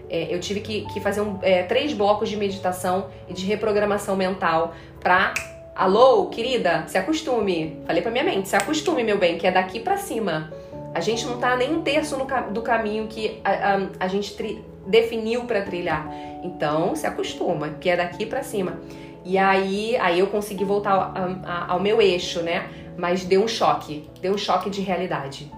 É, 0.09 0.31
eu 0.31 0.39
tive 0.39 0.59
que, 0.59 0.85
que 0.93 0.99
fazer 0.99 1.21
um, 1.21 1.39
é, 1.41 1.63
três 1.63 1.91
blocos 1.91 2.29
de 2.29 2.37
meditação 2.37 3.09
e 3.27 3.33
de 3.33 3.47
reprogramação 3.47 4.15
mental 4.15 4.75
pra. 4.99 5.33
Alô, 5.75 6.27
querida, 6.27 6.83
se 6.85 6.99
acostume. 6.99 7.81
Falei 7.87 7.99
pra 8.03 8.11
minha 8.11 8.23
mente, 8.23 8.47
se 8.47 8.55
acostume, 8.55 9.03
meu 9.03 9.17
bem, 9.17 9.39
que 9.39 9.47
é 9.47 9.51
daqui 9.51 9.79
para 9.79 9.97
cima. 9.97 10.53
A 10.93 10.99
gente 10.99 11.25
não 11.25 11.39
tá 11.39 11.55
nem 11.55 11.73
um 11.73 11.81
terço 11.81 12.17
no, 12.17 12.25
do 12.51 12.61
caminho 12.61 13.07
que 13.07 13.39
a, 13.43 13.75
a, 13.75 13.87
a 14.01 14.07
gente 14.07 14.35
tri, 14.35 14.63
definiu 14.85 15.45
para 15.45 15.61
trilhar. 15.61 16.07
Então, 16.43 16.95
se 16.95 17.07
acostuma, 17.07 17.69
que 17.79 17.89
é 17.89 17.97
daqui 17.97 18.25
para 18.25 18.43
cima. 18.43 18.79
E 19.25 19.37
aí, 19.37 19.95
aí 19.97 20.19
eu 20.19 20.27
consegui 20.27 20.65
voltar 20.65 20.91
ao, 20.91 21.73
ao 21.75 21.79
meu 21.79 22.01
eixo, 22.01 22.41
né? 22.41 22.69
Mas 22.97 23.23
deu 23.23 23.43
um 23.43 23.47
choque, 23.47 24.09
deu 24.21 24.33
um 24.33 24.37
choque 24.37 24.69
de 24.69 24.81
realidade. 24.81 25.51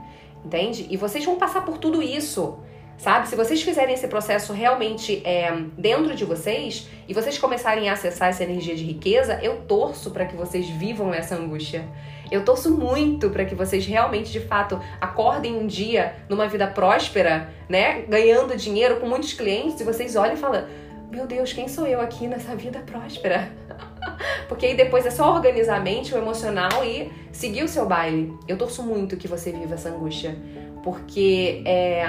Entende? 0.43 0.85
E 0.89 0.95
vocês 0.95 1.25
vão 1.25 1.35
passar 1.35 1.65
por 1.65 1.77
tudo 1.77 2.01
isso 2.01 2.59
sabe? 2.97 3.27
Se 3.27 3.35
vocês 3.35 3.61
fizerem 3.61 3.93
esse 3.93 4.07
processo 4.07 4.53
realmente 4.53 5.21
é, 5.25 5.51
dentro 5.77 6.15
de 6.15 6.25
vocês 6.25 6.87
e 7.07 7.13
vocês 7.13 7.37
começarem 7.37 7.89
a 7.89 7.93
acessar 7.93 8.29
essa 8.29 8.43
energia 8.43 8.75
de 8.75 8.83
riqueza, 8.83 9.39
eu 9.41 9.61
torço 9.61 10.11
para 10.11 10.25
que 10.25 10.35
vocês 10.35 10.67
vivam 10.69 11.13
essa 11.13 11.35
angústia. 11.35 11.87
Eu 12.31 12.43
torço 12.43 12.71
muito 12.71 13.29
para 13.29 13.45
que 13.45 13.55
vocês 13.55 13.85
realmente, 13.85 14.31
de 14.31 14.39
fato, 14.39 14.79
acordem 14.99 15.55
um 15.55 15.67
dia 15.67 16.15
numa 16.29 16.47
vida 16.47 16.67
próspera, 16.67 17.49
né? 17.69 18.01
Ganhando 18.01 18.55
dinheiro 18.55 18.97
com 18.99 19.07
muitos 19.07 19.33
clientes 19.33 19.79
e 19.79 19.83
vocês 19.83 20.15
olhem 20.15 20.33
e 20.33 20.37
falam: 20.37 20.65
Meu 21.11 21.25
Deus, 21.27 21.53
quem 21.53 21.67
sou 21.67 21.85
eu 21.87 22.01
aqui 22.01 22.27
nessa 22.27 22.55
vida 22.55 22.79
próspera? 22.79 23.49
Porque 24.47 24.65
aí 24.67 24.75
depois 24.75 25.05
é 25.05 25.11
só 25.11 25.33
organizar 25.33 25.77
a 25.77 25.79
mente, 25.79 26.13
o 26.13 26.17
emocional 26.17 26.83
e 26.83 27.11
seguir 27.31 27.63
o 27.63 27.67
seu 27.67 27.85
baile. 27.85 28.33
Eu 28.47 28.57
torço 28.57 28.83
muito 28.83 29.17
que 29.17 29.27
você 29.27 29.51
viva 29.51 29.73
essa 29.73 29.89
angústia. 29.89 30.35
Porque 30.83 31.63
é, 31.65 32.05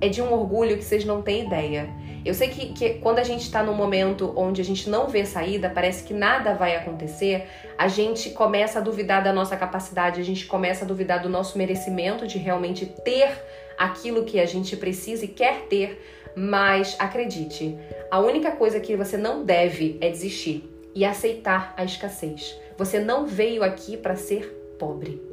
é 0.00 0.08
de 0.08 0.20
um 0.20 0.32
orgulho 0.32 0.76
que 0.76 0.84
vocês 0.84 1.04
não 1.04 1.22
têm 1.22 1.46
ideia. 1.46 1.88
Eu 2.24 2.34
sei 2.34 2.48
que, 2.48 2.72
que 2.72 2.94
quando 2.94 3.18
a 3.18 3.24
gente 3.24 3.42
está 3.42 3.62
num 3.62 3.74
momento 3.74 4.32
onde 4.36 4.60
a 4.60 4.64
gente 4.64 4.90
não 4.90 5.06
vê 5.06 5.24
saída, 5.24 5.70
parece 5.70 6.02
que 6.04 6.12
nada 6.12 6.54
vai 6.54 6.74
acontecer, 6.74 7.46
a 7.78 7.86
gente 7.86 8.30
começa 8.30 8.78
a 8.78 8.82
duvidar 8.82 9.22
da 9.22 9.32
nossa 9.32 9.56
capacidade, 9.56 10.20
a 10.20 10.24
gente 10.24 10.44
começa 10.46 10.84
a 10.84 10.88
duvidar 10.88 11.22
do 11.22 11.28
nosso 11.28 11.56
merecimento 11.56 12.26
de 12.26 12.36
realmente 12.36 12.84
ter 12.84 13.30
aquilo 13.78 14.24
que 14.24 14.40
a 14.40 14.46
gente 14.46 14.76
precisa 14.76 15.24
e 15.24 15.28
quer 15.28 15.66
ter. 15.68 16.02
Mas 16.34 16.96
acredite, 16.98 17.78
a 18.10 18.20
única 18.20 18.50
coisa 18.50 18.80
que 18.80 18.96
você 18.96 19.16
não 19.16 19.44
deve 19.44 19.96
é 20.00 20.10
desistir 20.10 20.68
e 20.94 21.04
aceitar 21.04 21.72
a 21.76 21.84
escassez. 21.84 22.58
Você 22.76 22.98
não 22.98 23.26
veio 23.26 23.62
aqui 23.62 23.96
para 23.96 24.16
ser 24.16 24.74
pobre. 24.78 25.25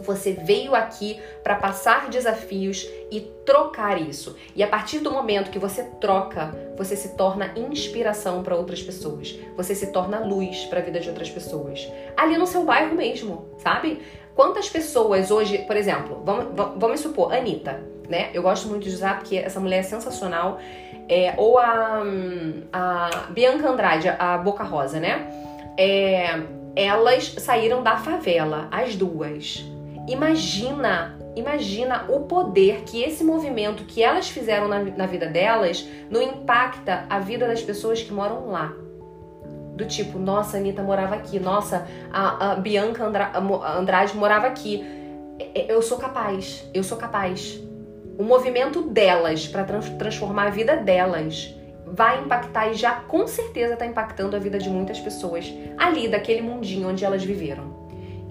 Você 0.00 0.32
veio 0.32 0.74
aqui 0.74 1.20
para 1.42 1.56
passar 1.56 2.08
desafios 2.08 2.86
e 3.10 3.20
trocar 3.44 4.00
isso. 4.00 4.36
E 4.54 4.62
a 4.62 4.66
partir 4.66 5.00
do 5.00 5.10
momento 5.10 5.50
que 5.50 5.58
você 5.58 5.84
troca, 6.00 6.50
você 6.76 6.96
se 6.96 7.16
torna 7.16 7.52
inspiração 7.56 8.42
para 8.42 8.56
outras 8.56 8.82
pessoas. 8.82 9.38
Você 9.56 9.74
se 9.74 9.92
torna 9.92 10.20
luz 10.20 10.64
para 10.66 10.80
a 10.80 10.82
vida 10.82 11.00
de 11.00 11.08
outras 11.08 11.28
pessoas. 11.30 11.88
Ali 12.16 12.38
no 12.38 12.46
seu 12.46 12.64
bairro 12.64 12.94
mesmo, 12.94 13.50
sabe? 13.58 14.00
Quantas 14.34 14.68
pessoas 14.68 15.30
hoje, 15.30 15.58
por 15.58 15.76
exemplo, 15.76 16.22
vamos, 16.24 16.46
vamos 16.76 17.00
supor, 17.00 17.34
Anitta, 17.34 17.82
né? 18.08 18.30
Eu 18.32 18.42
gosto 18.42 18.68
muito 18.68 18.84
de 18.84 18.90
usar 18.90 19.18
porque 19.18 19.36
essa 19.36 19.60
mulher 19.60 19.80
é 19.80 19.82
sensacional. 19.82 20.58
É, 21.08 21.34
ou 21.36 21.58
a, 21.58 22.02
a 22.72 23.10
Bianca 23.30 23.68
Andrade, 23.68 24.08
a 24.08 24.38
Boca 24.38 24.62
Rosa, 24.62 25.00
né? 25.00 25.28
É, 25.76 26.40
elas 26.76 27.34
saíram 27.38 27.82
da 27.82 27.96
favela, 27.96 28.68
as 28.70 28.94
duas 28.94 29.64
Imagina, 30.10 31.16
imagina 31.36 32.06
o 32.08 32.22
poder 32.22 32.82
que 32.82 33.00
esse 33.00 33.22
movimento 33.22 33.84
que 33.84 34.02
elas 34.02 34.28
fizeram 34.28 34.66
na, 34.66 34.82
na 34.82 35.06
vida 35.06 35.26
delas 35.26 35.88
não 36.10 36.20
impacta 36.20 37.06
a 37.08 37.20
vida 37.20 37.46
das 37.46 37.62
pessoas 37.62 38.02
que 38.02 38.12
moram 38.12 38.50
lá. 38.50 38.72
Do 39.76 39.86
tipo, 39.86 40.18
nossa, 40.18 40.56
a 40.56 40.60
Anitta 40.60 40.82
morava 40.82 41.14
aqui, 41.14 41.38
nossa, 41.38 41.86
a, 42.12 42.50
a 42.50 42.54
Bianca 42.56 43.04
Andra, 43.04 43.30
a 43.32 43.78
Andrade 43.78 44.16
morava 44.16 44.48
aqui. 44.48 44.84
Eu 45.54 45.80
sou 45.80 45.96
capaz, 45.96 46.68
eu 46.74 46.82
sou 46.82 46.98
capaz. 46.98 47.60
O 48.18 48.24
movimento 48.24 48.82
delas 48.82 49.46
para 49.46 49.62
trans, 49.62 49.88
transformar 49.90 50.48
a 50.48 50.50
vida 50.50 50.76
delas 50.76 51.54
vai 51.86 52.20
impactar 52.20 52.68
e 52.68 52.74
já 52.74 52.96
com 52.96 53.28
certeza 53.28 53.74
está 53.74 53.86
impactando 53.86 54.34
a 54.34 54.40
vida 54.40 54.58
de 54.58 54.68
muitas 54.68 54.98
pessoas 54.98 55.54
ali 55.78 56.08
daquele 56.08 56.42
mundinho 56.42 56.88
onde 56.88 57.04
elas 57.04 57.22
viveram 57.22 57.69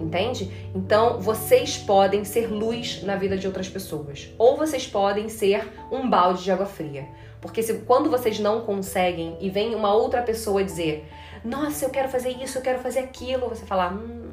entende? 0.00 0.50
Então, 0.74 1.20
vocês 1.20 1.76
podem 1.76 2.24
ser 2.24 2.48
luz 2.48 3.02
na 3.02 3.16
vida 3.16 3.36
de 3.36 3.46
outras 3.46 3.68
pessoas, 3.68 4.30
ou 4.38 4.56
vocês 4.56 4.86
podem 4.86 5.28
ser 5.28 5.70
um 5.92 6.08
balde 6.08 6.42
de 6.42 6.50
água 6.50 6.66
fria. 6.66 7.06
Porque 7.40 7.62
se 7.62 7.74
quando 7.80 8.10
vocês 8.10 8.38
não 8.38 8.62
conseguem 8.62 9.36
e 9.40 9.48
vem 9.48 9.74
uma 9.74 9.92
outra 9.92 10.22
pessoa 10.22 10.64
dizer: 10.64 11.06
"Nossa, 11.44 11.84
eu 11.84 11.90
quero 11.90 12.08
fazer 12.08 12.30
isso, 12.42 12.58
eu 12.58 12.62
quero 12.62 12.80
fazer 12.80 13.00
aquilo", 13.00 13.48
você 13.48 13.64
fala: 13.64 13.90
"Hum, 13.90 14.30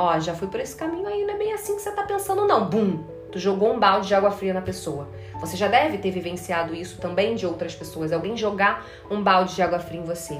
Ó, 0.00 0.16
já 0.20 0.32
fui 0.32 0.46
por 0.46 0.60
esse 0.60 0.76
caminho 0.76 1.08
aí, 1.08 1.24
não 1.24 1.34
é 1.34 1.36
bem 1.36 1.52
assim 1.52 1.74
que 1.74 1.82
você 1.82 1.90
tá 1.90 2.04
pensando, 2.04 2.46
não. 2.46 2.70
Bum! 2.70 3.02
Tu 3.32 3.40
jogou 3.40 3.72
um 3.72 3.80
balde 3.80 4.06
de 4.06 4.14
água 4.14 4.30
fria 4.30 4.54
na 4.54 4.62
pessoa. 4.62 5.08
Você 5.40 5.56
já 5.56 5.66
deve 5.66 5.98
ter 5.98 6.12
vivenciado 6.12 6.72
isso 6.72 7.00
também 7.00 7.34
de 7.34 7.44
outras 7.44 7.74
pessoas. 7.74 8.12
Alguém 8.12 8.36
jogar 8.36 8.86
um 9.10 9.20
balde 9.20 9.56
de 9.56 9.60
água 9.60 9.80
fria 9.80 10.00
em 10.00 10.04
você. 10.04 10.38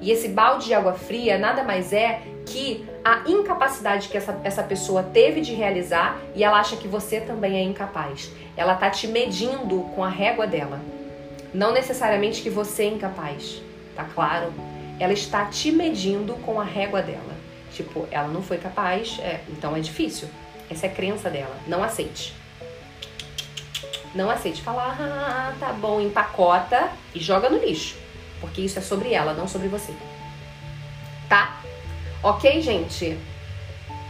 E 0.00 0.10
esse 0.10 0.28
balde 0.28 0.66
de 0.66 0.74
água 0.74 0.92
fria 0.92 1.38
nada 1.38 1.62
mais 1.62 1.92
é 1.92 2.22
que 2.46 2.88
a 3.04 3.22
incapacidade 3.26 4.08
que 4.08 4.16
essa, 4.16 4.40
essa 4.44 4.62
pessoa 4.62 5.02
teve 5.02 5.40
de 5.40 5.52
realizar 5.54 6.18
e 6.34 6.44
ela 6.44 6.58
acha 6.58 6.76
que 6.76 6.88
você 6.88 7.20
também 7.20 7.56
é 7.56 7.62
incapaz. 7.62 8.30
Ela 8.56 8.74
tá 8.74 8.90
te 8.90 9.06
medindo 9.06 9.82
com 9.94 10.04
a 10.04 10.08
régua 10.08 10.46
dela. 10.46 10.80
Não 11.52 11.72
necessariamente 11.72 12.42
que 12.42 12.50
você 12.50 12.84
é 12.84 12.86
incapaz, 12.88 13.62
tá 13.96 14.04
claro? 14.04 14.52
Ela 14.98 15.12
está 15.12 15.46
te 15.46 15.70
medindo 15.70 16.34
com 16.44 16.60
a 16.60 16.64
régua 16.64 17.00
dela. 17.02 17.36
Tipo, 17.72 18.06
ela 18.10 18.28
não 18.28 18.42
foi 18.42 18.58
capaz, 18.58 19.18
é, 19.20 19.40
então 19.48 19.76
é 19.76 19.80
difícil. 19.80 20.28
Essa 20.70 20.86
é 20.86 20.90
a 20.90 20.92
crença 20.92 21.30
dela. 21.30 21.56
Não 21.66 21.82
aceite. 21.82 22.34
Não 24.14 24.30
aceite. 24.30 24.62
Fala, 24.62 24.96
ah, 24.98 25.54
tá 25.58 25.72
bom, 25.72 26.00
empacota 26.00 26.90
e 27.14 27.20
joga 27.20 27.48
no 27.48 27.58
lixo. 27.58 27.96
Porque 28.40 28.60
isso 28.60 28.78
é 28.78 28.82
sobre 28.82 29.12
ela, 29.12 29.34
não 29.34 29.48
sobre 29.48 29.68
você. 29.68 29.92
Tá? 31.28 31.60
Ok, 32.22 32.60
gente? 32.60 33.18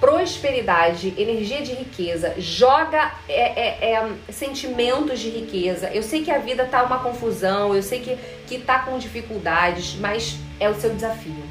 prosperidade, 0.01 1.13
energia 1.19 1.61
de 1.61 1.73
riqueza, 1.73 2.35
joga 2.39 3.13
é, 3.29 3.91
é, 3.91 3.95
é, 3.95 4.33
sentimentos 4.33 5.19
de 5.19 5.29
riqueza. 5.29 5.91
Eu 5.93 6.03
sei 6.03 6.23
que 6.23 6.31
a 6.31 6.39
vida 6.39 6.65
tá 6.65 6.83
uma 6.85 7.01
confusão, 7.01 7.75
eu 7.75 7.83
sei 7.83 8.01
que, 8.01 8.17
que 8.47 8.59
tá 8.59 8.81
com 8.81 8.99
dificuldades, 8.99 9.97
mas 9.97 10.37
é 10.61 10.69
o 10.69 10.75
seu 10.75 10.95
desafio. 10.95 11.43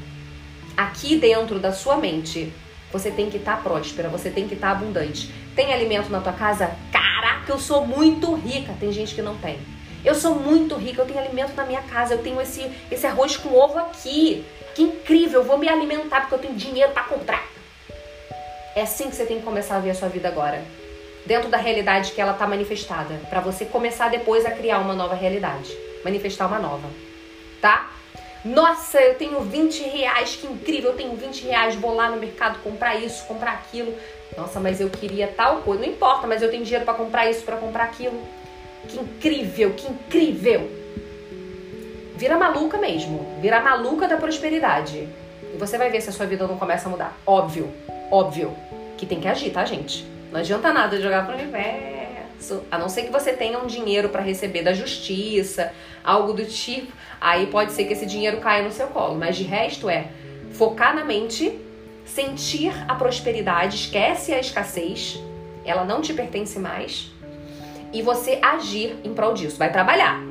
Aqui 0.76 1.16
dentro 1.16 1.58
da 1.58 1.72
sua 1.72 1.96
mente, 1.96 2.52
você 2.92 3.10
tem 3.10 3.28
que 3.28 3.36
estar 3.36 3.56
tá 3.56 3.62
próspera, 3.62 4.08
você 4.08 4.30
tem 4.30 4.48
que 4.48 4.54
estar 4.54 4.68
tá 4.68 4.72
abundante. 4.72 5.30
Tem 5.54 5.72
alimento 5.72 6.08
na 6.08 6.20
tua 6.20 6.32
casa? 6.32 6.70
Caraca, 6.90 7.52
eu 7.52 7.58
sou 7.58 7.86
muito 7.86 8.32
rica. 8.34 8.72
Tem 8.78 8.92
gente 8.92 9.14
que 9.14 9.20
não 9.20 9.36
tem. 9.36 9.58
Eu 10.04 10.14
sou 10.14 10.34
muito 10.34 10.76
rica, 10.76 11.02
eu 11.02 11.06
tenho 11.06 11.18
alimento 11.18 11.54
na 11.54 11.64
minha 11.64 11.82
casa, 11.82 12.14
eu 12.14 12.22
tenho 12.22 12.40
esse, 12.40 12.70
esse 12.90 13.06
arroz 13.06 13.36
com 13.36 13.54
ovo 13.54 13.78
aqui. 13.78 14.44
Que 14.74 14.82
incrível, 14.82 15.40
eu 15.40 15.46
vou 15.46 15.58
me 15.58 15.68
alimentar 15.68 16.20
porque 16.20 16.34
eu 16.34 16.38
tenho 16.38 16.54
dinheiro 16.54 16.92
para 16.92 17.02
comprar. 17.02 17.44
É 18.76 18.82
assim 18.82 19.10
que 19.10 19.16
você 19.16 19.26
tem 19.26 19.38
que 19.38 19.44
começar 19.44 19.76
a 19.76 19.80
ver 19.80 19.90
a 19.90 19.94
sua 19.94 20.08
vida 20.08 20.28
agora. 20.28 20.62
Dentro 21.26 21.48
da 21.48 21.56
realidade 21.56 22.12
que 22.12 22.20
ela 22.20 22.32
está 22.32 22.46
manifestada. 22.46 23.20
para 23.28 23.40
você 23.40 23.64
começar 23.64 24.08
depois 24.08 24.46
a 24.46 24.52
criar 24.52 24.78
uma 24.78 24.94
nova 24.94 25.16
realidade. 25.16 25.76
Manifestar 26.04 26.46
uma 26.46 26.60
nova. 26.60 26.88
Tá? 27.60 27.90
Nossa, 28.44 29.00
eu 29.00 29.16
tenho 29.16 29.40
20 29.40 29.82
reais, 29.82 30.36
que 30.36 30.46
incrível, 30.46 30.92
eu 30.92 30.96
tenho 30.96 31.16
20 31.16 31.42
reais, 31.42 31.74
vou 31.74 31.92
lá 31.92 32.08
no 32.08 32.18
mercado 32.18 32.60
comprar 32.62 32.94
isso, 32.94 33.26
comprar 33.26 33.52
aquilo. 33.52 33.92
Nossa, 34.36 34.60
mas 34.60 34.80
eu 34.80 34.88
queria 34.88 35.26
tal 35.26 35.58
coisa. 35.62 35.82
Não 35.82 35.92
importa, 35.92 36.26
mas 36.26 36.40
eu 36.40 36.48
tenho 36.48 36.62
dinheiro 36.62 36.84
para 36.84 36.94
comprar 36.94 37.28
isso, 37.28 37.42
para 37.42 37.56
comprar 37.56 37.84
aquilo. 37.84 38.22
Que 38.86 38.98
incrível, 38.98 39.72
que 39.74 39.88
incrível. 39.88 40.70
Vira 42.16 42.36
maluca 42.36 42.78
mesmo. 42.78 43.26
Vira 43.40 43.60
maluca 43.60 44.06
da 44.06 44.16
prosperidade. 44.16 45.08
E 45.54 45.56
você 45.56 45.78
vai 45.78 45.90
ver 45.90 46.00
se 46.00 46.10
a 46.10 46.12
sua 46.12 46.26
vida 46.26 46.46
não 46.46 46.58
começa 46.58 46.88
a 46.88 46.90
mudar. 46.90 47.16
Óbvio, 47.26 47.72
óbvio 48.10 48.54
que 48.96 49.06
tem 49.06 49.20
que 49.20 49.28
agir, 49.28 49.50
tá, 49.50 49.64
gente? 49.64 50.04
Não 50.30 50.40
adianta 50.40 50.72
nada 50.72 51.00
jogar 51.00 51.24
pro 51.24 51.34
universo. 51.34 52.62
A 52.70 52.78
não 52.78 52.88
ser 52.88 53.02
que 53.02 53.12
você 53.12 53.32
tenha 53.32 53.58
um 53.58 53.66
dinheiro 53.66 54.08
para 54.08 54.22
receber 54.22 54.62
da 54.62 54.72
justiça, 54.72 55.72
algo 56.04 56.32
do 56.32 56.44
tipo. 56.44 56.92
Aí 57.20 57.46
pode 57.46 57.72
ser 57.72 57.84
que 57.84 57.92
esse 57.92 58.06
dinheiro 58.06 58.38
caia 58.38 58.62
no 58.62 58.72
seu 58.72 58.88
colo. 58.88 59.16
Mas 59.16 59.36
de 59.36 59.44
resto 59.44 59.88
é 59.88 60.08
focar 60.52 60.94
na 60.94 61.04
mente, 61.04 61.58
sentir 62.04 62.72
a 62.88 62.94
prosperidade, 62.94 63.76
esquece 63.76 64.32
a 64.32 64.40
escassez, 64.40 65.20
ela 65.64 65.84
não 65.84 66.00
te 66.00 66.12
pertence 66.12 66.58
mais. 66.58 67.10
E 67.92 68.02
você 68.02 68.38
agir 68.42 68.96
em 69.04 69.14
prol 69.14 69.32
disso. 69.34 69.58
Vai 69.58 69.72
trabalhar. 69.72 70.22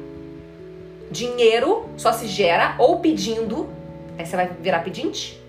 Dinheiro 1.09 1.89
só 1.97 2.11
se 2.11 2.27
gera 2.27 2.75
ou 2.77 2.99
pedindo. 2.99 3.69
Aí 4.17 4.25
você 4.25 4.35
vai 4.35 4.49
virar 4.61 4.79
pedinte? 4.79 5.39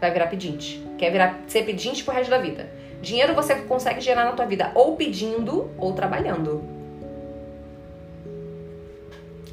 Vai 0.00 0.10
virar 0.10 0.26
pedinte. 0.26 0.84
Quer 0.98 1.10
virar 1.10 1.40
ser 1.46 1.64
pedinte 1.64 2.04
pro 2.04 2.14
resto 2.14 2.30
da 2.30 2.38
vida. 2.38 2.70
Dinheiro 3.00 3.34
você 3.34 3.54
consegue 3.54 4.00
gerar 4.00 4.24
na 4.24 4.32
tua 4.32 4.46
vida 4.46 4.70
ou 4.74 4.96
pedindo 4.96 5.70
ou 5.78 5.92
trabalhando. 5.92 6.62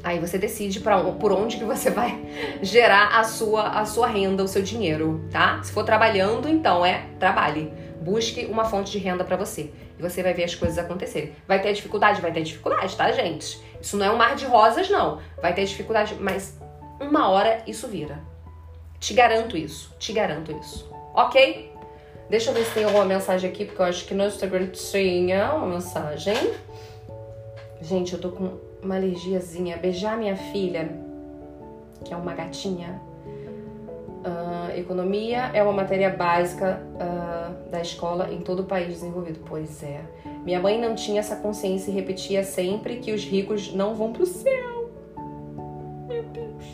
Aí 0.02 0.18
você 0.18 0.36
decide 0.36 0.80
para 0.80 1.02
por 1.02 1.32
onde 1.32 1.56
que 1.56 1.64
você 1.64 1.88
vai 1.90 2.20
gerar 2.62 3.18
a 3.18 3.24
sua 3.24 3.80
a 3.80 3.86
sua 3.86 4.06
renda, 4.06 4.44
o 4.44 4.48
seu 4.48 4.62
dinheiro, 4.62 5.24
tá? 5.32 5.62
Se 5.62 5.72
for 5.72 5.84
trabalhando, 5.84 6.48
então 6.48 6.84
é 6.84 7.06
trabalhe. 7.18 7.72
Busque 8.00 8.46
uma 8.46 8.64
fonte 8.64 8.92
de 8.92 8.98
renda 8.98 9.24
para 9.24 9.36
você 9.36 9.70
e 9.98 10.02
você 10.02 10.22
vai 10.22 10.34
ver 10.34 10.44
as 10.44 10.54
coisas 10.54 10.78
acontecerem. 10.78 11.32
Vai 11.46 11.60
ter 11.60 11.72
dificuldade, 11.72 12.20
vai 12.20 12.32
ter 12.32 12.42
dificuldade, 12.42 12.96
tá, 12.96 13.10
gente? 13.12 13.60
Isso 13.80 13.96
não 13.96 14.06
é 14.06 14.10
um 14.10 14.16
mar 14.16 14.34
de 14.34 14.44
rosas 14.46 14.88
não. 14.90 15.20
Vai 15.40 15.54
ter 15.54 15.64
dificuldade, 15.64 16.16
mas 16.18 16.58
uma 17.00 17.28
hora 17.28 17.62
isso 17.66 17.86
vira. 17.88 18.18
Te 18.98 19.12
garanto 19.14 19.56
isso, 19.56 19.94
te 19.98 20.12
garanto 20.12 20.52
isso. 20.52 20.90
Ok? 21.14 21.72
Deixa 22.30 22.50
eu 22.50 22.54
ver 22.54 22.64
se 22.64 22.72
tem 22.72 22.84
alguma 22.84 23.04
mensagem 23.04 23.50
aqui, 23.50 23.64
porque 23.64 23.80
eu 23.80 23.86
acho 23.86 24.06
que 24.06 24.14
no 24.14 24.24
Instagram 24.24 24.68
tinha 24.68 25.52
uma 25.54 25.66
mensagem. 25.66 26.54
Gente, 27.82 28.14
eu 28.14 28.20
tô 28.20 28.30
com 28.30 28.58
uma 28.82 28.96
alergiazinha. 28.96 29.76
Beijar 29.76 30.16
minha 30.16 30.36
filha, 30.36 30.88
que 32.04 32.14
é 32.14 32.16
uma 32.16 32.32
gatinha. 32.32 33.00
Uh, 34.24 34.78
economia 34.78 35.50
é 35.52 35.62
uma 35.62 35.72
matéria 35.72 36.08
básica 36.08 36.80
uh, 36.94 37.70
da 37.70 37.82
escola 37.82 38.32
em 38.32 38.40
todo 38.40 38.60
o 38.60 38.64
país 38.64 38.88
desenvolvido. 38.88 39.40
Pois 39.46 39.82
é. 39.82 40.00
Minha 40.44 40.60
mãe 40.60 40.80
não 40.80 40.94
tinha 40.94 41.20
essa 41.20 41.36
consciência 41.36 41.90
e 41.90 41.94
repetia 41.94 42.42
sempre 42.42 42.96
que 42.96 43.12
os 43.12 43.22
ricos 43.24 43.74
não 43.74 43.94
vão 43.94 44.12
pro 44.12 44.24
céu. 44.24 44.90
Meu 46.08 46.22
Deus. 46.22 46.64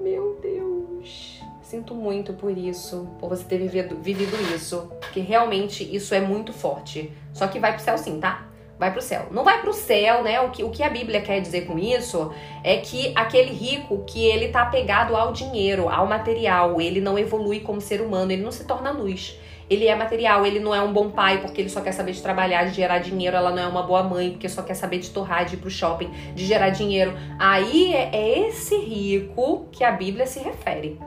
Meu 0.00 0.38
Deus 0.42 1.44
sinto 1.74 1.94
muito 1.94 2.32
por 2.34 2.56
isso, 2.56 3.08
por 3.18 3.28
você 3.28 3.44
ter 3.44 3.58
vivido, 3.58 3.96
vivido 3.96 4.36
isso. 4.54 4.88
Porque 5.00 5.20
realmente 5.20 5.82
isso 5.94 6.14
é 6.14 6.20
muito 6.20 6.52
forte. 6.52 7.12
Só 7.32 7.48
que 7.48 7.58
vai 7.58 7.72
pro 7.72 7.82
céu 7.82 7.98
sim, 7.98 8.20
tá? 8.20 8.46
Vai 8.78 8.92
pro 8.92 9.00
céu. 9.00 9.26
Não 9.30 9.44
vai 9.44 9.60
pro 9.60 9.72
céu, 9.72 10.22
né? 10.22 10.40
O 10.40 10.50
que, 10.50 10.64
o 10.64 10.70
que 10.70 10.82
a 10.82 10.88
Bíblia 10.88 11.20
quer 11.20 11.40
dizer 11.40 11.66
com 11.66 11.78
isso 11.78 12.32
é 12.62 12.78
que 12.78 13.12
aquele 13.14 13.52
rico 13.52 14.04
que 14.06 14.24
ele 14.26 14.48
tá 14.48 14.62
apegado 14.62 15.14
ao 15.14 15.32
dinheiro, 15.32 15.88
ao 15.88 16.06
material, 16.06 16.80
ele 16.80 17.00
não 17.00 17.18
evolui 17.18 17.60
como 17.60 17.80
ser 17.80 18.00
humano, 18.00 18.32
ele 18.32 18.42
não 18.42 18.50
se 18.50 18.64
torna 18.64 18.90
luz. 18.90 19.38
Ele 19.70 19.86
é 19.86 19.94
material, 19.94 20.44
ele 20.44 20.60
não 20.60 20.74
é 20.74 20.80
um 20.82 20.92
bom 20.92 21.10
pai 21.10 21.40
porque 21.40 21.60
ele 21.60 21.70
só 21.70 21.80
quer 21.80 21.92
saber 21.92 22.12
de 22.12 22.20
trabalhar, 22.20 22.64
de 22.64 22.74
gerar 22.74 22.98
dinheiro. 22.98 23.36
Ela 23.36 23.50
não 23.50 23.62
é 23.62 23.66
uma 23.66 23.82
boa 23.82 24.02
mãe 24.02 24.32
porque 24.32 24.48
só 24.48 24.62
quer 24.62 24.74
saber 24.74 24.98
de 24.98 25.10
torrar, 25.10 25.44
de 25.46 25.54
ir 25.54 25.58
pro 25.58 25.70
shopping, 25.70 26.10
de 26.34 26.44
gerar 26.44 26.70
dinheiro. 26.70 27.14
Aí 27.38 27.94
é, 27.94 28.10
é 28.12 28.48
esse 28.48 28.76
rico 28.76 29.66
que 29.72 29.82
a 29.82 29.92
Bíblia 29.92 30.26
se 30.26 30.40
refere 30.40 30.98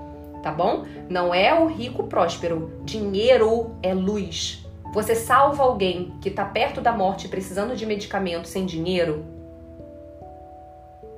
tá 0.47 0.51
bom? 0.51 0.85
Não 1.09 1.33
é 1.33 1.53
o 1.53 1.67
rico 1.67 2.03
próspero. 2.03 2.71
Dinheiro 2.85 3.75
é 3.83 3.93
luz. 3.93 4.65
Você 4.93 5.15
salva 5.15 5.63
alguém 5.63 6.13
que 6.21 6.31
tá 6.31 6.45
perto 6.45 6.81
da 6.81 6.91
morte 6.91 7.27
precisando 7.27 7.75
de 7.75 7.85
medicamento 7.85 8.47
sem 8.47 8.65
dinheiro? 8.65 9.25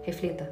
Reflita. 0.04 0.52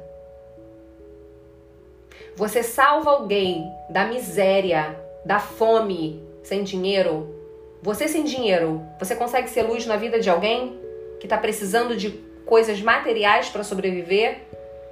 Você 2.36 2.62
salva 2.62 3.10
alguém 3.10 3.68
da 3.90 4.04
miséria, 4.04 4.96
da 5.24 5.40
fome, 5.40 6.22
sem 6.42 6.62
dinheiro? 6.62 7.34
Você 7.82 8.08
sem 8.08 8.24
dinheiro, 8.24 8.82
você 8.98 9.14
consegue 9.14 9.48
ser 9.50 9.62
luz 9.62 9.86
na 9.86 9.96
vida 9.96 10.20
de 10.20 10.30
alguém 10.30 10.78
que 11.20 11.26
está 11.26 11.36
precisando 11.36 11.96
de 11.96 12.10
coisas 12.46 12.80
materiais 12.80 13.48
para 13.48 13.64
sobreviver? 13.64 14.42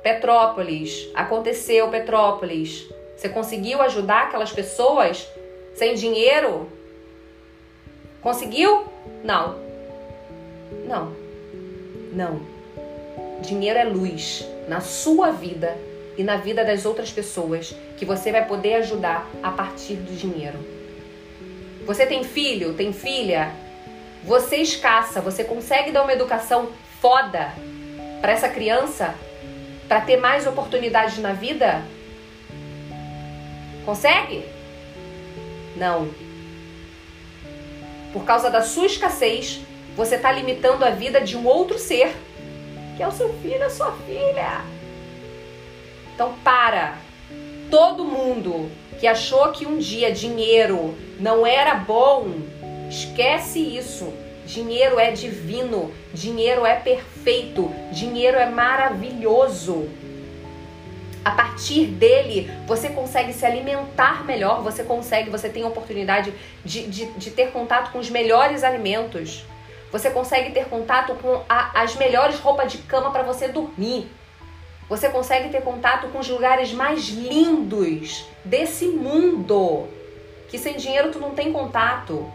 Petrópolis, 0.03 1.09
aconteceu 1.15 1.89
Petrópolis. 1.89 2.89
Você 3.17 3.29
conseguiu 3.29 3.81
ajudar 3.83 4.25
aquelas 4.25 4.53
pessoas 4.53 5.27
sem 5.75 5.95
dinheiro? 5.95 6.69
Conseguiu? 8.27 8.85
Não. 9.23 9.57
Não. 10.85 11.13
Não. 12.13 12.41
Dinheiro 13.41 13.79
é 13.79 13.85
luz 13.85 14.45
na 14.67 14.81
sua 14.81 15.31
vida 15.31 15.79
e 16.19 16.25
na 16.25 16.37
vida 16.37 16.65
das 16.65 16.85
outras 16.85 17.13
pessoas 17.13 17.73
que 17.97 18.05
você 18.05 18.33
vai 18.33 18.45
poder 18.45 18.75
ajudar 18.75 19.31
a 19.41 19.53
partir 19.53 19.95
do 19.95 20.13
dinheiro. 20.13 20.59
Você 21.87 22.05
tem 22.05 22.25
filho, 22.25 22.75
tem 22.75 22.93
filha? 22.93 23.53
Você 24.25 24.57
escassa, 24.57 25.21
você 25.21 25.45
consegue 25.45 25.93
dar 25.93 26.03
uma 26.03 26.13
educação 26.13 26.71
foda 27.01 27.53
para 28.21 28.33
essa 28.33 28.49
criança 28.49 29.15
para 29.87 30.01
ter 30.01 30.17
mais 30.17 30.49
oportunidades 30.49 31.19
na 31.19 31.33
vida? 31.33 31.81
Consegue? 33.85 34.45
Não. 35.77 36.26
Por 38.17 38.25
causa 38.25 38.49
da 38.49 38.63
sua 38.63 38.87
escassez, 38.87 39.61
você 39.95 40.15
está 40.15 40.33
limitando 40.33 40.83
a 40.87 40.89
vida 40.89 41.21
de 41.21 41.37
um 41.37 41.47
outro 41.47 41.79
ser, 41.79 42.17
que 42.97 43.03
é 43.03 43.07
o 43.07 43.13
seu 43.13 43.31
filho, 43.43 43.63
a 43.63 43.69
sua 43.69 43.93
filha. 43.93 44.65
Então 46.15 46.33
para. 46.43 46.97
Todo 47.71 48.07
mundo 48.07 48.71
que 48.99 49.07
achou 49.07 49.53
que 49.53 49.67
um 49.67 49.77
dia 49.77 50.11
dinheiro 50.11 50.97
não 51.21 51.47
era 51.47 51.75
bom, 51.75 52.41
esquece 52.89 53.61
isso. 53.61 54.11
Dinheiro 54.47 54.99
é 54.99 55.11
divino, 55.11 55.93
dinheiro 56.15 56.65
é 56.65 56.75
perfeito, 56.75 57.71
dinheiro 57.93 58.39
é 58.39 58.49
maravilhoso. 58.49 59.91
A 61.27 61.33
partir 61.33 61.87
dele, 61.87 62.49
você 62.69 62.89
consegue 62.89 63.33
se 63.33 63.45
alimentar 63.45 64.25
melhor, 64.25 64.63
você 64.63 64.85
consegue, 64.85 65.29
você 65.29 65.49
tem 65.49 65.65
a 65.65 65.67
oportunidade 65.67 66.33
de, 66.65 66.87
de, 66.87 67.07
de 67.07 67.31
ter 67.33 67.51
contato 67.51 67.91
com 67.91 67.99
os 67.99 68.09
melhores 68.09 68.63
alimentos. 68.63 69.45
Você 69.91 70.09
consegue 70.09 70.53
ter 70.53 70.67
contato 70.67 71.17
com 71.17 71.43
a, 71.49 71.83
as 71.83 71.97
melhores 71.97 72.39
roupas 72.39 72.71
de 72.71 72.79
cama 72.79 73.11
para 73.11 73.25
você 73.25 73.49
dormir. 73.49 74.09
Você 74.89 75.09
consegue 75.09 75.49
ter 75.49 75.63
contato 75.63 76.07
com 76.13 76.21
os 76.21 76.29
lugares 76.29 76.73
mais 76.73 77.09
lindos 77.09 78.25
desse 78.45 78.87
mundo. 78.87 79.89
Que 80.49 80.57
sem 80.57 80.77
dinheiro 80.77 81.11
tu 81.11 81.19
não 81.19 81.31
tem 81.31 81.53
contato. 81.53 82.31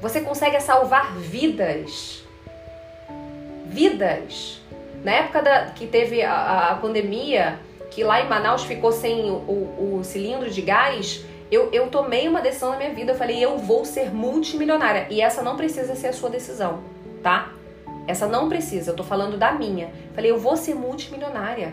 Você 0.00 0.22
consegue 0.22 0.58
salvar 0.62 1.14
vidas. 1.14 2.24
Vidas. 3.66 4.59
Na 5.04 5.12
época 5.12 5.42
da, 5.42 5.66
que 5.66 5.86
teve 5.86 6.22
a, 6.22 6.70
a 6.70 6.74
pandemia, 6.76 7.58
que 7.90 8.04
lá 8.04 8.20
em 8.20 8.28
Manaus 8.28 8.64
ficou 8.64 8.92
sem 8.92 9.30
o, 9.30 9.34
o, 9.34 9.98
o 9.98 10.04
cilindro 10.04 10.50
de 10.50 10.60
gás, 10.60 11.24
eu, 11.50 11.68
eu 11.72 11.88
tomei 11.88 12.28
uma 12.28 12.40
decisão 12.40 12.70
na 12.70 12.76
minha 12.76 12.94
vida. 12.94 13.12
Eu 13.12 13.16
falei, 13.16 13.42
eu 13.42 13.58
vou 13.58 13.84
ser 13.84 14.14
multimilionária. 14.14 15.06
E 15.10 15.20
essa 15.20 15.42
não 15.42 15.56
precisa 15.56 15.94
ser 15.94 16.08
a 16.08 16.12
sua 16.12 16.30
decisão, 16.30 16.80
tá? 17.22 17.52
Essa 18.06 18.26
não 18.26 18.48
precisa, 18.48 18.90
eu 18.90 18.96
tô 18.96 19.04
falando 19.04 19.36
da 19.36 19.52
minha. 19.52 19.90
Falei, 20.14 20.30
eu 20.30 20.38
vou 20.38 20.56
ser 20.56 20.74
multimilionária. 20.74 21.72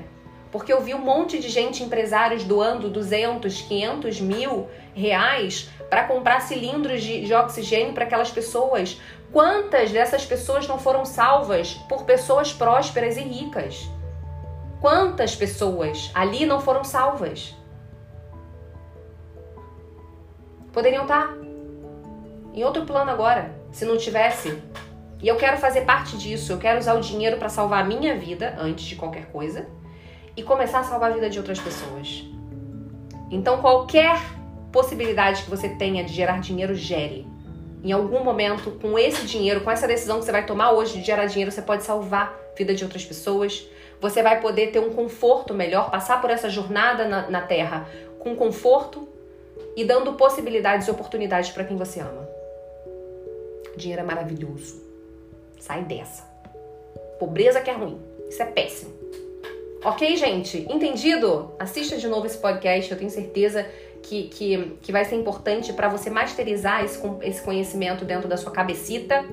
Porque 0.51 0.71
eu 0.71 0.81
vi 0.81 0.93
um 0.93 0.99
monte 0.99 1.39
de 1.39 1.49
gente, 1.49 1.83
empresários, 1.83 2.43
doando 2.43 2.89
200, 2.89 3.61
500 3.61 4.21
mil 4.21 4.67
reais 4.93 5.69
para 5.89 6.05
comprar 6.05 6.41
cilindros 6.41 7.03
de, 7.03 7.25
de 7.25 7.33
oxigênio 7.33 7.93
para 7.93 8.05
aquelas 8.05 8.31
pessoas. 8.31 8.99
Quantas 9.31 9.91
dessas 9.91 10.25
pessoas 10.25 10.67
não 10.67 10.79
foram 10.79 11.03
salvas 11.03 11.73
por 11.89 12.03
pessoas 12.03 12.53
prósperas 12.53 13.17
e 13.17 13.21
ricas? 13.21 13.89
Quantas 14.79 15.35
pessoas 15.35 16.11
ali 16.13 16.45
não 16.45 16.61
foram 16.61 16.83
salvas? 16.83 17.53
Poderiam 20.71 21.03
estar 21.03 21.35
em 22.53 22.63
outro 22.63 22.85
plano 22.85 23.11
agora, 23.11 23.53
se 23.71 23.83
não 23.83 23.97
tivesse. 23.97 24.61
E 25.21 25.27
eu 25.27 25.35
quero 25.35 25.57
fazer 25.57 25.81
parte 25.81 26.15
disso. 26.17 26.53
Eu 26.53 26.57
quero 26.57 26.79
usar 26.79 26.93
o 26.93 27.01
dinheiro 27.01 27.37
para 27.37 27.49
salvar 27.49 27.83
a 27.83 27.87
minha 27.87 28.15
vida 28.17 28.55
antes 28.59 28.85
de 28.85 28.95
qualquer 28.95 29.25
coisa 29.31 29.67
e 30.37 30.43
começar 30.43 30.79
a 30.79 30.83
salvar 30.83 31.11
a 31.11 31.13
vida 31.15 31.29
de 31.29 31.39
outras 31.39 31.59
pessoas. 31.59 32.23
Então, 33.31 33.59
qualquer 33.59 34.21
possibilidade 34.71 35.43
que 35.43 35.49
você 35.49 35.67
tenha 35.69 36.03
de 36.03 36.13
gerar 36.13 36.39
dinheiro, 36.39 36.75
gere. 36.75 37.25
Em 37.83 37.91
algum 37.91 38.23
momento, 38.23 38.71
com 38.79 38.97
esse 38.97 39.25
dinheiro, 39.25 39.61
com 39.61 39.71
essa 39.71 39.87
decisão 39.87 40.19
que 40.19 40.25
você 40.25 40.31
vai 40.31 40.45
tomar 40.45 40.71
hoje 40.71 40.99
de 40.99 41.05
gerar 41.05 41.25
dinheiro, 41.25 41.51
você 41.51 41.61
pode 41.61 41.83
salvar 41.83 42.39
a 42.53 42.55
vida 42.55 42.75
de 42.75 42.83
outras 42.83 43.03
pessoas. 43.03 43.67
Você 43.99 44.21
vai 44.21 44.39
poder 44.39 44.71
ter 44.71 44.79
um 44.79 44.93
conforto 44.93 45.53
melhor, 45.53 45.89
passar 45.89 46.21
por 46.21 46.29
essa 46.29 46.49
jornada 46.49 47.07
na, 47.07 47.29
na 47.29 47.41
Terra 47.41 47.87
com 48.19 48.35
conforto 48.35 49.07
e 49.75 49.83
dando 49.83 50.13
possibilidades 50.13 50.87
e 50.87 50.91
oportunidades 50.91 51.49
para 51.49 51.63
quem 51.63 51.77
você 51.77 51.99
ama. 51.99 52.27
Dinheiro 53.75 54.01
é 54.01 54.05
maravilhoso. 54.05 54.81
Sai 55.59 55.83
dessa. 55.83 56.23
Pobreza 57.19 57.61
que 57.61 57.69
é 57.69 57.73
ruim. 57.73 57.99
Isso 58.29 58.41
é 58.41 58.45
péssimo. 58.45 58.96
Ok, 59.87 60.17
gente? 60.17 60.67
Entendido? 60.69 61.53
Assista 61.57 61.95
de 61.95 62.09
novo 62.09 62.25
esse 62.25 62.37
podcast. 62.37 62.91
Eu 62.91 62.97
tenho 62.97 63.09
certeza 63.09 63.65
que, 64.03 64.23
que, 64.23 64.77
que 64.81 64.91
vai 64.91 65.05
ser 65.05 65.15
importante 65.15 65.71
para 65.71 65.87
você 65.87 66.09
masterizar 66.09 66.83
esse, 66.83 66.99
esse 67.21 67.41
conhecimento 67.41 68.03
dentro 68.03 68.27
da 68.27 68.35
sua 68.35 68.51
cabecita 68.51 69.23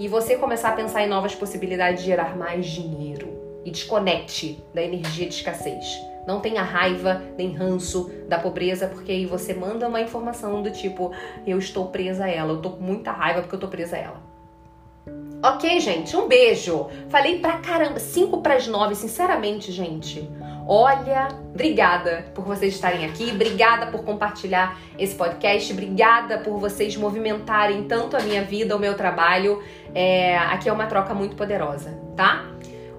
e 0.00 0.08
você 0.08 0.36
começar 0.36 0.70
a 0.70 0.72
pensar 0.72 1.04
em 1.04 1.08
novas 1.08 1.36
possibilidades 1.36 2.00
de 2.00 2.06
gerar 2.06 2.36
mais 2.36 2.66
dinheiro. 2.66 3.60
E 3.64 3.70
desconecte 3.70 4.58
da 4.74 4.82
energia 4.82 5.28
de 5.28 5.36
escassez. 5.36 5.86
Não 6.26 6.40
tenha 6.40 6.64
raiva 6.64 7.22
nem 7.38 7.52
ranço 7.52 8.10
da 8.26 8.40
pobreza, 8.40 8.88
porque 8.88 9.12
aí 9.12 9.24
você 9.24 9.54
manda 9.54 9.86
uma 9.86 10.00
informação 10.00 10.64
do 10.64 10.72
tipo: 10.72 11.12
eu 11.46 11.60
estou 11.60 11.86
presa 11.90 12.24
a 12.24 12.28
ela, 12.28 12.54
eu 12.54 12.60
tô 12.60 12.70
com 12.70 12.82
muita 12.82 13.12
raiva 13.12 13.42
porque 13.42 13.54
eu 13.54 13.60
tô 13.60 13.68
presa 13.68 13.94
a 13.94 14.00
ela. 14.00 14.31
Ok, 15.44 15.80
gente, 15.80 16.16
um 16.16 16.28
beijo. 16.28 16.88
Falei 17.08 17.40
pra 17.40 17.54
caramba, 17.54 17.98
5 17.98 18.40
para 18.40 18.54
as 18.54 18.68
9, 18.68 18.94
sinceramente, 18.94 19.72
gente. 19.72 20.30
Olha, 20.68 21.26
obrigada 21.52 22.26
por 22.32 22.44
vocês 22.44 22.72
estarem 22.72 23.04
aqui, 23.04 23.32
obrigada 23.32 23.88
por 23.88 24.04
compartilhar 24.04 24.78
esse 24.96 25.16
podcast, 25.16 25.72
obrigada 25.72 26.38
por 26.38 26.60
vocês 26.60 26.94
movimentarem 26.96 27.82
tanto 27.88 28.16
a 28.16 28.20
minha 28.20 28.44
vida, 28.44 28.76
o 28.76 28.78
meu 28.78 28.96
trabalho. 28.96 29.60
É, 29.92 30.38
aqui 30.38 30.68
é 30.68 30.72
uma 30.72 30.86
troca 30.86 31.12
muito 31.12 31.34
poderosa, 31.34 31.98
tá? 32.16 32.46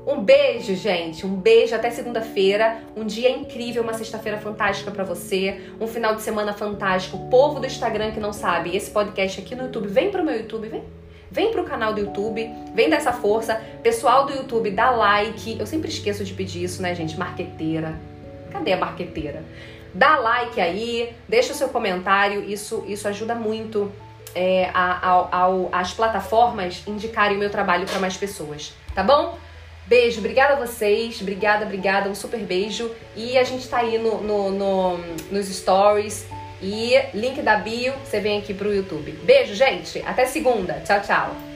Um 0.06 0.22
beijo, 0.22 0.76
gente. 0.76 1.26
Um 1.26 1.38
beijo 1.38 1.74
até 1.74 1.92
segunda-feira. 1.92 2.80
Um 2.94 3.06
dia 3.06 3.30
incrível, 3.30 3.84
uma 3.84 3.94
sexta-feira 3.94 4.38
fantástica 4.38 4.92
para 4.92 5.06
você. 5.06 5.62
Um 5.80 5.88
final 5.88 6.14
de 6.14 6.22
semana 6.22 6.52
fantástico. 6.52 7.16
O 7.16 7.30
povo 7.30 7.62
do 7.62 7.66
Instagram 7.66 8.12
que 8.12 8.20
não 8.20 8.34
sabe, 8.34 8.76
esse 8.76 8.92
podcast 8.92 9.40
aqui 9.40 9.56
no 9.56 9.64
YouTube, 9.64 9.88
vem 9.88 10.12
pro 10.12 10.26
meu 10.26 10.36
YouTube, 10.36 10.68
vem. 10.68 10.84
Vem 11.34 11.52
pro 11.52 11.64
canal 11.64 11.96
do 11.96 12.00
YouTube, 12.00 12.48
vem 12.76 12.92
dessa 12.92 13.12
força. 13.12 13.60
Pessoal 13.82 14.28
do 14.28 14.34
YouTube, 14.34 14.70
dá 14.70 14.92
like. 14.92 15.60
Eu 15.60 15.66
sempre 15.66 15.90
esqueço 15.90 16.24
de 16.24 16.32
pedir 16.32 16.64
isso, 16.64 16.80
né, 16.80 16.94
gente? 16.94 17.18
Marqueteira. 17.18 18.00
Cadê 18.52 18.74
a 18.74 18.78
marqueteira? 18.78 19.44
Dá 19.96 20.16
like 20.18 20.62
aí, 20.62 21.12
deixa 21.28 21.52
o 21.52 21.56
seu 21.56 21.70
comentário. 21.70 22.44
Isso, 22.48 22.84
isso 22.88 23.08
ajuda 23.08 23.34
muito 23.34 23.92
é, 24.36 24.70
a, 24.76 24.92
a, 25.10 25.30
a, 25.32 25.80
as 25.82 25.92
plataformas 25.92 26.84
indicarem 26.86 27.36
o 27.36 27.40
meu 27.40 27.50
trabalho 27.50 27.88
para 27.88 27.98
mais 27.98 28.16
pessoas, 28.16 28.72
tá 28.94 29.02
bom? 29.02 29.36
Beijo, 29.88 30.20
obrigada 30.20 30.54
a 30.54 30.56
vocês, 30.56 31.20
obrigada, 31.20 31.66
obrigada, 31.66 32.10
um 32.12 32.16
super 32.16 32.42
beijo. 32.42 32.92
E 33.16 33.40
a 33.40 33.44
gente 33.44 33.68
tá 33.68 33.80
aí 33.80 33.98
no, 33.98 34.22
no, 34.22 34.52
no 34.52 34.98
nos 35.32 35.48
stories 35.48 36.28
e 36.64 36.98
link 37.14 37.42
da 37.42 37.58
bio, 37.58 37.94
você 38.04 38.20
vem 38.22 38.40
aqui 38.40 38.54
pro 38.54 38.74
YouTube. 38.74 39.12
Beijo, 39.24 39.54
gente. 39.54 40.02
Até 40.06 40.26
segunda. 40.26 40.82
Tchau, 40.86 41.02
tchau. 41.02 41.53